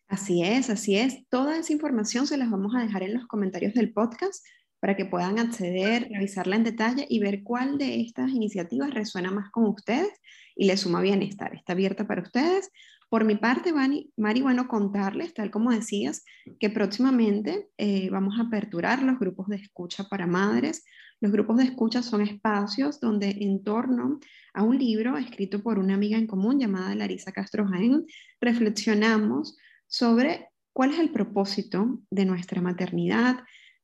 Así 0.07 0.41
es, 0.41 0.71
así 0.71 0.97
es. 0.97 1.27
Toda 1.29 1.55
esa 1.59 1.71
información 1.71 2.25
se 2.25 2.37
las 2.37 2.49
vamos 2.49 2.73
a 2.75 2.79
dejar 2.79 3.03
en 3.03 3.13
los 3.13 3.27
comentarios 3.27 3.75
del 3.75 3.93
podcast 3.93 4.43
para 4.79 4.95
que 4.95 5.05
puedan 5.05 5.37
acceder, 5.37 6.07
revisarla 6.09 6.55
en 6.55 6.63
detalle 6.63 7.05
y 7.07 7.19
ver 7.19 7.43
cuál 7.43 7.77
de 7.77 8.01
estas 8.01 8.31
iniciativas 8.31 8.91
resuena 8.91 9.29
más 9.29 9.51
con 9.51 9.65
ustedes 9.65 10.09
y 10.55 10.65
les 10.65 10.81
suma 10.81 10.99
bienestar. 10.99 11.53
Está 11.53 11.73
abierta 11.73 12.07
para 12.07 12.23
ustedes. 12.23 12.71
Por 13.09 13.23
mi 13.23 13.35
parte, 13.35 13.71
Mari, 13.71 14.41
bueno, 14.41 14.67
contarles, 14.67 15.33
tal 15.33 15.49
como 15.49 15.71
decías, 15.71 16.25
que 16.59 16.69
próximamente 16.69 17.69
eh, 17.77 18.09
vamos 18.09 18.37
a 18.37 18.43
aperturar 18.43 19.01
los 19.01 19.17
grupos 19.17 19.47
de 19.47 19.55
escucha 19.55 20.09
para 20.09 20.27
madres. 20.27 20.83
Los 21.21 21.31
grupos 21.31 21.57
de 21.57 21.63
escucha 21.63 22.03
son 22.03 22.21
espacios 22.21 22.99
donde 22.99 23.29
en 23.29 23.63
torno 23.63 24.19
a 24.53 24.63
un 24.63 24.77
libro 24.77 25.17
escrito 25.17 25.63
por 25.63 25.79
una 25.79 25.93
amiga 25.93 26.17
en 26.17 26.27
común 26.27 26.59
llamada 26.59 26.95
Larisa 26.95 27.31
Castro 27.31 27.65
Jaén, 27.65 28.05
reflexionamos 28.41 29.55
sobre 29.87 30.49
cuál 30.73 30.91
es 30.91 30.99
el 30.99 31.11
propósito 31.11 32.01
de 32.11 32.25
nuestra 32.25 32.61
maternidad, 32.61 33.37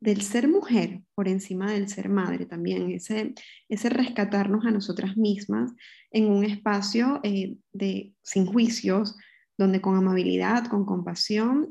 del 0.04 0.22
ser 0.22 0.50
mujer 0.50 1.02
por 1.16 1.30
encima 1.30 1.72
del 1.72 1.88
ser 1.88 2.10
madre 2.10 2.46
también, 2.46 2.92
ese, 2.92 3.34
ese 3.70 3.90
rescatarnos 3.90 4.66
a 4.66 4.72
nosotras 4.72 5.16
mismas 5.16 5.72
en 6.12 6.30
un 6.30 6.44
espacio 6.44 7.22
eh, 7.24 7.56
de, 7.72 8.14
sin 8.22 8.46
juicios, 8.46 9.16
donde 9.58 9.80
con 9.80 9.96
amabilidad, 9.96 10.68
con 10.68 10.86
compasión 10.86 11.70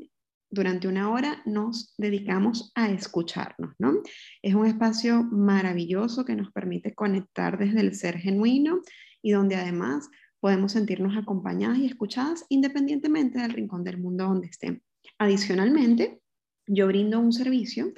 durante 0.49 0.87
una 0.87 1.11
hora 1.11 1.43
nos 1.45 1.93
dedicamos 1.97 2.71
a 2.73 2.89
escucharnos, 2.89 3.75
¿no? 3.77 4.01
Es 4.41 4.55
un 4.55 4.65
espacio 4.65 5.23
maravilloso 5.23 6.25
que 6.25 6.35
nos 6.35 6.51
permite 6.51 6.95
conectar 6.95 7.59
desde 7.59 7.81
el 7.81 7.93
ser 7.93 8.17
genuino 8.17 8.81
y 9.21 9.31
donde 9.31 9.57
además 9.57 10.09
podemos 10.39 10.71
sentirnos 10.71 11.15
acompañadas 11.17 11.77
y 11.77 11.85
escuchadas 11.85 12.45
independientemente 12.49 13.39
del 13.39 13.53
rincón 13.53 13.83
del 13.83 13.99
mundo 13.99 14.25
donde 14.25 14.47
estén. 14.47 14.81
Adicionalmente, 15.19 16.19
yo 16.67 16.87
brindo 16.87 17.19
un 17.19 17.33
servicio 17.33 17.91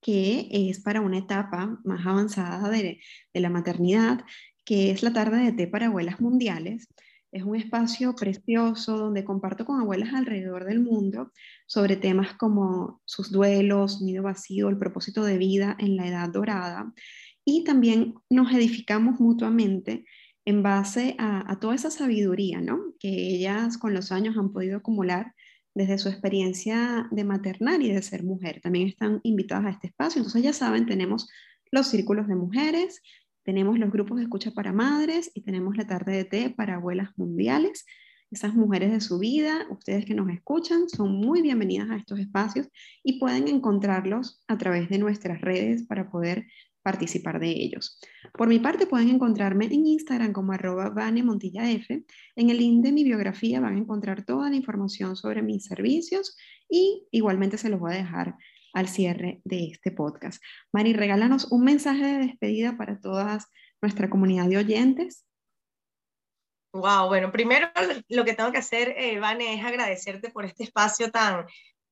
que 0.00 0.48
es 0.50 0.80
para 0.80 1.00
una 1.00 1.18
etapa 1.18 1.80
más 1.84 2.06
avanzada 2.06 2.68
de, 2.70 3.00
la 3.34 3.50
maternidad, 3.50 4.24
que 4.64 4.90
es 4.90 5.02
la 5.02 5.12
tarde 5.12 5.38
de 5.38 5.52
té 5.52 5.66
para 5.66 5.86
abuelas 5.86 6.20
mundiales. 6.20 6.88
Es 7.32 7.42
un 7.42 7.56
espacio 7.56 8.14
precioso 8.14 8.96
donde 8.96 9.24
comparto 9.24 9.64
con 9.64 9.80
abuelas 9.80 10.14
alrededor 10.14 10.64
del 10.64 10.80
mundo 10.80 11.32
sobre 11.66 11.96
temas 11.96 12.34
como 12.34 13.02
sus 13.04 13.30
duelos, 13.30 14.00
nido 14.00 14.22
vacío, 14.22 14.68
el 14.68 14.78
propósito 14.78 15.24
de 15.24 15.38
vida 15.38 15.76
en 15.78 15.96
la 15.96 16.06
edad 16.06 16.28
dorada. 16.30 16.92
Y 17.44 17.64
también 17.64 18.14
nos 18.30 18.52
edificamos 18.52 19.20
mutuamente 19.20 20.04
en 20.46 20.62
base 20.62 21.16
a, 21.18 21.58
toda 21.60 21.74
esa 21.74 21.90
sabiduría 21.90 22.60
¿no? 22.60 22.94
que 23.00 23.08
ellas 23.08 23.76
con 23.78 23.92
los 23.92 24.12
años 24.12 24.36
han 24.38 24.52
podido 24.52 24.78
acumular 24.78 25.34
desde 25.76 25.98
su 25.98 26.08
experiencia 26.08 27.06
de 27.10 27.22
maternar 27.22 27.82
y 27.82 27.92
de 27.92 28.00
ser 28.00 28.24
mujer. 28.24 28.62
También 28.62 28.88
están 28.88 29.20
invitadas 29.24 29.66
a 29.66 29.70
este 29.70 29.88
espacio. 29.88 30.20
Entonces 30.20 30.42
ya 30.42 30.54
saben, 30.54 30.86
tenemos 30.86 31.28
los 31.70 31.88
círculos 31.88 32.26
de 32.28 32.34
mujeres, 32.34 33.02
tenemos 33.44 33.78
los 33.78 33.92
grupos 33.92 34.16
de 34.16 34.22
escucha 34.22 34.52
para 34.52 34.72
madres 34.72 35.30
y 35.34 35.42
tenemos 35.42 35.76
la 35.76 35.86
tarde 35.86 36.16
de 36.16 36.24
té 36.24 36.48
para 36.48 36.76
abuelas 36.76 37.10
mundiales. 37.18 37.84
Esas 38.30 38.54
mujeres 38.54 38.90
de 38.90 39.02
su 39.02 39.18
vida, 39.18 39.66
ustedes 39.68 40.06
que 40.06 40.14
nos 40.14 40.30
escuchan, 40.30 40.88
son 40.88 41.12
muy 41.12 41.42
bienvenidas 41.42 41.90
a 41.90 41.96
estos 41.96 42.20
espacios 42.20 42.68
y 43.04 43.20
pueden 43.20 43.46
encontrarlos 43.46 44.42
a 44.48 44.56
través 44.56 44.88
de 44.88 44.96
nuestras 44.96 45.42
redes 45.42 45.82
para 45.86 46.10
poder 46.10 46.46
participar 46.86 47.40
de 47.40 47.48
ellos. 47.48 47.98
Por 48.32 48.46
mi 48.46 48.60
parte, 48.60 48.86
pueden 48.86 49.08
encontrarme 49.08 49.64
en 49.64 49.86
Instagram 49.86 50.32
como 50.32 50.52
arroba 50.52 50.94
F. 50.94 52.04
En 52.36 52.50
el 52.50 52.58
link 52.58 52.84
de 52.84 52.92
mi 52.92 53.02
biografía 53.02 53.58
van 53.58 53.74
a 53.74 53.78
encontrar 53.78 54.24
toda 54.24 54.48
la 54.50 54.54
información 54.54 55.16
sobre 55.16 55.42
mis 55.42 55.64
servicios 55.64 56.36
y 56.68 57.08
igualmente 57.10 57.58
se 57.58 57.70
los 57.70 57.80
voy 57.80 57.94
a 57.94 57.96
dejar 57.96 58.36
al 58.72 58.86
cierre 58.86 59.40
de 59.42 59.64
este 59.64 59.90
podcast. 59.90 60.40
Mari, 60.70 60.92
regálanos 60.92 61.50
un 61.50 61.64
mensaje 61.64 62.04
de 62.04 62.18
despedida 62.18 62.76
para 62.76 63.00
toda 63.00 63.40
nuestra 63.82 64.08
comunidad 64.08 64.46
de 64.48 64.58
oyentes. 64.58 65.26
Wow, 66.72 67.08
bueno, 67.08 67.32
primero 67.32 67.66
lo 68.08 68.24
que 68.24 68.34
tengo 68.34 68.52
que 68.52 68.58
hacer, 68.58 68.94
eh, 68.96 69.18
Vane, 69.18 69.54
es 69.54 69.64
agradecerte 69.64 70.30
por 70.30 70.44
este 70.44 70.62
espacio 70.62 71.10
tan, 71.10 71.46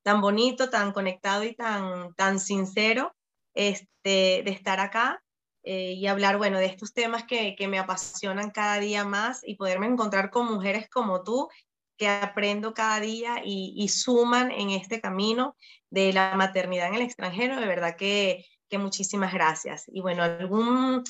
tan 0.04 0.20
bonito, 0.20 0.70
tan 0.70 0.92
conectado 0.92 1.42
y 1.42 1.52
tan, 1.56 2.14
tan 2.14 2.38
sincero 2.38 3.12
este, 3.54 4.42
de 4.44 4.50
estar 4.50 4.80
acá 4.80 5.22
eh, 5.62 5.92
y 5.92 6.06
hablar, 6.06 6.36
bueno, 6.36 6.58
de 6.58 6.66
estos 6.66 6.92
temas 6.92 7.24
que, 7.24 7.56
que 7.56 7.68
me 7.68 7.78
apasionan 7.78 8.50
cada 8.50 8.78
día 8.80 9.04
más 9.04 9.40
y 9.42 9.56
poderme 9.56 9.86
encontrar 9.86 10.30
con 10.30 10.52
mujeres 10.52 10.88
como 10.90 11.22
tú 11.22 11.48
que 11.96 12.08
aprendo 12.08 12.74
cada 12.74 13.00
día 13.00 13.40
y, 13.44 13.88
suman 13.88 14.50
en 14.50 14.70
este 14.70 15.00
camino 15.00 15.56
de 15.90 16.12
la 16.12 16.34
maternidad 16.34 16.88
en 16.88 16.94
el 16.94 17.02
extranjero. 17.02 17.60
De 17.60 17.66
verdad 17.66 17.96
que, 17.96 18.44
que 18.68 18.78
muchísimas 18.78 19.32
gracias. 19.32 19.84
Y 19.86 20.00
bueno, 20.00 20.22
algún, 20.22 21.04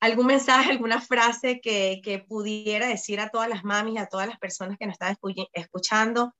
algún 0.00 0.26
mensaje, 0.26 0.70
alguna 0.72 1.00
frase 1.00 1.60
que, 1.60 2.00
que, 2.02 2.18
pudiera 2.18 2.88
decir 2.88 3.20
a 3.20 3.28
todas 3.28 3.48
las 3.48 3.64
mamis, 3.64 4.00
a 4.00 4.06
todas 4.06 4.26
las 4.26 4.38
personas 4.38 4.78
que 4.78 4.86
nos 4.86 4.94
están 4.94 5.16
escuchando, 5.52 6.34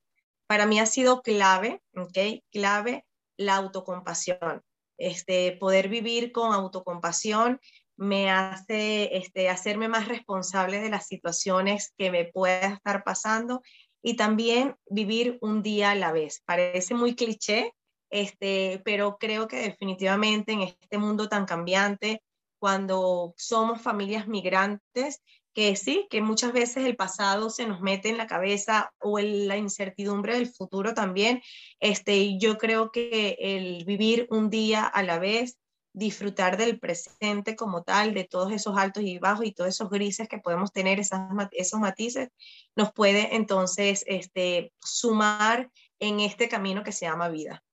para 0.47 0.67
mí 0.67 0.81
ha 0.81 0.87
sido 0.87 1.21
clave, 1.21 1.83
¿ok? 1.95 2.43
Clave 2.51 3.05
la 3.37 3.57
autocompasión. 3.57 4.63
Este, 4.99 5.53
poder 5.53 5.89
vivir 5.89 6.33
con 6.33 6.53
autocompasión 6.53 7.61
me 7.97 8.31
hace 8.31 9.17
este, 9.17 9.49
hacerme 9.49 9.89
más 9.89 10.07
responsable 10.09 10.81
de 10.81 10.91
las 10.91 11.07
situaciones 11.07 11.93
que 11.97 12.11
me 12.11 12.27
pueda 12.27 12.75
estar 12.75 13.03
pasando 13.05 13.63
y 14.03 14.15
también 14.15 14.77
vivir 14.87 15.39
un 15.41 15.63
día 15.63 15.91
a 15.91 15.95
la 15.95 16.13
vez. 16.13 16.43
Parece 16.45 16.95
muy 16.95 17.15
cliché, 17.15 17.73
este, 18.11 18.81
pero 18.85 19.19
creo 19.19 19.49
que 19.49 19.57
definitivamente 19.57 20.53
en 20.53 20.63
este 20.63 20.99
mundo 20.99 21.29
tan 21.29 21.45
cambiante, 21.45 22.23
cuando 22.61 23.35
somos 23.37 23.81
familias 23.81 24.27
migrantes, 24.27 25.23
que 25.59 25.75
sí, 25.75 26.07
que 26.09 26.21
muchas 26.21 26.53
veces 26.53 26.87
el 26.87 26.95
pasado 26.95 27.51
se 27.51 27.67
nos 27.67 27.81
mete 27.81 28.09
en 28.09 28.17
la 28.17 28.29
cabeza 28.29 28.93
o 29.01 29.19
la 29.19 29.57
incertidumbre 29.57 30.35
del 30.35 30.47
futuro 30.47 30.95
también, 30.95 31.43
este, 31.81 32.39
yo 32.39 32.59
creo 32.59 32.93
que 32.93 33.37
el 33.41 33.85
vivir 33.85 34.29
un 34.31 34.51
día 34.51 34.85
a 34.85 35.03
la 35.03 35.19
vez, 35.19 35.59
disfrutar 35.93 36.59
del 36.59 36.79
presente 36.79 37.57
como 37.57 37.83
tal, 37.83 38.15
de 38.15 38.23
todos 38.23 38.53
esos 38.53 38.79
altos 38.79 39.03
y 39.03 39.19
bajos 39.19 39.47
y 39.47 39.53
todos 39.53 39.71
esos 39.71 39.91
grises 39.91 40.29
que 40.29 40.39
podemos 40.39 40.71
tener, 40.71 41.01
esos 41.01 41.81
matices, 41.81 42.29
nos 42.77 42.93
puede 42.93 43.35
entonces 43.35 44.05
este, 44.07 44.73
sumar 44.81 45.73
en 45.99 46.21
este 46.21 46.49
camino 46.49 46.85
que 46.85 46.93
se 46.93 47.07
llama 47.07 47.31
vida. 47.31 47.65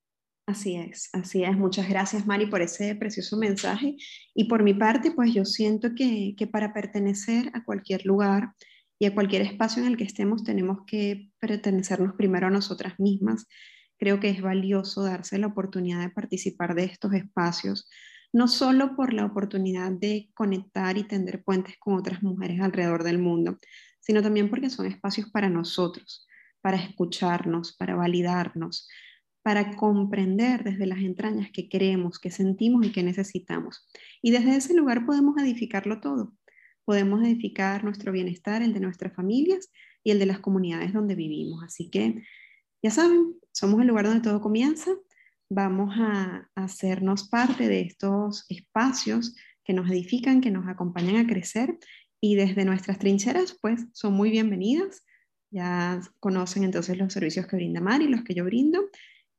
Así 0.47 0.75
es, 0.75 1.09
así 1.13 1.43
es. 1.43 1.57
Muchas 1.57 1.89
gracias, 1.89 2.27
Mari, 2.27 2.45
por 2.45 2.61
ese 2.61 2.95
precioso 2.95 3.35
mensaje. 3.35 3.97
Y 4.35 4.43
por 4.45 4.61
mi 4.61 4.75
parte, 4.75 5.11
pues 5.11 5.33
yo 5.33 5.43
siento 5.43 5.95
que, 5.95 6.35
que 6.37 6.45
para 6.45 6.71
pertenecer 6.71 7.49
a 7.53 7.63
cualquier 7.63 8.05
lugar 8.05 8.53
y 8.99 9.07
a 9.07 9.13
cualquier 9.15 9.41
espacio 9.41 9.81
en 9.81 9.89
el 9.89 9.97
que 9.97 10.03
estemos, 10.03 10.43
tenemos 10.43 10.79
que 10.85 11.31
pertenecernos 11.39 12.13
primero 12.13 12.45
a 12.47 12.51
nosotras 12.51 12.99
mismas. 12.99 13.47
Creo 13.97 14.19
que 14.19 14.29
es 14.29 14.41
valioso 14.41 15.03
darse 15.03 15.39
la 15.39 15.47
oportunidad 15.47 16.01
de 16.01 16.09
participar 16.11 16.75
de 16.75 16.83
estos 16.83 17.13
espacios, 17.13 17.89
no 18.31 18.47
solo 18.47 18.95
por 18.95 19.13
la 19.13 19.25
oportunidad 19.25 19.91
de 19.91 20.29
conectar 20.35 20.95
y 20.97 21.07
tender 21.07 21.43
puentes 21.43 21.75
con 21.79 21.95
otras 21.95 22.21
mujeres 22.21 22.61
alrededor 22.61 23.03
del 23.03 23.17
mundo, 23.17 23.57
sino 23.99 24.21
también 24.21 24.51
porque 24.51 24.69
son 24.69 24.85
espacios 24.85 25.31
para 25.31 25.49
nosotros, 25.49 26.27
para 26.61 26.77
escucharnos, 26.77 27.75
para 27.75 27.95
validarnos, 27.95 28.87
para 29.45 29.75
comprender 29.75 30.63
desde 30.63 30.87
las 30.87 30.97
entrañas 30.97 31.51
que 31.51 31.69
queremos, 31.69 32.17
que 32.17 32.31
sentimos 32.31 32.83
y 32.83 32.91
que 32.91 33.03
necesitamos. 33.03 33.87
Y 34.23 34.31
desde 34.31 34.55
ese 34.55 34.73
lugar 34.73 35.05
podemos 35.05 35.37
edificarlo 35.37 36.01
todo. 36.01 36.33
Podemos 36.83 37.23
edificar 37.23 37.83
nuestro 37.83 38.11
bienestar, 38.11 38.63
el 38.63 38.73
de 38.73 38.79
nuestras 38.79 39.13
familias 39.13 39.69
y 40.03 40.09
el 40.09 40.17
de 40.17 40.25
las 40.25 40.39
comunidades 40.39 40.93
donde 40.93 41.13
vivimos. 41.13 41.63
Así 41.63 41.91
que, 41.91 42.23
ya 42.81 42.89
saben, 42.89 43.35
somos 43.51 43.79
el 43.81 43.85
lugar 43.85 44.07
donde 44.07 44.23
todo 44.23 44.41
comienza. 44.41 44.89
Vamos 45.47 45.93
a 45.95 46.49
hacernos 46.55 47.29
parte 47.29 47.67
de 47.67 47.81
estos 47.81 48.47
espacios 48.49 49.35
que 49.63 49.73
nos 49.73 49.87
edifican, 49.91 50.41
que 50.41 50.49
nos 50.49 50.67
acompañan 50.67 51.17
a 51.17 51.27
crecer 51.27 51.77
y 52.19 52.33
desde 52.33 52.65
nuestras 52.65 52.97
trincheras, 52.97 53.55
pues 53.61 53.85
son 53.93 54.13
muy 54.15 54.31
bienvenidas. 54.31 55.05
Ya 55.51 56.01
conocen 56.19 56.63
entonces 56.63 56.97
los 56.97 57.13
servicios 57.13 57.45
que 57.45 57.57
brinda 57.57 57.79
Mari, 57.79 58.07
los 58.07 58.23
que 58.23 58.33
yo 58.33 58.43
brindo 58.43 58.89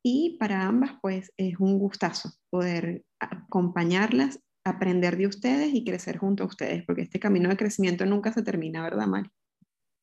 y 0.09 0.37
para 0.39 0.63
ambas, 0.69 0.93
pues 1.03 1.33
es 1.37 1.59
un 1.59 1.81
gustazo 1.81 2.31
poder 2.49 3.05
acompañarlas, 3.19 4.39
aprender 4.63 5.17
de 5.17 5.27
ustedes 5.27 5.75
y 5.75 5.85
crecer 5.85 6.19
junto 6.19 6.45
a 6.45 6.47
ustedes, 6.47 6.85
porque 6.87 7.03
este 7.03 7.19
camino 7.19 7.49
de 7.49 7.57
crecimiento 7.57 8.07
nunca 8.07 8.33
se 8.33 8.45
termina, 8.45 8.85
¿verdad, 8.85 9.09
Mari? 9.09 9.29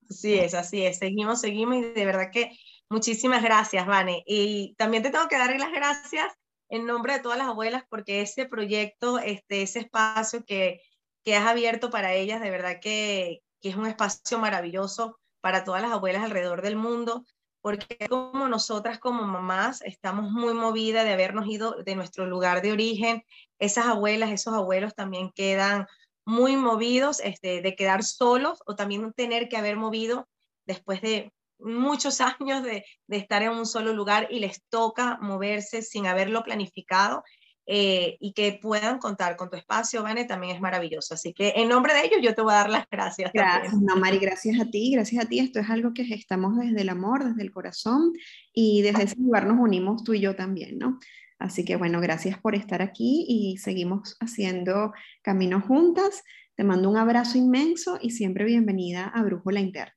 Sí, 0.09 0.33
es, 0.33 0.55
así 0.55 0.85
es. 0.85 0.97
Seguimos, 0.97 1.39
seguimos 1.39 1.77
y 1.77 1.81
de 1.83 2.05
verdad 2.05 2.31
que 2.33 2.51
muchísimas 2.89 3.41
gracias, 3.41 3.87
Vane. 3.87 4.23
Y 4.27 4.75
también 4.77 5.03
te 5.03 5.09
tengo 5.09 5.29
que 5.29 5.37
dar 5.37 5.57
las 5.57 5.71
gracias 5.71 6.33
en 6.67 6.85
nombre 6.85 7.13
de 7.13 7.19
todas 7.21 7.37
las 7.37 7.47
abuelas 7.47 7.83
porque 7.89 8.19
ese 8.19 8.45
proyecto, 8.45 9.19
este, 9.19 9.61
ese 9.61 9.79
espacio 9.79 10.43
que, 10.43 10.81
que 11.23 11.37
has 11.37 11.47
abierto 11.47 11.89
para 11.89 12.13
ellas, 12.13 12.41
de 12.41 12.51
verdad 12.51 12.81
que, 12.81 13.39
que 13.61 13.69
es 13.69 13.77
un 13.77 13.87
espacio 13.87 14.37
maravilloso 14.37 15.17
para 15.39 15.63
todas 15.63 15.81
las 15.81 15.93
abuelas 15.93 16.23
alrededor 16.23 16.61
del 16.61 16.75
mundo 16.75 17.23
porque 17.63 18.09
como 18.09 18.49
nosotras 18.49 18.99
como 18.99 19.23
mamás 19.23 19.81
estamos 19.83 20.29
muy 20.29 20.53
movidas 20.53 21.05
de 21.05 21.13
habernos 21.13 21.47
ido 21.47 21.81
de 21.81 21.95
nuestro 21.95 22.25
lugar 22.25 22.61
de 22.61 22.73
origen, 22.73 23.23
esas 23.57 23.85
abuelas, 23.85 24.31
esos 24.31 24.53
abuelos 24.53 24.93
también 24.95 25.31
quedan 25.31 25.87
muy 26.25 26.57
movidos 26.57 27.21
este, 27.21 27.61
de 27.61 27.75
quedar 27.77 28.03
solos 28.03 28.59
o 28.65 28.75
también 28.75 29.13
tener 29.13 29.47
que 29.47 29.55
haber 29.55 29.77
movido 29.77 30.27
después 30.65 31.01
de 31.01 31.31
muchos 31.57 32.19
años 32.37 32.63
de, 32.63 32.83
de 33.07 33.17
estar 33.17 33.41
en 33.43 33.51
un 33.51 33.65
solo 33.65 33.93
lugar 33.93 34.27
y 34.29 34.39
les 34.39 34.61
toca 34.67 35.17
moverse 35.21 35.83
sin 35.83 36.05
haberlo 36.05 36.43
planificado 36.43 37.23
eh, 37.65 38.17
y 38.19 38.33
que 38.33 38.59
puedan 38.61 38.99
contar 38.99 39.37
con 39.37 39.49
tu 39.49 39.55
espacio, 39.55 40.03
Vane, 40.03 40.25
también 40.25 40.55
es 40.55 40.61
maravilloso. 40.61 41.13
Así 41.13 41.33
que 41.33 41.53
en 41.55 41.69
nombre 41.69 41.93
de 41.93 42.05
ellos 42.05 42.19
yo 42.21 42.35
te 42.35 42.41
voy 42.41 42.53
a 42.53 42.57
dar 42.57 42.69
las 42.69 42.85
gracias. 42.89 43.31
Gracias, 43.33 43.73
no, 43.81 43.95
Mari, 43.95 44.19
gracias 44.19 44.59
a 44.59 44.69
ti, 44.69 44.91
gracias 44.91 45.23
a 45.23 45.29
ti. 45.29 45.39
Esto 45.39 45.59
es 45.59 45.69
algo 45.69 45.93
que 45.93 46.03
estamos 46.13 46.57
desde 46.57 46.81
el 46.81 46.89
amor, 46.89 47.23
desde 47.23 47.41
el 47.41 47.51
corazón 47.51 48.13
y 48.53 48.81
desde 48.81 49.03
ese 49.03 49.15
lugar 49.17 49.47
nos 49.47 49.59
unimos 49.59 50.03
tú 50.03 50.13
y 50.13 50.19
yo 50.19 50.35
también, 50.35 50.77
¿no? 50.77 50.99
Así 51.39 51.65
que 51.65 51.75
bueno, 51.75 51.99
gracias 52.01 52.39
por 52.39 52.55
estar 52.55 52.81
aquí 52.81 53.25
y 53.27 53.57
seguimos 53.57 54.17
haciendo 54.19 54.93
camino 55.21 55.61
juntas. 55.61 56.23
Te 56.55 56.63
mando 56.63 56.89
un 56.89 56.97
abrazo 56.97 57.37
inmenso 57.37 57.97
y 58.01 58.11
siempre 58.11 58.45
bienvenida 58.45 59.07
a 59.07 59.23
Brújula 59.23 59.59
Interna. 59.59 59.93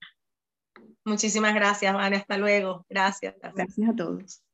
Muchísimas 1.04 1.54
gracias, 1.54 1.94
Vane. 1.94 2.16
Hasta 2.16 2.36
luego. 2.36 2.84
Gracias. 2.88 3.34
Gracias 3.40 3.88
a 3.88 3.94
todos. 3.94 4.45